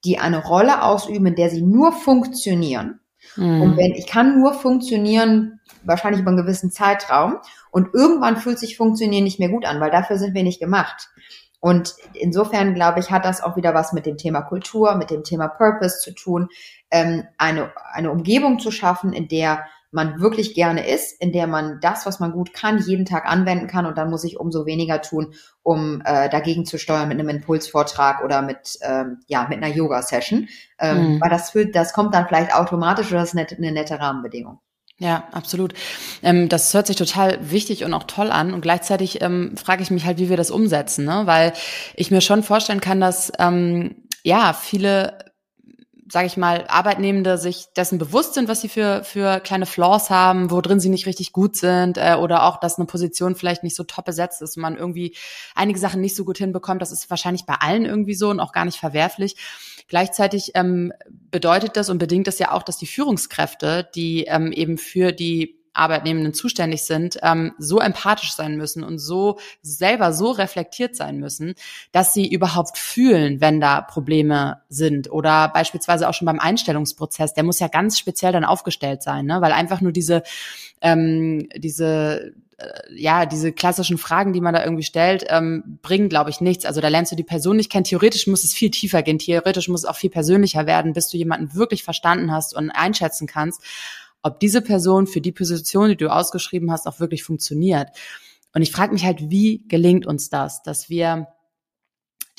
die 0.03 0.19
eine 0.19 0.43
Rolle 0.43 0.83
ausüben, 0.83 1.27
in 1.27 1.35
der 1.35 1.49
sie 1.49 1.61
nur 1.61 1.93
funktionieren. 1.93 2.99
Mhm. 3.37 3.61
Und 3.61 3.77
wenn 3.77 3.93
ich 3.93 4.05
kann 4.05 4.37
nur 4.37 4.53
funktionieren, 4.53 5.61
wahrscheinlich 5.83 6.21
über 6.21 6.31
einen 6.31 6.41
gewissen 6.41 6.71
Zeitraum. 6.71 7.37
Und 7.73 7.91
irgendwann 7.95 8.37
fühlt 8.37 8.59
sich 8.59 8.77
Funktionieren 8.77 9.23
nicht 9.23 9.39
mehr 9.39 9.49
gut 9.49 9.65
an, 9.65 9.81
weil 9.81 9.89
dafür 9.89 10.19
sind 10.19 10.35
wir 10.35 10.43
nicht 10.43 10.59
gemacht. 10.59 11.09
Und 11.59 11.95
insofern, 12.13 12.75
glaube 12.75 12.99
ich, 12.99 13.09
hat 13.09 13.25
das 13.25 13.41
auch 13.41 13.55
wieder 13.57 13.73
was 13.73 13.93
mit 13.93 14.05
dem 14.05 14.15
Thema 14.17 14.41
Kultur, 14.41 14.95
mit 14.95 15.09
dem 15.09 15.23
Thema 15.23 15.47
Purpose 15.47 15.99
zu 15.99 16.13
tun, 16.13 16.49
ähm, 16.91 17.23
eine, 17.39 17.71
eine 17.91 18.11
Umgebung 18.11 18.59
zu 18.59 18.69
schaffen, 18.69 19.11
in 19.11 19.27
der 19.27 19.65
man 19.89 20.19
wirklich 20.19 20.53
gerne 20.53 20.87
ist, 20.87 21.19
in 21.19 21.31
der 21.31 21.47
man 21.47 21.79
das, 21.81 22.05
was 22.05 22.19
man 22.19 22.31
gut 22.31 22.53
kann, 22.53 22.77
jeden 22.77 23.05
Tag 23.05 23.25
anwenden 23.25 23.67
kann 23.67 23.87
und 23.87 23.97
dann 23.97 24.09
muss 24.11 24.23
ich 24.23 24.39
umso 24.39 24.67
weniger 24.67 25.01
tun, 25.01 25.33
um 25.63 26.01
äh, 26.05 26.29
dagegen 26.29 26.65
zu 26.65 26.77
steuern 26.77 27.07
mit 27.07 27.19
einem 27.19 27.29
Impulsvortrag 27.29 28.23
oder 28.23 28.41
mit 28.41 28.77
ähm, 28.81 29.19
ja 29.27 29.47
mit 29.47 29.63
einer 29.63 29.73
Yoga-Session, 29.73 30.47
ähm, 30.79 30.97
mhm. 30.97 31.21
weil 31.21 31.29
das 31.29 31.51
fühlt, 31.51 31.75
das 31.75 31.93
kommt 31.93 32.13
dann 32.13 32.27
vielleicht 32.27 32.53
automatisch 32.53 33.09
oder 33.11 33.21
das 33.21 33.33
ist 33.33 33.37
eine, 33.37 33.47
eine 33.47 33.71
nette 33.71 33.99
Rahmenbedingung. 33.99 34.59
Ja, 35.03 35.27
absolut. 35.33 35.73
Ähm, 36.21 36.47
das 36.47 36.73
hört 36.73 36.87
sich 36.87 36.95
total 36.95 37.37
wichtig 37.51 37.83
und 37.83 37.93
auch 37.93 38.03
toll 38.03 38.31
an. 38.31 38.53
Und 38.53 38.61
gleichzeitig 38.61 39.21
ähm, 39.21 39.57
frage 39.57 39.83
ich 39.83 39.91
mich 39.91 40.05
halt, 40.05 40.17
wie 40.17 40.29
wir 40.29 40.37
das 40.37 40.49
umsetzen, 40.49 41.03
ne? 41.03 41.23
Weil 41.25 41.51
ich 41.95 42.09
mir 42.09 42.21
schon 42.21 42.41
vorstellen 42.41 42.79
kann, 42.79 43.01
dass 43.01 43.29
ähm, 43.37 43.95
ja 44.23 44.53
viele 44.53 45.33
sage 46.09 46.27
ich 46.27 46.37
mal, 46.37 46.65
Arbeitnehmende 46.67 47.39
sich 47.39 47.67
dessen 47.75 47.97
bewusst 47.97 48.35
sind, 48.35 48.47
was 48.47 48.61
sie 48.61 48.69
für, 48.69 49.03
für 49.03 49.39
kleine 49.39 49.65
Flaws 49.65 50.11
haben, 50.11 50.51
wo 50.51 50.61
drin 50.61 50.79
sie 50.79 50.89
nicht 50.89 51.07
richtig 51.07 51.31
gut 51.31 51.57
sind 51.57 51.97
äh, 51.97 52.15
oder 52.19 52.43
auch, 52.43 52.59
dass 52.59 52.77
eine 52.77 52.85
Position 52.85 53.35
vielleicht 53.35 53.63
nicht 53.63 53.75
so 53.75 53.83
top 53.83 54.05
besetzt 54.05 54.41
ist 54.41 54.55
und 54.55 54.61
man 54.61 54.77
irgendwie 54.77 55.15
einige 55.55 55.79
Sachen 55.79 56.01
nicht 56.01 56.15
so 56.15 56.23
gut 56.23 56.37
hinbekommt. 56.37 56.83
Das 56.83 56.91
ist 56.91 57.09
wahrscheinlich 57.09 57.45
bei 57.45 57.55
allen 57.55 57.85
irgendwie 57.85 58.13
so 58.13 58.29
und 58.29 58.39
auch 58.39 58.51
gar 58.51 58.65
nicht 58.65 58.77
verwerflich. 58.77 59.37
Gleichzeitig 59.93 60.53
ähm, 60.55 60.91
bedeutet 61.29 61.77
das 61.77 61.91
und 61.91 61.99
bedingt 61.99 62.25
das 62.25 62.39
ja 62.39 62.51
auch, 62.51 62.63
dass 62.63 62.77
die 62.77 62.87
Führungskräfte, 62.87 63.87
die 63.93 64.23
ähm, 64.23 64.51
eben 64.51 64.79
für 64.79 65.11
die 65.11 65.59
Arbeitnehmenden 65.73 66.33
zuständig 66.33 66.81
sind, 66.81 67.19
ähm, 67.21 67.51
so 67.59 67.79
empathisch 67.79 68.33
sein 68.33 68.57
müssen 68.57 68.83
und 68.83 68.97
so 68.97 69.37
selber 69.61 70.11
so 70.11 70.31
reflektiert 70.31 70.95
sein 70.95 71.19
müssen, 71.19 71.53
dass 71.91 72.11
sie 72.11 72.27
überhaupt 72.27 72.79
fühlen, 72.79 73.39
wenn 73.39 73.61
da 73.61 73.81
Probleme 73.81 74.63
sind 74.67 75.11
oder 75.11 75.49
beispielsweise 75.49 76.09
auch 76.09 76.15
schon 76.15 76.25
beim 76.25 76.39
Einstellungsprozess, 76.39 77.35
der 77.35 77.43
muss 77.43 77.59
ja 77.59 77.67
ganz 77.67 77.99
speziell 77.99 78.31
dann 78.31 78.45
aufgestellt 78.45 79.03
sein, 79.03 79.27
ne? 79.27 79.41
weil 79.41 79.51
einfach 79.51 79.79
nur 79.79 79.91
diese 79.91 80.23
ähm, 80.81 81.49
diese 81.55 82.33
ja, 82.95 83.25
diese 83.25 83.51
klassischen 83.51 83.97
Fragen, 83.97 84.33
die 84.33 84.41
man 84.41 84.53
da 84.53 84.63
irgendwie 84.63 84.83
stellt, 84.83 85.25
ähm, 85.29 85.79
bringen, 85.81 86.09
glaube 86.09 86.29
ich, 86.29 86.41
nichts. 86.41 86.65
Also 86.65 86.81
da 86.81 86.87
lernst 86.87 87.11
du 87.11 87.15
die 87.15 87.23
Person 87.23 87.57
nicht 87.57 87.71
kennen. 87.71 87.83
Theoretisch 87.83 88.27
muss 88.27 88.43
es 88.43 88.53
viel 88.53 88.71
tiefer 88.71 89.03
gehen. 89.03 89.19
Theoretisch 89.19 89.67
muss 89.67 89.81
es 89.81 89.89
auch 89.89 89.95
viel 89.95 90.09
persönlicher 90.09 90.65
werden, 90.65 90.93
bis 90.93 91.09
du 91.09 91.17
jemanden 91.17 91.55
wirklich 91.55 91.83
verstanden 91.83 92.31
hast 92.31 92.55
und 92.55 92.71
einschätzen 92.71 93.27
kannst 93.27 93.61
ob 94.23 94.39
diese 94.39 94.61
Person 94.61 95.05
für 95.05 95.21
die 95.21 95.33
Position, 95.33 95.89
die 95.89 95.97
du 95.97 96.11
ausgeschrieben 96.11 96.71
hast, 96.71 96.87
auch 96.87 96.99
wirklich 96.99 97.23
funktioniert. 97.23 97.89
Und 98.53 98.61
ich 98.61 98.71
frage 98.71 98.93
mich 98.93 99.03
halt, 99.05 99.29
wie 99.29 99.65
gelingt 99.67 100.07
uns 100.07 100.29
das, 100.29 100.63
dass 100.63 100.89
wir 100.89 101.27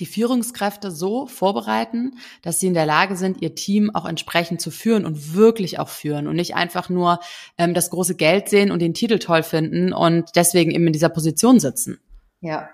die 0.01 0.07
Führungskräfte 0.07 0.91
so 0.91 1.27
vorbereiten, 1.27 2.19
dass 2.43 2.61
sie 2.61 2.67
in 2.67 2.75
der 2.75 2.87
Lage 2.87 3.17
sind, 3.17 3.43
ihr 3.43 3.55
Team 3.55 3.91
auch 3.95 4.07
entsprechend 4.07 4.61
zu 4.61 4.71
führen 4.71 5.05
und 5.05 5.35
wirklich 5.35 5.79
auch 5.79 5.89
führen 5.89 6.27
und 6.27 6.37
nicht 6.37 6.55
einfach 6.55 6.89
nur 6.89 7.21
ähm, 7.59 7.75
das 7.75 7.91
große 7.91 8.17
Geld 8.17 8.49
sehen 8.49 8.71
und 8.71 8.81
den 8.81 8.95
Titel 8.95 9.19
toll 9.19 9.43
finden 9.43 9.93
und 9.93 10.31
deswegen 10.35 10.71
eben 10.71 10.87
in 10.87 10.93
dieser 10.93 11.09
Position 11.09 11.61
sitzen. 11.61 12.01
Ja, 12.41 12.69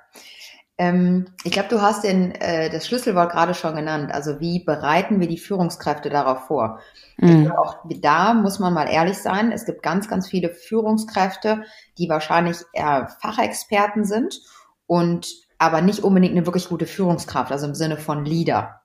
ähm, 0.80 1.26
ich 1.44 1.52
glaube, 1.52 1.68
du 1.68 1.82
hast 1.82 2.04
den, 2.04 2.32
äh, 2.36 2.70
das 2.70 2.86
Schlüsselwort 2.86 3.32
gerade 3.32 3.52
schon 3.52 3.76
genannt. 3.76 4.10
Also 4.14 4.40
wie 4.40 4.64
bereiten 4.64 5.20
wir 5.20 5.28
die 5.28 5.36
Führungskräfte 5.36 6.08
darauf 6.08 6.46
vor? 6.46 6.80
Mhm. 7.18 7.52
Auch 7.52 7.76
da 7.84 8.32
muss 8.32 8.58
man 8.58 8.72
mal 8.72 8.88
ehrlich 8.88 9.18
sein. 9.18 9.52
Es 9.52 9.66
gibt 9.66 9.82
ganz, 9.82 10.08
ganz 10.08 10.26
viele 10.26 10.48
Führungskräfte, 10.48 11.64
die 11.98 12.08
wahrscheinlich 12.08 12.56
eher 12.72 13.14
Fachexperten 13.20 14.06
sind 14.06 14.40
und 14.86 15.28
aber 15.60 15.82
nicht 15.82 16.02
unbedingt 16.02 16.34
eine 16.34 16.46
wirklich 16.46 16.68
gute 16.70 16.86
Führungskraft, 16.86 17.52
also 17.52 17.66
im 17.66 17.74
Sinne 17.74 17.98
von 17.98 18.24
Leader. 18.24 18.80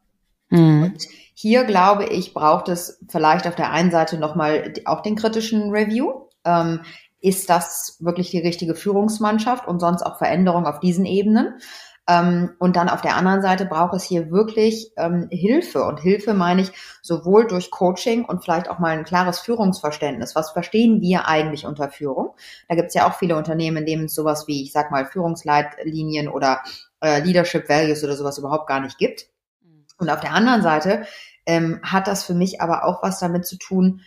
Mhm. 0.49 0.83
Und 0.83 1.05
hier 1.33 1.63
glaube 1.63 2.05
ich, 2.05 2.33
braucht 2.33 2.67
es 2.67 2.99
vielleicht 3.07 3.47
auf 3.47 3.55
der 3.55 3.71
einen 3.71 3.91
Seite 3.91 4.17
nochmal 4.17 4.73
auch 4.83 5.01
den 5.01 5.15
kritischen 5.15 5.71
Review. 5.71 6.27
Ähm, 6.43 6.81
ist 7.21 7.49
das 7.49 7.97
wirklich 8.01 8.29
die 8.29 8.39
richtige 8.39 8.75
Führungsmannschaft 8.75 9.67
und 9.67 9.79
sonst 9.79 10.03
auch 10.03 10.17
Veränderungen 10.17 10.65
auf 10.65 10.81
diesen 10.81 11.05
Ebenen? 11.05 11.59
Ähm, 12.07 12.51
und 12.59 12.75
dann 12.75 12.89
auf 12.89 13.01
der 13.01 13.15
anderen 13.15 13.41
Seite 13.41 13.65
braucht 13.65 13.95
es 13.95 14.03
hier 14.03 14.29
wirklich 14.29 14.91
ähm, 14.95 15.27
Hilfe. 15.31 15.83
Und 15.85 15.99
Hilfe 15.99 16.33
meine 16.33 16.61
ich 16.61 16.71
sowohl 17.01 17.47
durch 17.47 17.71
Coaching 17.71 18.25
und 18.25 18.43
vielleicht 18.43 18.69
auch 18.69 18.79
mal 18.79 18.95
ein 18.95 19.05
klares 19.05 19.39
Führungsverständnis. 19.39 20.35
Was 20.35 20.51
verstehen 20.51 21.01
wir 21.01 21.27
eigentlich 21.27 21.65
unter 21.65 21.89
Führung? 21.89 22.35
Da 22.69 22.75
gibt 22.75 22.89
es 22.89 22.93
ja 22.93 23.07
auch 23.07 23.15
viele 23.15 23.35
Unternehmen, 23.35 23.77
in 23.77 23.85
denen 23.85 24.05
es 24.05 24.15
sowas 24.15 24.47
wie, 24.47 24.63
ich 24.63 24.71
sag 24.71 24.91
mal, 24.91 25.05
Führungsleitlinien 25.05 26.27
oder 26.27 26.61
äh, 27.01 27.21
Leadership 27.21 27.67
Values 27.69 28.03
oder 28.03 28.15
sowas 28.15 28.37
überhaupt 28.37 28.67
gar 28.67 28.81
nicht 28.81 28.99
gibt. 28.99 29.27
Mhm. 29.63 29.85
Und 29.97 30.09
auf 30.11 30.19
der 30.19 30.33
anderen 30.33 30.61
Seite 30.61 31.05
ähm, 31.47 31.79
hat 31.81 32.07
das 32.07 32.23
für 32.23 32.35
mich 32.35 32.61
aber 32.61 32.85
auch 32.85 33.01
was 33.01 33.19
damit 33.19 33.47
zu 33.47 33.57
tun, 33.57 34.01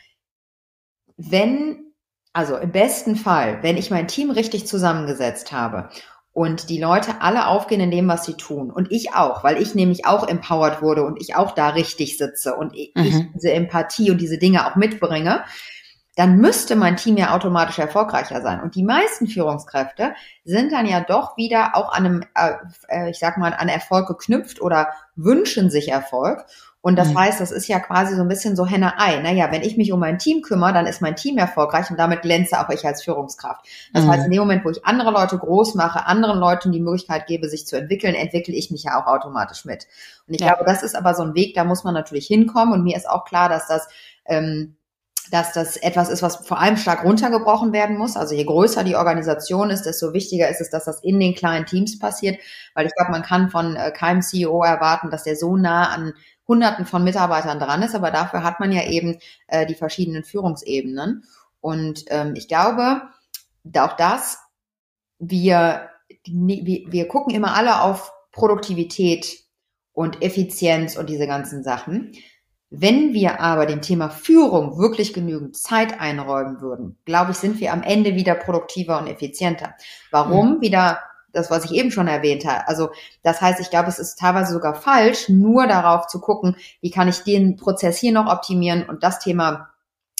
wenn 1.16 1.84
also 2.32 2.56
im 2.56 2.70
besten 2.70 3.16
Fall, 3.16 3.62
wenn 3.62 3.76
ich 3.76 3.90
mein 3.90 4.06
Team 4.06 4.30
richtig 4.30 4.68
zusammengesetzt 4.68 5.50
habe 5.50 5.88
und 6.38 6.70
die 6.70 6.80
Leute 6.80 7.20
alle 7.20 7.48
aufgehen 7.48 7.80
in 7.80 7.90
dem, 7.90 8.06
was 8.06 8.24
sie 8.24 8.34
tun. 8.34 8.70
Und 8.70 8.92
ich 8.92 9.12
auch, 9.12 9.42
weil 9.42 9.60
ich 9.60 9.74
nämlich 9.74 10.06
auch 10.06 10.28
empowered 10.28 10.80
wurde 10.82 11.02
und 11.02 11.20
ich 11.20 11.34
auch 11.34 11.50
da 11.50 11.70
richtig 11.70 12.16
sitze 12.16 12.54
und 12.54 12.76
ich, 12.76 12.92
mhm. 12.94 13.32
diese 13.34 13.50
Empathie 13.50 14.12
und 14.12 14.20
diese 14.20 14.38
Dinge 14.38 14.64
auch 14.64 14.76
mitbringe, 14.76 15.42
dann 16.18 16.38
müsste 16.38 16.74
mein 16.74 16.96
Team 16.96 17.16
ja 17.16 17.32
automatisch 17.32 17.78
erfolgreicher 17.78 18.42
sein. 18.42 18.60
Und 18.60 18.74
die 18.74 18.82
meisten 18.82 19.28
Führungskräfte 19.28 20.14
sind 20.42 20.72
dann 20.72 20.84
ja 20.84 20.98
doch 20.98 21.36
wieder 21.36 21.76
auch 21.76 21.92
an 21.92 22.06
einem, 22.06 22.24
äh, 22.34 22.54
äh 22.88 23.10
ich 23.10 23.20
sag 23.20 23.38
mal, 23.38 23.54
an 23.54 23.68
Erfolg 23.68 24.08
geknüpft 24.08 24.60
oder 24.60 24.88
wünschen 25.14 25.70
sich 25.70 25.90
Erfolg. 25.90 26.44
Und 26.80 26.96
das 26.96 27.10
mhm. 27.10 27.20
heißt, 27.20 27.40
das 27.40 27.52
ist 27.52 27.68
ja 27.68 27.78
quasi 27.78 28.16
so 28.16 28.22
ein 28.22 28.28
bisschen 28.28 28.56
so 28.56 28.66
Henne-Ei. 28.66 29.20
Naja, 29.20 29.52
wenn 29.52 29.62
ich 29.62 29.76
mich 29.76 29.92
um 29.92 30.00
mein 30.00 30.18
Team 30.18 30.42
kümmere, 30.42 30.72
dann 30.72 30.86
ist 30.86 31.00
mein 31.00 31.14
Team 31.14 31.38
erfolgreich 31.38 31.88
und 31.88 32.00
damit 32.00 32.22
glänze 32.22 32.58
auch 32.58 32.68
ich 32.70 32.84
als 32.84 33.04
Führungskraft. 33.04 33.64
Das 33.92 34.04
mhm. 34.04 34.10
heißt, 34.10 34.24
in 34.24 34.32
dem 34.32 34.40
Moment, 34.40 34.64
wo 34.64 34.70
ich 34.70 34.84
andere 34.84 35.12
Leute 35.12 35.38
groß 35.38 35.76
mache, 35.76 36.04
anderen 36.06 36.40
Leuten 36.40 36.72
die 36.72 36.80
Möglichkeit 36.80 37.28
gebe, 37.28 37.48
sich 37.48 37.64
zu 37.64 37.76
entwickeln, 37.76 38.16
entwickle 38.16 38.54
ich 38.54 38.72
mich 38.72 38.82
ja 38.82 39.00
auch 39.00 39.06
automatisch 39.06 39.64
mit. 39.64 39.86
Und 40.26 40.34
ich 40.34 40.40
ja. 40.40 40.48
glaube, 40.48 40.64
das 40.64 40.82
ist 40.82 40.96
aber 40.96 41.14
so 41.14 41.22
ein 41.22 41.36
Weg, 41.36 41.54
da 41.54 41.62
muss 41.62 41.84
man 41.84 41.94
natürlich 41.94 42.26
hinkommen. 42.26 42.74
Und 42.74 42.82
mir 42.82 42.96
ist 42.96 43.08
auch 43.08 43.24
klar, 43.24 43.48
dass 43.48 43.68
das 43.68 43.86
ähm, 44.24 44.74
dass 45.30 45.52
das 45.52 45.76
etwas 45.76 46.08
ist, 46.08 46.22
was 46.22 46.36
vor 46.36 46.58
allem 46.58 46.76
stark 46.76 47.04
runtergebrochen 47.04 47.72
werden 47.72 47.96
muss. 47.96 48.16
Also 48.16 48.34
je 48.34 48.44
größer 48.44 48.84
die 48.84 48.96
Organisation 48.96 49.70
ist, 49.70 49.84
desto 49.84 50.12
wichtiger 50.12 50.48
ist 50.48 50.60
es, 50.60 50.70
dass 50.70 50.84
das 50.84 51.02
in 51.02 51.18
den 51.20 51.34
kleinen 51.34 51.66
Teams 51.66 51.98
passiert, 51.98 52.38
weil 52.74 52.86
ich 52.86 52.94
glaube, 52.94 53.12
man 53.12 53.22
kann 53.22 53.50
von 53.50 53.76
äh, 53.76 53.90
keinem 53.90 54.22
CEO 54.22 54.62
erwarten, 54.62 55.10
dass 55.10 55.24
der 55.24 55.36
so 55.36 55.56
nah 55.56 55.88
an 55.88 56.14
Hunderten 56.46 56.86
von 56.86 57.04
Mitarbeitern 57.04 57.58
dran 57.58 57.82
ist, 57.82 57.94
aber 57.94 58.10
dafür 58.10 58.42
hat 58.42 58.58
man 58.58 58.72
ja 58.72 58.84
eben 58.84 59.18
äh, 59.48 59.66
die 59.66 59.74
verschiedenen 59.74 60.24
Führungsebenen. 60.24 61.24
Und 61.60 62.04
ähm, 62.08 62.34
ich 62.36 62.48
glaube, 62.48 63.02
auch 63.76 63.96
das, 63.96 64.38
wir, 65.18 65.90
wir, 66.24 66.82
wir 66.90 67.08
gucken 67.08 67.34
immer 67.34 67.54
alle 67.54 67.82
auf 67.82 68.12
Produktivität 68.32 69.44
und 69.92 70.22
Effizienz 70.22 70.96
und 70.96 71.10
diese 71.10 71.26
ganzen 71.26 71.62
Sachen. 71.62 72.12
Wenn 72.70 73.14
wir 73.14 73.40
aber 73.40 73.64
dem 73.64 73.80
Thema 73.80 74.10
Führung 74.10 74.78
wirklich 74.78 75.14
genügend 75.14 75.56
Zeit 75.56 76.00
einräumen 76.00 76.60
würden, 76.60 76.98
glaube 77.06 77.30
ich, 77.30 77.38
sind 77.38 77.60
wir 77.60 77.72
am 77.72 77.82
Ende 77.82 78.14
wieder 78.14 78.34
produktiver 78.34 78.98
und 78.98 79.06
effizienter. 79.06 79.74
Warum? 80.10 80.56
Mhm. 80.56 80.60
Wieder 80.60 81.00
das, 81.32 81.50
was 81.50 81.64
ich 81.64 81.72
eben 81.72 81.90
schon 81.90 82.08
erwähnt 82.08 82.44
habe. 82.46 82.68
Also 82.68 82.90
das 83.22 83.40
heißt, 83.40 83.60
ich 83.60 83.70
glaube, 83.70 83.88
es 83.88 83.98
ist 83.98 84.18
teilweise 84.18 84.52
sogar 84.52 84.74
falsch, 84.74 85.28
nur 85.28 85.66
darauf 85.66 86.06
zu 86.06 86.20
gucken, 86.20 86.56
wie 86.80 86.90
kann 86.90 87.08
ich 87.08 87.20
den 87.20 87.56
Prozess 87.56 87.98
hier 87.98 88.12
noch 88.12 88.30
optimieren 88.30 88.84
und 88.84 89.02
das 89.02 89.18
Thema 89.18 89.70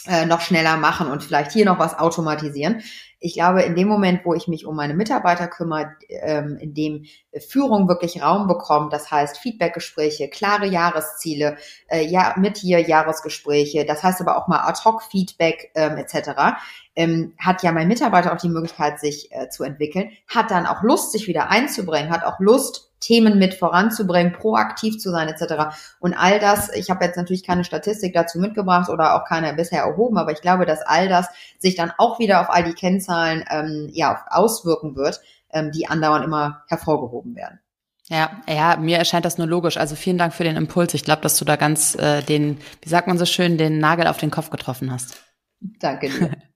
äh, 0.06 0.26
noch 0.26 0.40
schneller 0.40 0.76
machen 0.76 1.10
und 1.10 1.22
vielleicht 1.22 1.52
hier 1.52 1.64
noch 1.64 1.78
was 1.78 1.98
automatisieren. 1.98 2.82
Ich 3.20 3.34
glaube, 3.34 3.62
in 3.62 3.74
dem 3.74 3.88
Moment, 3.88 4.24
wo 4.24 4.34
ich 4.34 4.46
mich 4.46 4.64
um 4.64 4.76
meine 4.76 4.94
Mitarbeiter 4.94 5.48
kümmere, 5.48 5.96
ähm, 6.08 6.56
in 6.56 6.74
dem 6.74 7.04
Führung 7.48 7.88
wirklich 7.88 8.22
Raum 8.22 8.46
bekommt, 8.46 8.92
das 8.92 9.10
heißt 9.10 9.38
Feedbackgespräche, 9.38 10.28
klare 10.28 10.66
Jahresziele, 10.66 11.56
äh, 11.88 12.04
ja, 12.04 12.34
mit 12.36 12.58
hier 12.58 12.80
Jahresgespräche, 12.80 13.84
das 13.84 14.02
heißt 14.02 14.20
aber 14.20 14.36
auch 14.36 14.46
mal 14.46 14.60
Ad-Hoc-Feedback 14.60 15.72
ähm, 15.74 15.96
etc., 15.96 16.58
ähm, 16.94 17.34
hat 17.38 17.62
ja 17.62 17.72
mein 17.72 17.88
Mitarbeiter 17.88 18.32
auch 18.32 18.38
die 18.38 18.48
Möglichkeit, 18.48 18.98
sich 19.00 19.30
äh, 19.32 19.48
zu 19.48 19.62
entwickeln, 19.64 20.10
hat 20.26 20.50
dann 20.50 20.66
auch 20.66 20.82
Lust, 20.82 21.12
sich 21.12 21.28
wieder 21.28 21.48
einzubringen, 21.48 22.10
hat 22.10 22.24
auch 22.24 22.40
Lust, 22.40 22.87
Themen 23.00 23.38
mit 23.38 23.54
voranzubringen, 23.54 24.32
proaktiv 24.32 24.98
zu 24.98 25.10
sein 25.10 25.28
etc. 25.28 25.76
Und 26.00 26.14
all 26.14 26.38
das, 26.38 26.74
ich 26.74 26.90
habe 26.90 27.04
jetzt 27.04 27.16
natürlich 27.16 27.44
keine 27.44 27.64
Statistik 27.64 28.14
dazu 28.14 28.38
mitgebracht 28.38 28.88
oder 28.88 29.14
auch 29.14 29.24
keine 29.24 29.52
bisher 29.54 29.82
erhoben, 29.82 30.18
aber 30.18 30.32
ich 30.32 30.40
glaube, 30.40 30.66
dass 30.66 30.82
all 30.82 31.08
das 31.08 31.28
sich 31.58 31.74
dann 31.74 31.92
auch 31.98 32.18
wieder 32.18 32.40
auf 32.40 32.50
all 32.50 32.64
die 32.64 32.74
Kennzahlen 32.74 33.44
ähm, 33.50 33.88
ja, 33.92 34.24
auswirken 34.30 34.96
wird, 34.96 35.20
ähm, 35.50 35.70
die 35.72 35.88
andauernd 35.88 36.24
immer 36.24 36.64
hervorgehoben 36.68 37.34
werden. 37.34 37.60
Ja, 38.08 38.30
ja, 38.48 38.76
mir 38.76 38.96
erscheint 38.96 39.26
das 39.26 39.36
nur 39.36 39.46
logisch. 39.46 39.76
Also 39.76 39.94
vielen 39.94 40.16
Dank 40.16 40.32
für 40.32 40.44
den 40.44 40.56
Impuls. 40.56 40.94
Ich 40.94 41.04
glaube, 41.04 41.20
dass 41.20 41.36
du 41.38 41.44
da 41.44 41.56
ganz 41.56 41.94
äh, 41.94 42.22
den, 42.22 42.58
wie 42.82 42.88
sagt 42.88 43.06
man 43.06 43.18
so 43.18 43.26
schön, 43.26 43.58
den 43.58 43.78
Nagel 43.80 44.06
auf 44.06 44.16
den 44.16 44.30
Kopf 44.30 44.48
getroffen 44.48 44.90
hast. 44.90 45.22
Danke 45.60 46.08
dir. 46.08 46.30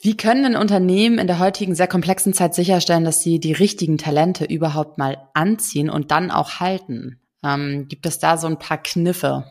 Wie 0.00 0.16
können 0.16 0.44
denn 0.44 0.56
Unternehmen 0.56 1.18
in 1.18 1.26
der 1.26 1.40
heutigen 1.40 1.74
sehr 1.74 1.88
komplexen 1.88 2.32
Zeit 2.32 2.54
sicherstellen, 2.54 3.04
dass 3.04 3.20
sie 3.20 3.40
die 3.40 3.52
richtigen 3.52 3.98
Talente 3.98 4.44
überhaupt 4.44 4.96
mal 4.96 5.28
anziehen 5.34 5.90
und 5.90 6.12
dann 6.12 6.30
auch 6.30 6.60
halten? 6.60 7.20
Ähm, 7.42 7.86
gibt 7.88 8.06
es 8.06 8.20
da 8.20 8.36
so 8.36 8.46
ein 8.46 8.60
paar 8.60 8.78
Kniffe? 8.78 9.44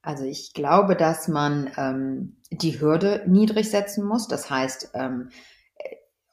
Also 0.00 0.24
ich 0.24 0.54
glaube, 0.54 0.96
dass 0.96 1.28
man 1.28 1.70
ähm, 1.76 2.36
die 2.50 2.80
Hürde 2.80 3.24
niedrig 3.26 3.68
setzen 3.68 4.06
muss. 4.06 4.26
Das 4.26 4.48
heißt, 4.48 4.92
ähm, 4.94 5.28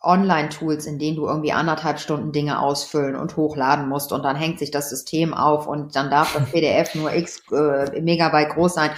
Online-Tools, 0.02 0.86
in 0.86 1.00
denen 1.00 1.16
du 1.16 1.26
irgendwie 1.26 1.54
anderthalb 1.54 2.00
Stunden 2.00 2.32
Dinge 2.32 2.60
ausfüllen 2.60 3.16
und 3.16 3.36
hochladen 3.36 3.88
musst 3.88 4.12
und 4.12 4.24
dann 4.24 4.36
hängt 4.36 4.60
sich 4.60 4.70
das 4.70 4.90
System 4.90 5.34
auf 5.34 5.66
und 5.66 5.96
dann 5.96 6.10
darf 6.10 6.34
das 6.34 6.50
PDF 6.52 6.96
nur 6.96 7.14
x 7.14 7.42
äh, 7.52 8.02
Megabyte 8.02 8.50
groß 8.50 8.76
sein 8.76 8.92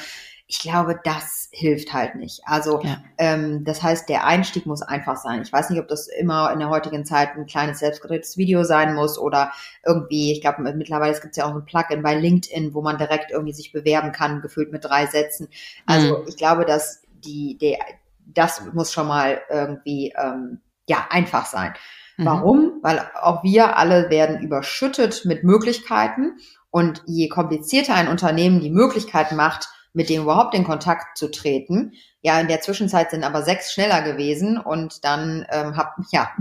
ich 0.48 0.60
glaube, 0.60 1.00
das 1.04 1.50
hilft 1.52 1.92
halt 1.92 2.16
nicht. 2.16 2.42
Also 2.46 2.82
ja. 2.84 2.98
ähm, 3.18 3.64
das 3.64 3.82
heißt, 3.82 4.08
der 4.10 4.26
Einstieg 4.26 4.68
muss 4.68 4.84
einfach 4.84 5.18
sein. 5.18 5.42
Ich 5.42 5.52
weiß 5.52 5.72
nicht, 5.72 5.80
ob 5.80 5.88
das 5.88 6.08
immer 6.08 6.52
in 6.54 6.60
der 6.60 6.70
heutigen 6.70 7.04
Zeit 7.04 7.36
ein 7.36 7.48
kleines 7.48 7.80
selbstgedrehtes 7.80 8.38
Video 8.38 8.64
sein 8.64 8.94
muss 8.94 9.18
oder 9.18 9.52
irgendwie, 9.84 10.32
ich 10.32 10.42
glaube, 10.42 10.62
mittlerweile 10.62 11.20
gibt 11.20 11.32
es 11.32 11.38
ja 11.38 11.46
auch 11.46 11.56
ein 11.56 11.66
Plugin 11.66 12.04
bei 12.04 12.14
LinkedIn, 12.14 12.76
wo 12.76 12.82
man 12.84 13.00
direkt 13.00 13.32
irgendwie 13.32 13.54
sich 13.54 13.72
bewerben 13.72 14.12
kann, 14.12 14.42
gefüllt 14.42 14.72
mit 14.72 14.86
drei 14.86 15.08
Sätzen. 15.08 15.48
Also 15.88 16.20
mhm. 16.20 16.28
ich 16.28 16.38
glaube, 16.38 16.66
dass 16.66 17.02
die, 17.08 17.58
der, 17.58 17.80
das 18.28 18.62
muss 18.72 18.94
schon 18.94 19.08
mal 19.08 19.42
irgendwie 19.50 20.14
ähm, 20.16 20.60
ja 20.88 21.08
einfach 21.10 21.48
sein. 21.48 21.74
Mhm. 22.18 22.26
Warum? 22.26 22.80
Weil 22.84 23.02
auch 23.20 23.44
wir 23.44 23.78
alle 23.78 24.12
werden 24.12 24.40
überschüttet 24.42 25.26
mit 25.26 25.44
Möglichkeiten. 25.44 26.38
Und 26.70 27.02
je 27.06 27.30
komplizierter 27.30 27.96
ein 27.96 28.10
Unternehmen 28.10 28.60
die 28.60 28.70
Möglichkeit 28.70 29.32
macht, 29.32 29.70
mit 29.96 30.10
dem 30.10 30.24
überhaupt 30.24 30.54
in 30.54 30.66
Kontakt 30.66 31.18
zu 31.18 31.32
treten. 31.32 31.94
Ja, 32.22 32.40
in 32.40 32.48
der 32.48 32.62
Zwischenzeit 32.62 33.12
sind 33.12 33.24
aber 33.24 33.44
sechs 33.44 33.74
schneller 33.74 34.02
gewesen 34.02 34.58
und 34.58 35.04
dann 35.04 35.46
ähm, 35.50 35.78
hab, 35.78 35.96
ja, 36.12 36.32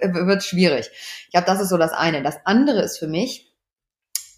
wird 0.00 0.44
schwierig. 0.44 0.88
Ich 1.26 1.32
glaube, 1.32 1.46
das 1.46 1.60
ist 1.60 1.68
so 1.68 1.76
das 1.76 1.92
eine. 1.92 2.22
Das 2.22 2.38
andere 2.44 2.80
ist 2.82 2.98
für 2.98 3.08
mich 3.08 3.52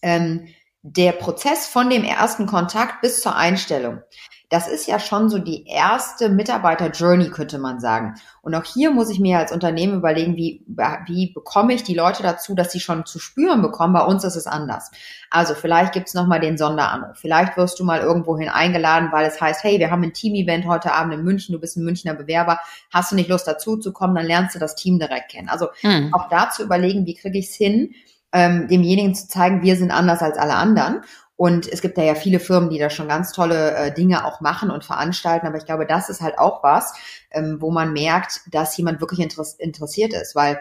ähm, 0.02 0.48
der 0.82 1.12
Prozess 1.12 1.66
von 1.66 1.90
dem 1.90 2.04
ersten 2.04 2.46
Kontakt 2.46 3.02
bis 3.02 3.20
zur 3.20 3.36
Einstellung 3.36 4.02
das 4.50 4.68
ist 4.68 4.86
ja 4.86 4.98
schon 4.98 5.30
so 5.30 5.38
die 5.38 5.66
erste 5.66 6.28
Mitarbeiter-Journey, 6.28 7.30
könnte 7.30 7.58
man 7.58 7.80
sagen. 7.80 8.14
Und 8.42 8.54
auch 8.54 8.64
hier 8.64 8.90
muss 8.90 9.10
ich 9.10 9.18
mir 9.18 9.38
als 9.38 9.52
Unternehmen 9.52 9.94
überlegen, 9.94 10.36
wie, 10.36 10.64
wie 11.06 11.32
bekomme 11.32 11.72
ich 11.74 11.82
die 11.82 11.94
Leute 11.94 12.22
dazu, 12.22 12.54
dass 12.54 12.70
sie 12.70 12.80
schon 12.80 13.06
zu 13.06 13.18
spüren 13.18 13.62
bekommen, 13.62 13.94
bei 13.94 14.04
uns 14.04 14.22
ist 14.22 14.36
es 14.36 14.46
anders. 14.46 14.90
Also 15.30 15.54
vielleicht 15.54 15.92
gibt 15.92 16.08
es 16.08 16.14
nochmal 16.14 16.40
den 16.40 16.58
Sonderanruf. 16.58 17.16
Vielleicht 17.16 17.56
wirst 17.56 17.80
du 17.80 17.84
mal 17.84 18.00
irgendwohin 18.00 18.48
eingeladen, 18.48 19.08
weil 19.12 19.26
es 19.26 19.40
heißt, 19.40 19.64
hey, 19.64 19.78
wir 19.78 19.90
haben 19.90 20.02
ein 20.02 20.12
Team-Event 20.12 20.66
heute 20.66 20.92
Abend 20.92 21.14
in 21.14 21.24
München, 21.24 21.54
du 21.54 21.60
bist 21.60 21.76
ein 21.76 21.84
Münchner 21.84 22.14
Bewerber, 22.14 22.60
hast 22.92 23.12
du 23.12 23.16
nicht 23.16 23.30
Lust 23.30 23.48
dazu 23.48 23.78
zu 23.78 23.92
kommen, 23.92 24.14
dann 24.14 24.26
lernst 24.26 24.54
du 24.54 24.58
das 24.58 24.74
Team 24.74 24.98
direkt 24.98 25.30
kennen. 25.30 25.48
Also 25.48 25.68
hm. 25.80 26.12
auch 26.12 26.28
da 26.28 26.50
zu 26.50 26.62
überlegen, 26.62 27.06
wie 27.06 27.14
kriege 27.14 27.38
ich 27.38 27.48
es 27.48 27.54
hin, 27.54 27.94
ähm, 28.34 28.66
demjenigen 28.68 29.14
zu 29.14 29.28
zeigen, 29.28 29.62
wir 29.62 29.76
sind 29.76 29.92
anders 29.92 30.20
als 30.20 30.36
alle 30.36 30.54
anderen. 30.54 31.02
Und 31.36 31.66
es 31.66 31.80
gibt 31.80 31.98
da 31.98 32.02
ja 32.02 32.14
viele 32.14 32.38
Firmen, 32.38 32.70
die 32.70 32.78
da 32.78 32.90
schon 32.90 33.08
ganz 33.08 33.32
tolle 33.32 33.74
äh, 33.74 33.92
Dinge 33.92 34.24
auch 34.24 34.40
machen 34.40 34.70
und 34.70 34.84
veranstalten. 34.84 35.46
Aber 35.46 35.56
ich 35.56 35.66
glaube, 35.66 35.86
das 35.86 36.08
ist 36.08 36.20
halt 36.20 36.38
auch 36.38 36.62
was, 36.62 36.94
ähm, 37.30 37.56
wo 37.60 37.70
man 37.70 37.92
merkt, 37.92 38.40
dass 38.52 38.76
jemand 38.76 39.00
wirklich 39.00 39.20
interessiert 39.58 40.12
ist, 40.12 40.36
weil 40.36 40.60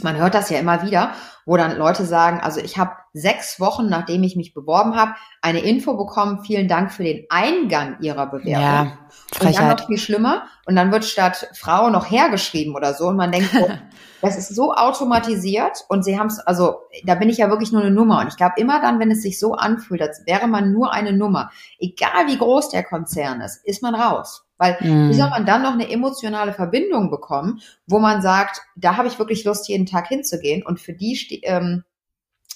man 0.00 0.16
hört 0.16 0.34
das 0.34 0.50
ja 0.50 0.58
immer 0.58 0.82
wieder, 0.82 1.14
wo 1.46 1.56
dann 1.56 1.76
Leute 1.76 2.04
sagen, 2.04 2.40
also 2.40 2.60
ich 2.60 2.76
habe 2.78 2.92
sechs 3.14 3.60
Wochen, 3.60 3.88
nachdem 3.88 4.24
ich 4.24 4.34
mich 4.34 4.52
beworben 4.52 4.96
habe, 4.96 5.14
eine 5.40 5.60
Info 5.60 5.96
bekommen, 5.96 6.40
vielen 6.44 6.66
Dank 6.66 6.92
für 6.92 7.04
den 7.04 7.24
Eingang 7.30 7.96
Ihrer 8.00 8.26
Bewerbung. 8.26 8.52
Ja, 8.52 8.98
und 9.40 9.56
dann 9.56 9.68
noch 9.68 9.86
viel 9.86 9.98
schlimmer. 9.98 10.42
Und 10.66 10.74
dann 10.74 10.90
wird 10.90 11.04
statt 11.04 11.48
Frau 11.54 11.90
noch 11.90 12.10
hergeschrieben 12.10 12.74
oder 12.74 12.92
so. 12.92 13.06
Und 13.06 13.16
man 13.16 13.30
denkt, 13.30 13.50
oh, 13.58 13.68
das 14.20 14.36
ist 14.36 14.54
so 14.54 14.74
automatisiert 14.74 15.84
und 15.88 16.04
sie 16.04 16.18
haben 16.18 16.26
es, 16.26 16.40
also 16.40 16.80
da 17.04 17.14
bin 17.14 17.28
ich 17.28 17.38
ja 17.38 17.50
wirklich 17.50 17.70
nur 17.70 17.82
eine 17.82 17.92
Nummer. 17.92 18.20
Und 18.20 18.28
ich 18.28 18.36
glaube, 18.36 18.54
immer 18.56 18.80
dann, 18.80 18.98
wenn 18.98 19.12
es 19.12 19.22
sich 19.22 19.38
so 19.38 19.54
anfühlt, 19.54 20.02
als 20.02 20.22
wäre 20.26 20.48
man 20.48 20.72
nur 20.72 20.92
eine 20.92 21.12
Nummer, 21.12 21.50
egal 21.78 22.26
wie 22.26 22.38
groß 22.38 22.70
der 22.70 22.82
Konzern 22.82 23.40
ist, 23.40 23.64
ist 23.64 23.82
man 23.82 23.94
raus. 23.94 24.44
Weil 24.56 24.76
mm. 24.80 25.10
wie 25.10 25.14
soll 25.14 25.30
man 25.30 25.46
dann 25.46 25.62
noch 25.62 25.72
eine 25.72 25.90
emotionale 25.90 26.52
Verbindung 26.52 27.10
bekommen, 27.10 27.60
wo 27.86 27.98
man 27.98 28.22
sagt, 28.22 28.60
da 28.76 28.96
habe 28.96 29.08
ich 29.08 29.18
wirklich 29.18 29.44
Lust, 29.44 29.68
jeden 29.68 29.86
Tag 29.86 30.08
hinzugehen 30.08 30.64
und 30.64 30.80
für 30.80 30.94
die, 30.94 31.40
ähm, 31.44 31.84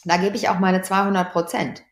da 0.08 0.16
gebe 0.16 0.36
ich 0.36 0.48
auch 0.48 0.58
meine 0.58 0.82
200 0.82 1.32
Prozent. 1.32 1.82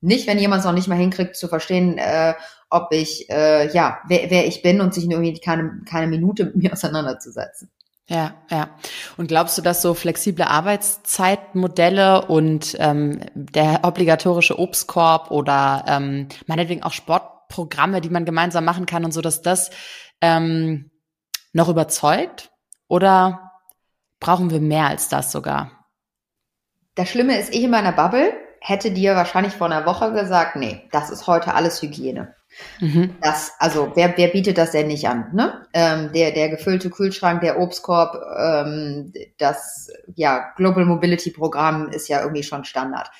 Nicht, 0.00 0.26
wenn 0.26 0.38
jemand 0.38 0.60
es 0.60 0.66
noch 0.66 0.72
nicht 0.72 0.88
mal 0.88 0.96
hinkriegt 0.96 1.36
zu 1.36 1.48
verstehen, 1.48 1.98
äh, 1.98 2.34
ob 2.70 2.92
ich, 2.92 3.28
äh, 3.28 3.70
ja, 3.72 3.98
wer, 4.08 4.30
wer 4.30 4.46
ich 4.46 4.62
bin 4.62 4.80
und 4.80 4.94
sich 4.94 5.04
irgendwie 5.04 5.38
keine, 5.40 5.82
keine 5.88 6.06
Minute 6.06 6.46
mit 6.46 6.56
mir 6.62 6.72
auseinanderzusetzen. 6.72 7.70
Ja, 8.08 8.34
ja. 8.50 8.70
Und 9.16 9.28
glaubst 9.28 9.56
du, 9.56 9.62
dass 9.62 9.82
so 9.82 9.94
flexible 9.94 10.44
Arbeitszeitmodelle 10.44 12.26
und 12.26 12.76
ähm, 12.80 13.20
der 13.34 13.84
obligatorische 13.84 14.58
Obstkorb 14.58 15.30
oder 15.30 15.84
ähm, 15.86 16.28
meinetwegen 16.46 16.82
auch 16.82 16.92
Sportprogramme, 16.92 18.00
die 18.00 18.10
man 18.10 18.24
gemeinsam 18.24 18.64
machen 18.64 18.86
kann 18.86 19.04
und 19.04 19.12
so, 19.12 19.20
dass 19.20 19.42
das 19.42 19.70
ähm, 20.20 20.90
noch 21.52 21.68
überzeugt? 21.68 22.50
Oder 22.88 23.52
brauchen 24.18 24.50
wir 24.50 24.60
mehr 24.60 24.86
als 24.86 25.08
das 25.08 25.30
sogar? 25.30 25.79
Das 27.00 27.08
Schlimme 27.08 27.40
ist, 27.40 27.54
ich 27.54 27.64
in 27.64 27.70
meiner 27.70 27.92
Bubble 27.92 28.34
hätte 28.60 28.90
dir 28.90 29.16
wahrscheinlich 29.16 29.54
vor 29.54 29.68
einer 29.68 29.86
Woche 29.86 30.12
gesagt, 30.12 30.56
nee, 30.56 30.82
das 30.92 31.08
ist 31.08 31.26
heute 31.26 31.54
alles 31.54 31.80
Hygiene. 31.80 32.34
Mhm. 32.78 33.16
Das, 33.22 33.52
also 33.58 33.92
wer, 33.94 34.18
wer 34.18 34.28
bietet 34.28 34.58
das 34.58 34.72
denn 34.72 34.88
nicht 34.88 35.08
an? 35.08 35.30
Ne? 35.32 35.66
Ähm, 35.72 36.12
der, 36.12 36.32
der 36.32 36.50
gefüllte 36.50 36.90
Kühlschrank, 36.90 37.40
der 37.40 37.58
Obstkorb, 37.58 38.20
ähm, 38.38 39.14
das 39.38 39.90
ja, 40.14 40.52
Global 40.56 40.84
Mobility 40.84 41.30
Programm 41.30 41.88
ist 41.88 42.08
ja 42.08 42.20
irgendwie 42.20 42.42
schon 42.42 42.66
Standard. 42.66 43.10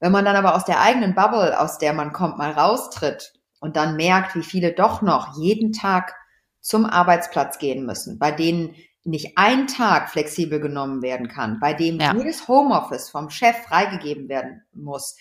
Wenn 0.00 0.12
man 0.12 0.26
dann 0.26 0.36
aber 0.36 0.54
aus 0.54 0.66
der 0.66 0.82
eigenen 0.82 1.14
Bubble, 1.14 1.58
aus 1.58 1.78
der 1.78 1.94
man 1.94 2.12
kommt, 2.12 2.36
mal 2.36 2.50
raustritt 2.50 3.32
und 3.58 3.74
dann 3.74 3.96
merkt, 3.96 4.34
wie 4.34 4.42
viele 4.42 4.72
doch 4.72 5.00
noch 5.00 5.38
jeden 5.38 5.72
Tag 5.72 6.14
zum 6.60 6.84
Arbeitsplatz 6.84 7.56
gehen 7.56 7.86
müssen, 7.86 8.18
bei 8.18 8.32
denen 8.32 8.74
nicht 9.04 9.36
ein 9.36 9.66
Tag 9.66 10.10
flexibel 10.10 10.60
genommen 10.60 11.02
werden 11.02 11.28
kann, 11.28 11.60
bei 11.60 11.74
dem 11.74 12.00
ja. 12.00 12.14
jedes 12.14 12.48
Homeoffice 12.48 13.10
vom 13.10 13.30
Chef 13.30 13.56
freigegeben 13.68 14.28
werden 14.28 14.62
muss, 14.72 15.16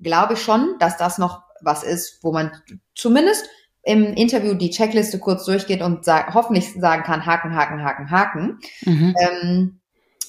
glaube 0.00 0.34
ich 0.34 0.42
schon, 0.42 0.76
dass 0.78 0.96
das 0.96 1.18
noch 1.18 1.42
was 1.60 1.82
ist, 1.82 2.22
wo 2.22 2.32
man 2.32 2.52
zumindest 2.94 3.48
im 3.82 4.14
Interview 4.14 4.54
die 4.54 4.70
Checkliste 4.70 5.18
kurz 5.18 5.44
durchgeht 5.44 5.82
und 5.82 6.04
sag, 6.04 6.32
hoffentlich 6.34 6.72
sagen 6.72 7.02
kann, 7.02 7.26
Haken, 7.26 7.54
Haken, 7.54 7.84
Haken, 7.84 8.10
Haken. 8.10 8.58
Mhm. 8.84 9.14
Ähm, 9.18 9.80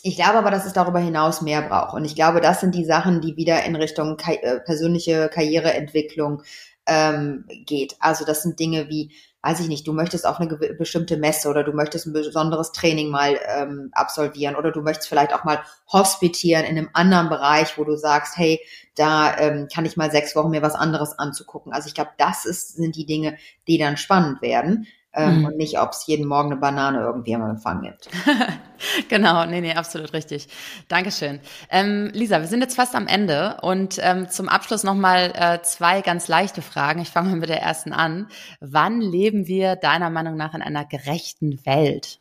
ich 0.03 0.17
glaube 0.17 0.37
aber, 0.37 0.51
dass 0.51 0.65
es 0.65 0.73
darüber 0.73 0.99
hinaus 0.99 1.41
mehr 1.41 1.61
braucht. 1.61 1.93
Und 1.93 2.05
ich 2.05 2.15
glaube, 2.15 2.41
das 2.41 2.59
sind 2.59 2.75
die 2.75 2.85
Sachen, 2.85 3.21
die 3.21 3.37
wieder 3.37 3.63
in 3.63 3.75
Richtung 3.75 4.17
äh, 4.27 4.59
persönliche 4.59 5.29
Karriereentwicklung 5.33 6.43
ähm, 6.85 7.45
geht. 7.65 7.95
Also 7.99 8.25
das 8.25 8.43
sind 8.43 8.59
Dinge 8.59 8.89
wie 8.89 9.13
weiß 9.45 9.59
ich 9.59 9.67
nicht, 9.67 9.85
du 9.85 9.93
möchtest 9.93 10.25
auf 10.25 10.39
eine 10.39 10.57
bestimmte 10.57 11.17
Messe 11.17 11.49
oder 11.49 11.63
du 11.63 11.71
möchtest 11.71 12.07
ein 12.07 12.13
besonderes 12.13 12.71
Training 12.71 13.09
mal 13.09 13.39
ähm, 13.55 13.89
absolvieren 13.91 14.55
oder 14.55 14.71
du 14.71 14.81
möchtest 14.81 15.07
vielleicht 15.07 15.35
auch 15.35 15.43
mal 15.43 15.61
hospitieren 15.93 16.65
in 16.65 16.79
einem 16.79 16.89
anderen 16.93 17.29
Bereich, 17.29 17.77
wo 17.77 17.83
du 17.83 17.95
sagst, 17.95 18.37
hey, 18.37 18.59
da 18.95 19.37
ähm, 19.37 19.67
kann 19.71 19.85
ich 19.85 19.97
mal 19.97 20.09
sechs 20.09 20.35
Wochen 20.35 20.49
mir 20.49 20.63
was 20.63 20.73
anderes 20.73 21.19
anzugucken. 21.19 21.73
Also 21.73 21.87
ich 21.87 21.93
glaube, 21.93 22.09
das 22.17 22.45
ist, 22.45 22.75
sind 22.75 22.95
die 22.95 23.05
Dinge, 23.05 23.37
die 23.67 23.77
dann 23.77 23.97
spannend 23.97 24.41
werden. 24.41 24.87
Ähm, 25.15 25.39
mhm. 25.39 25.45
und 25.45 25.57
nicht, 25.57 25.79
ob 25.79 25.91
es 25.91 26.05
jeden 26.07 26.27
Morgen 26.27 26.51
eine 26.51 26.59
Banane 26.59 26.99
irgendwie 26.99 27.31
im 27.31 27.41
Empfang 27.41 27.81
gibt. 27.81 28.09
genau, 29.09 29.45
nee, 29.45 29.61
nee, 29.61 29.73
absolut 29.73 30.13
richtig. 30.13 30.47
Dankeschön. 30.87 31.39
Ähm, 31.69 32.11
Lisa, 32.13 32.39
wir 32.39 32.47
sind 32.47 32.61
jetzt 32.61 32.75
fast 32.75 32.95
am 32.95 33.07
Ende 33.07 33.57
und 33.61 33.97
ähm, 34.01 34.29
zum 34.29 34.49
Abschluss 34.49 34.83
nochmal 34.83 35.31
äh, 35.35 35.61
zwei 35.61 36.01
ganz 36.01 36.27
leichte 36.27 36.61
Fragen. 36.61 37.01
Ich 37.01 37.09
fange 37.09 37.29
mal 37.29 37.37
mit 37.37 37.49
der 37.49 37.61
ersten 37.61 37.93
an. 37.93 38.27
Wann 38.59 39.01
leben 39.01 39.47
wir 39.47 39.75
deiner 39.75 40.09
Meinung 40.09 40.35
nach 40.35 40.53
in 40.53 40.61
einer 40.61 40.85
gerechten 40.85 41.65
Welt? 41.65 42.19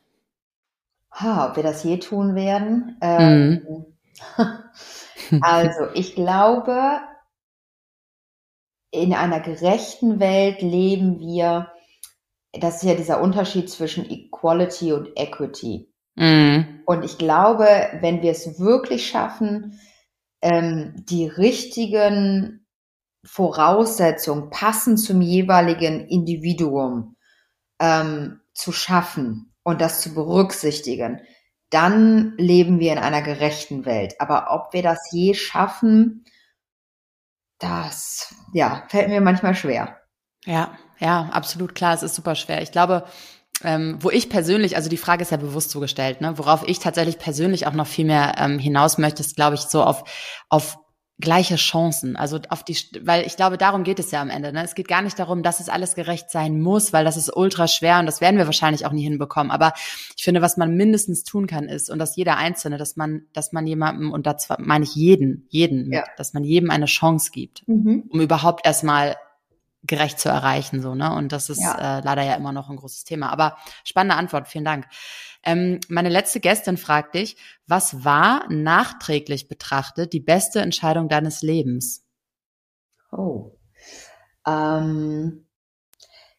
Ha, 1.12 1.49
ob 1.49 1.57
wir 1.57 1.62
das 1.62 1.84
je 1.84 1.99
tun 1.99 2.34
werden? 2.34 2.97
Ähm, 3.01 3.62
mhm. 4.38 5.40
also, 5.42 5.88
ich 5.95 6.14
glaube, 6.14 7.01
in 8.90 9.12
einer 9.12 9.40
gerechten 9.40 10.20
Welt 10.20 10.62
leben 10.62 11.18
wir 11.18 11.74
das 12.61 12.76
ist 12.76 12.82
ja 12.84 12.94
dieser 12.94 13.20
Unterschied 13.20 13.70
zwischen 13.70 14.09
Equality 14.09 14.92
und 14.92 15.11
Equity. 15.16 15.92
Mhm. 16.16 16.82
Und 16.86 17.05
ich 17.05 17.18
glaube, 17.18 17.66
wenn 18.00 18.22
wir 18.22 18.30
es 18.30 18.59
wirklich 18.61 19.07
schaffen, 19.07 19.80
ähm, 20.42 20.94
die 21.09 21.26
richtigen 21.26 22.66
Voraussetzungen 23.24 24.50
passend 24.50 25.00
zum 25.00 25.22
jeweiligen 25.22 26.07
Individuum 26.07 27.16
ähm, 27.80 28.40
zu 28.52 28.70
schaffen 28.70 29.55
und 29.62 29.80
das 29.80 30.00
zu 30.00 30.14
berücksichtigen, 30.14 31.22
dann 31.70 32.34
leben 32.36 32.78
wir 32.78 32.92
in 32.92 32.98
einer 32.98 33.22
gerechten 33.22 33.84
Welt. 33.86 34.14
Aber 34.20 34.48
ob 34.50 34.72
wir 34.72 34.82
das 34.82 35.11
je 35.11 35.34
schaffen, 35.34 36.24
das 37.59 38.34
ja, 38.52 38.84
fällt 38.88 39.09
mir 39.09 39.20
manchmal 39.20 39.55
schwer. 39.55 39.98
Ja, 40.44 40.76
ja, 40.99 41.28
absolut 41.32 41.74
klar. 41.74 41.95
Es 41.95 42.03
ist 42.03 42.14
super 42.14 42.34
schwer. 42.34 42.62
Ich 42.62 42.72
glaube, 42.72 43.05
ähm, 43.62 43.99
wo 44.01 44.11
ich 44.11 44.28
persönlich, 44.28 44.76
also 44.76 44.88
die 44.88 44.97
Frage 44.97 45.22
ist 45.22 45.30
ja 45.30 45.36
bewusst 45.36 45.70
so 45.70 45.80
gestellt, 45.80 46.20
ne, 46.20 46.36
worauf 46.38 46.66
ich 46.66 46.78
tatsächlich 46.80 47.18
persönlich 47.18 47.66
auch 47.66 47.72
noch 47.72 47.86
viel 47.86 48.05
mehr 48.05 48.34
ähm, 48.38 48.59
hinaus 48.59 48.99
möchte, 48.99 49.22
ist, 49.22 49.36
glaube 49.36 49.55
ich, 49.55 49.62
so 49.62 49.82
auf, 49.82 50.05
auf 50.49 50.78
gleiche 51.20 51.57
Chancen. 51.57 52.16
Also 52.16 52.40
auf 52.49 52.64
die, 52.64 52.76
weil 53.03 53.24
ich 53.24 53.36
glaube, 53.36 53.57
darum 53.57 53.84
geht 53.84 54.01
es 54.01 54.11
ja 54.11 54.20
am 54.20 54.30
Ende. 54.30 54.53
Ne? 54.53 54.64
Es 54.64 54.74
geht 54.74 54.88
gar 54.88 55.03
nicht 55.03 55.18
darum, 55.18 55.42
dass 55.42 55.61
es 55.61 55.68
alles 55.68 55.95
gerecht 55.95 56.30
sein 56.30 56.61
muss, 56.61 56.92
weil 56.92 57.05
das 57.05 57.16
ist 57.16 57.34
ultra 57.34 57.68
schwer 57.68 58.01
und 58.01 58.07
das 58.07 58.20
werden 58.20 58.36
wir 58.36 58.47
wahrscheinlich 58.47 58.84
auch 58.84 58.92
nie 58.92 59.05
hinbekommen. 59.05 59.53
Aber 59.53 59.72
ich 60.16 60.24
finde, 60.24 60.42
was 60.42 60.57
man 60.57 60.76
mindestens 60.76 61.22
tun 61.22 61.47
kann, 61.47 61.68
ist, 61.68 61.88
und 61.90 61.99
dass 61.99 62.16
jeder 62.16 62.36
Einzelne, 62.36 62.78
dass 62.78 62.97
man, 62.97 63.22
dass 63.32 63.53
man 63.53 63.66
jemandem, 63.66 64.12
und 64.12 64.26
dazu 64.26 64.53
meine 64.59 64.84
ich 64.84 64.95
jeden, 64.97 65.47
jeden, 65.49 65.92
ja. 65.92 66.05
dass 66.16 66.34
man 66.34 66.42
jedem 66.42 66.70
eine 66.70 66.86
Chance 66.86 67.30
gibt, 67.32 67.66
mhm. 67.68 68.05
um 68.09 68.20
überhaupt 68.20 68.66
erstmal 68.66 69.16
gerecht 69.87 70.18
zu 70.18 70.28
erreichen, 70.28 70.80
so, 70.80 70.95
ne? 70.95 71.14
Und 71.14 71.32
das 71.32 71.51
ist 71.51 71.61
ja. 71.61 71.99
Äh, 71.99 72.01
leider 72.03 72.22
ja 72.22 72.35
immer 72.35 72.53
noch 72.53 72.70
ein 72.70 72.76
großes 72.76 73.05
Thema. 73.05 73.30
Aber 73.30 73.57
spannende 73.85 74.16
Antwort, 74.16 74.49
vielen 74.49 74.64
Dank. 74.64 74.87
Ähm, 75.43 75.80
meine 75.89 76.09
letzte 76.09 76.41
Gästin 76.41 76.78
fragt 76.78 77.14
dich, 77.14 77.37
was 77.66 78.05
war 78.05 78.47
nachträglich 78.49 79.47
betrachtet 79.47 80.12
die 80.12 80.20
beste 80.20 80.61
Entscheidung 80.61 81.09
deines 81.09 81.43
Lebens? 81.43 82.03
Oh. 83.12 83.53
Ähm, 84.47 85.47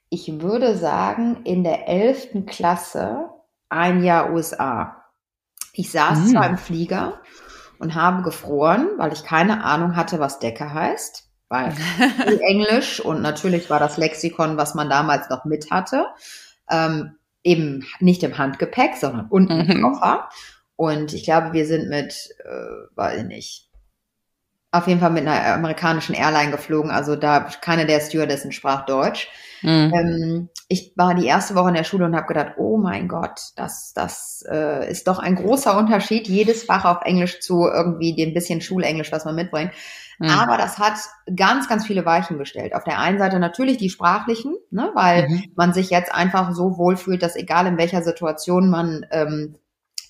ich 0.10 0.41
würde 0.41 0.76
sagen, 0.76 1.43
in 1.43 1.64
der 1.64 1.88
elften 1.88 2.48
Klasse 2.48 3.30
ein 3.70 4.04
Jahr 4.04 4.32
USA. 4.34 5.04
Ich 5.74 5.91
saß 5.91 6.20
hm. 6.20 6.28
zwar 6.28 6.50
im 6.50 6.58
Flieger 6.58 7.22
und 7.78 7.93
habe 7.93 8.24
gefroren, 8.24 8.89
weil 8.98 9.14
ich 9.14 9.24
keine 9.24 9.64
Ahnung 9.64 9.96
hatte, 9.96 10.20
was 10.20 10.39
Decke 10.39 10.74
heißt 10.74 11.25
weil 11.50 11.74
Englisch 12.48 13.00
und 13.00 13.22
natürlich 13.22 13.70
war 13.70 13.80
das 13.80 13.98
Lexikon, 13.98 14.58
was 14.58 14.76
man 14.76 14.89
damals 14.89 15.30
noch 15.30 15.46
mit 15.46 15.72
hatte, 15.72 16.06
ähm, 16.70 17.16
eben 17.43 17.86
nicht 18.00 18.24
im 18.24 18.38
Handgepäck, 18.38 18.96
sondern 18.98 19.28
unten 19.30 19.60
im 19.60 19.78
mhm. 19.78 19.82
Koffer. 19.84 20.30
Und 20.76 21.14
ich 21.14 21.24
glaube, 21.24 21.54
wir 21.54 21.66
sind 21.66 21.89
mit, 21.89 22.36
äh, 22.43 22.96
weiß 22.96 23.20
ich 23.20 23.26
nicht, 23.26 23.70
auf 24.72 24.88
jeden 24.88 25.00
Fall 25.00 25.12
mit 25.12 25.26
einer 25.26 25.54
amerikanischen 25.54 26.16
Airline 26.16 26.52
geflogen. 26.52 26.91
Also 26.91 27.16
da 27.16 27.39
keine 27.62 27.86
der 27.86 28.02
Stewardessen 28.02 28.52
sprach 28.52 28.86
Deutsch. 28.86 29.30
Mhm. 29.66 29.93
Ähm, 29.93 30.49
ich 30.68 30.93
war 30.95 31.16
die 31.16 31.26
erste 31.26 31.55
Woche 31.55 31.70
in 31.70 31.76
der 31.76 31.84
Schule 31.84 32.05
und 32.05 32.16
habe 32.16 32.28
gedacht, 32.28 32.53
oh 32.57 32.78
mein 32.78 33.07
Gott, 33.07 33.39
das, 33.55 33.93
das 33.93 34.43
äh, 34.49 34.89
ist 34.89 35.07
doch 35.07 35.18
ein 35.18 35.36
großer 35.36 35.78
Unterschied, 35.78 36.28
jedes 36.28 36.63
Fach 36.63 36.86
auf 36.86 37.03
Englisch 37.03 37.39
zu 37.39 37.66
irgendwie 37.66 38.16
dem 38.16 38.34
bisschen 38.34 38.61
Schulenglisch, 38.61 39.11
was 39.11 39.26
man 39.26 39.36
mitbringt. 39.36 39.72
Mhm. 40.20 40.30
Aber 40.30 40.57
das 40.57 40.78
hat 40.78 40.99
ganz, 41.36 41.68
ganz 41.68 41.86
viele 41.86 42.05
Weichen 42.05 42.38
gestellt. 42.38 42.76
Auf 42.76 42.84
der 42.84 42.99
einen 42.99 43.18
Seite 43.18 43.39
natürlich 43.39 43.78
die 43.78 43.89
sprachlichen, 43.89 44.55
ne, 44.70 44.91
weil 44.93 45.28
mhm. 45.28 45.43
man 45.55 45.74
sich 45.74 45.89
jetzt 45.89 46.13
einfach 46.13 46.53
so 46.53 46.78
wohlfühlt, 46.78 47.24
dass 47.24 47.36
egal 47.36 47.66
in 47.66 47.78
welcher 47.78 48.03
Situation 48.03 48.70
man 48.70 49.05
ähm, 49.11 49.55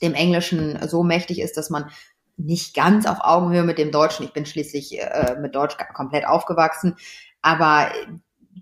dem 0.02 0.14
Englischen 0.14 0.78
so 0.88 1.04
mächtig 1.04 1.40
ist, 1.40 1.56
dass 1.56 1.70
man 1.70 1.90
nicht 2.38 2.76
ganz 2.76 3.06
auf 3.06 3.20
Augenhöhe 3.22 3.64
mit 3.64 3.78
dem 3.78 3.92
Deutschen, 3.92 4.26
ich 4.26 4.34
bin 4.34 4.46
schließlich 4.46 5.00
äh, 5.00 5.38
mit 5.40 5.56
Deutsch 5.56 5.78
komplett 5.94 6.28
aufgewachsen, 6.28 6.96
aber 7.42 7.88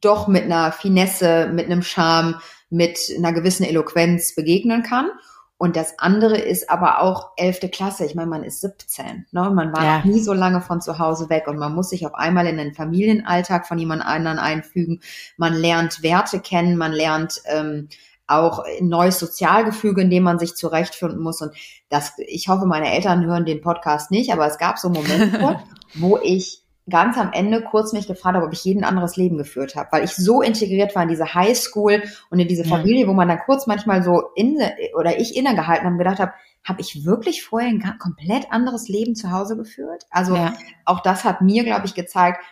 doch 0.04 0.28
mit 0.28 0.44
einer 0.44 0.72
Finesse, 0.72 1.50
mit 1.52 1.66
einem 1.66 1.82
Charme, 1.82 2.36
mit 2.70 2.98
einer 3.18 3.34
gewissen 3.34 3.64
Eloquenz 3.64 4.36
begegnen 4.36 4.84
kann. 4.84 5.10
Und 5.58 5.78
das 5.78 5.98
andere 5.98 6.38
ist 6.38 6.70
aber 6.70 7.00
auch 7.00 7.32
elfte 7.38 7.70
Klasse. 7.70 8.06
Ich 8.06 8.16
meine, 8.16 8.30
man 8.30 8.44
ist 8.44 8.60
17. 8.62 9.28
Ne? 9.32 9.50
Man 9.50 9.72
war 9.72 9.84
ja. 9.84 10.02
nie 10.04 10.20
so 10.20 10.34
lange 10.34 10.60
von 10.60 10.82
zu 10.82 11.00
Hause 11.00 11.30
weg 11.30 11.48
und 11.48 11.58
man 11.58 11.74
muss 11.74 11.92
sich 11.92 12.06
auf 12.06 12.16
einmal 12.16 12.48
in 12.48 12.58
den 12.58 12.74
Familienalltag 12.74 13.66
von 13.66 13.78
jemand 13.78 14.06
anderen 14.06 14.40
einfügen. 14.40 15.00
Man 15.38 15.54
lernt 15.54 16.04
Werte 16.04 16.42
kennen, 16.42 16.76
man 16.76 16.92
lernt 16.92 17.42
ähm, 17.46 17.88
auch 18.28 18.60
ein 18.60 18.90
neues 18.90 19.20
Sozialgefüge, 19.20 20.02
in 20.02 20.10
dem 20.10 20.24
man 20.24 20.40
sich 20.40 20.56
zurechtfinden 20.56 21.22
muss. 21.22 21.42
Und 21.42 21.54
das, 21.90 22.14
ich 22.18 22.50
hoffe, 22.50 22.66
meine 22.66 22.92
Eltern 22.92 23.26
hören 23.26 23.46
den 23.46 23.62
Podcast 23.62 24.12
nicht, 24.12 24.34
aber 24.34 24.48
es 24.48 24.58
gab 24.58 24.80
so 24.80 24.90
Momente, 24.90 25.62
wo 25.94 26.18
ich 26.18 26.63
ganz 26.90 27.18
am 27.18 27.32
Ende 27.32 27.62
kurz 27.62 27.94
mich 27.94 28.08
gefragt 28.08 28.36
habe, 28.36 28.46
ob 28.46 28.54
ich 28.54 28.66
jeden 28.66 28.84
anderes 28.84 29.16
Leben 29.16 29.38
geführt 29.38 29.76
habe, 29.76 29.90
weil 29.92 30.04
ich 30.04 30.16
so 30.16 30.42
integriert 30.42 30.96
war 30.96 31.04
in 31.04 31.10
diese 31.10 31.34
Highschool 31.34 32.04
und 32.30 32.40
in 32.40 32.48
diese 32.48 32.66
Familie, 32.66 33.08
wo 33.08 33.14
man 33.14 33.30
dann 33.30 33.40
kurz 33.46 33.68
manchmal 33.68 34.04
so 34.04 34.24
in 34.36 34.58
oder 34.98 35.18
ich 35.20 35.36
innegehalten 35.36 35.86
habe 35.86 35.94
und 35.94 35.98
gedacht 35.98 36.20
habe, 36.20 36.34
habe 36.64 36.82
ich 36.82 37.06
wirklich 37.06 37.44
vorher 37.44 37.70
ein 37.70 37.98
komplett 38.00 38.52
anderes 38.52 38.88
Leben 38.88 39.16
zu 39.16 39.32
Hause 39.32 39.56
geführt? 39.58 40.06
Also 40.10 40.36
ja. 40.36 40.54
auch 40.86 41.02
das 41.02 41.24
hat 41.24 41.42
mir, 41.42 41.64
glaube 41.64 41.86
ich, 41.86 41.94
gezeigt, 41.94 42.44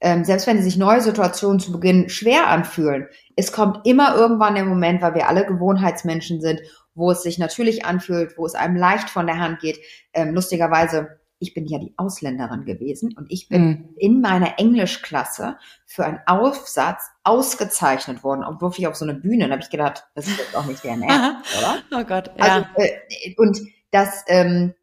ähm, 0.00 0.24
selbst 0.24 0.46
wenn 0.46 0.62
sich 0.62 0.78
neue 0.78 1.02
Situationen 1.02 1.60
zu 1.60 1.72
Beginn 1.72 2.08
schwer 2.08 2.48
anfühlen, 2.48 3.06
es 3.36 3.52
kommt 3.52 3.86
immer 3.86 4.14
irgendwann 4.14 4.54
der 4.54 4.64
Moment, 4.64 5.02
weil 5.02 5.14
wir 5.14 5.28
alle 5.28 5.44
Gewohnheitsmenschen 5.44 6.40
sind, 6.40 6.60
wo 6.94 7.10
es 7.10 7.22
sich 7.22 7.38
natürlich 7.38 7.84
anfühlt, 7.84 8.36
wo 8.38 8.46
es 8.46 8.54
einem 8.54 8.76
leicht 8.76 9.10
von 9.10 9.26
der 9.26 9.38
Hand 9.38 9.60
geht. 9.60 9.78
Ähm, 10.14 10.34
lustigerweise 10.34 11.19
ich 11.40 11.54
bin 11.54 11.66
ja 11.66 11.78
die 11.78 11.94
Ausländerin 11.96 12.64
gewesen 12.64 13.14
und 13.16 13.26
ich 13.30 13.48
bin 13.48 13.62
mhm. 13.62 13.88
in 13.96 14.20
meiner 14.20 14.58
Englischklasse 14.58 15.56
für 15.86 16.04
einen 16.04 16.20
Aufsatz 16.26 17.02
ausgezeichnet 17.24 18.22
worden, 18.22 18.44
und 18.44 18.60
wirklich 18.60 18.86
auf 18.86 18.94
so 18.94 19.04
eine 19.04 19.14
Bühne. 19.14 19.46
Und 19.46 19.52
habe 19.52 19.62
ich 19.62 19.70
gedacht, 19.70 20.04
das 20.14 20.28
ist 20.28 20.38
jetzt 20.38 20.54
auch 20.54 20.66
nicht 20.66 20.84
der 20.84 20.92
Ernst, 21.02 21.58
oder? 21.58 21.78
Oh 21.98 22.04
Gott, 22.04 22.30
ja. 22.38 22.44
Also, 22.44 22.66
äh, 22.76 23.34
und 23.36 23.58
das, 23.90 24.22
ähm, 24.28 24.74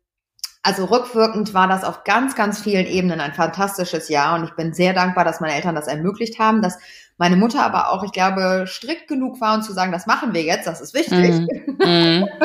also 0.68 0.84
rückwirkend 0.84 1.53
war 1.53 1.70
das 1.70 1.86
auf 1.86 2.03
ganz, 2.03 2.36
ganz 2.36 2.59
vielen 2.59 2.88
Ebenen 2.88 3.22
ein 3.22 3.34
fantastisches 3.34 4.09
Jahr 4.09 4.38
und 4.38 4.43
ich 4.43 4.53
bin 4.57 4.74
sehr 4.74 4.91
dankbar, 4.91 5.24
dass 5.24 5.39
meine 5.39 5.53
Eltern 5.53 5.76
das 5.76 5.88
ermöglicht 5.88 6.39
haben, 6.39 6.61
dass 6.61 6.78
meine 7.18 7.38
Mutter 7.38 7.63
aber 7.63 7.89
auch, 7.89 8.03
ich 8.03 8.11
glaube, 8.11 8.65
strikt 8.68 9.07
genug 9.07 9.39
war, 9.39 9.55
um 9.55 9.61
zu 9.61 9.72
sagen, 9.72 9.93
das 9.93 10.07
machen 10.07 10.34
wir 10.34 10.43
jetzt, 10.43 10.68
das 10.68 10.82
ist 10.82 10.93
wichtig. 10.93 11.47
Mm. 11.80 12.26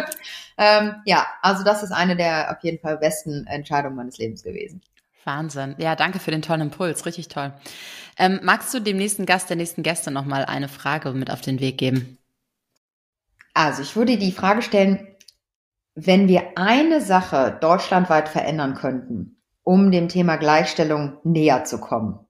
Ähm, 0.58 0.96
ja, 1.06 1.26
also 1.40 1.64
das 1.64 1.82
ist 1.82 1.92
eine 1.92 2.14
der 2.14 2.52
auf 2.52 2.62
jeden 2.62 2.78
Fall 2.78 2.98
besten 2.98 3.46
Entscheidungen 3.46 3.96
meines 3.96 4.18
Lebens 4.18 4.42
gewesen. 4.42 4.82
Wahnsinn. 5.24 5.74
Ja, 5.78 5.96
danke 5.96 6.18
für 6.18 6.30
den 6.30 6.42
tollen 6.42 6.60
Impuls. 6.60 7.06
Richtig 7.06 7.28
toll. 7.28 7.54
Ähm, 8.18 8.38
magst 8.42 8.72
du 8.74 8.78
dem 8.78 8.98
nächsten 8.98 9.24
Gast, 9.24 9.48
der 9.48 9.56
nächsten 9.56 9.82
Gäste 9.82 10.10
nochmal 10.10 10.44
eine 10.44 10.68
Frage 10.68 11.12
mit 11.12 11.30
auf 11.30 11.40
den 11.40 11.58
Weg 11.58 11.78
geben? 11.78 12.18
Also 13.54 13.82
ich 13.82 13.96
würde 13.96 14.18
die 14.18 14.30
Frage 14.30 14.60
stellen, 14.60 15.08
wenn 15.94 16.28
wir 16.28 16.56
eine 16.56 17.00
Sache 17.00 17.56
deutschlandweit 17.60 18.28
verändern 18.28 18.74
könnten, 18.74 19.42
um 19.62 19.90
dem 19.90 20.08
Thema 20.08 20.36
Gleichstellung 20.36 21.18
näher 21.24 21.64
zu 21.64 21.78
kommen, 21.78 22.26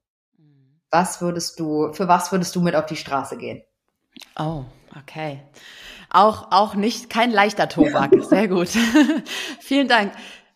was 0.91 1.21
würdest 1.21 1.59
du, 1.59 1.93
für 1.93 2.09
was 2.09 2.33
würdest 2.33 2.55
du 2.55 2.61
mit 2.61 2.77
auf 2.77 2.87
die 2.87 2.97
Straße 2.97 3.39
gehen? 3.39 3.63
Oh, 4.39 4.65
okay. 5.01 5.41
Auch, 6.11 6.49
auch 6.51 6.75
nicht, 6.75 7.09
kein 7.09 7.31
leichter 7.31 7.69
Tobak. 7.69 8.13
Sehr 8.21 8.49
gut. 8.49 8.69
Vielen 9.61 9.89
Dank. 9.89 10.13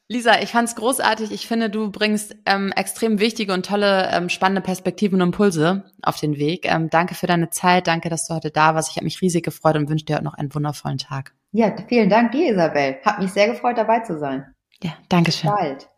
Lisa, 0.09 0.38
ich 0.40 0.50
fand's 0.50 0.76
großartig. 0.76 1.32
Ich 1.32 1.48
finde, 1.48 1.68
du 1.70 1.90
bringst 1.90 2.36
ähm, 2.44 2.70
extrem 2.76 3.18
wichtige 3.18 3.52
und 3.54 3.66
tolle, 3.66 4.09
ähm, 4.12 4.28
spannende 4.28 4.61
Perspektiven 4.61 5.20
und 5.20 5.28
Impulse 5.28 5.90
auf 6.02 6.20
den 6.20 6.36
Weg. 6.36 6.70
Ähm, 6.70 6.90
danke 6.90 7.14
für 7.14 7.26
deine 7.26 7.50
Zeit. 7.50 7.88
Danke, 7.88 8.09
dass 8.09 8.28
du 8.28 8.34
heute 8.34 8.50
da 8.50 8.74
warst. 8.74 8.90
Ich 8.90 8.96
habe 8.96 9.04
mich 9.04 9.20
riesig 9.20 9.44
gefreut 9.44 9.74
und 9.76 9.88
wünsche 9.88 10.04
dir 10.04 10.16
heute 10.16 10.24
noch 10.24 10.34
einen 10.34 10.54
wundervollen 10.54 10.98
Tag. 10.98 11.36
Ja, 11.53 11.74
vielen 11.88 12.11
Dank 12.11 12.32
dir, 12.32 12.53
Isabel. 12.53 12.97
Hat 13.05 13.20
mich 13.20 13.32
sehr 13.32 13.49
gefreut, 13.49 13.78
dabei 13.78 14.01
zu 14.01 14.18
sein. 14.18 14.44
Ja, 14.82 14.90
danke 15.09 15.32
schön. 15.32 15.51
Bis 15.51 15.59
bald. 15.59 15.88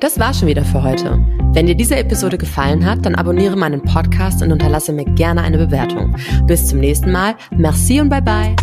Das 0.00 0.18
war 0.18 0.34
schon 0.34 0.48
wieder 0.48 0.64
für 0.64 0.82
heute. 0.82 1.18
Wenn 1.54 1.66
dir 1.66 1.74
diese 1.74 1.96
Episode 1.96 2.38
gefallen 2.38 2.84
hat, 2.84 3.04
dann 3.06 3.14
abonniere 3.14 3.56
meinen 3.56 3.82
Podcast 3.82 4.42
und 4.42 4.50
unterlasse 4.50 4.92
mir 4.92 5.04
gerne 5.04 5.42
eine 5.42 5.58
Bewertung. 5.58 6.16
Bis 6.46 6.66
zum 6.66 6.80
nächsten 6.80 7.12
Mal. 7.12 7.36
Merci 7.50 8.00
und 8.00 8.08
bye 8.08 8.22
bye. 8.22 8.56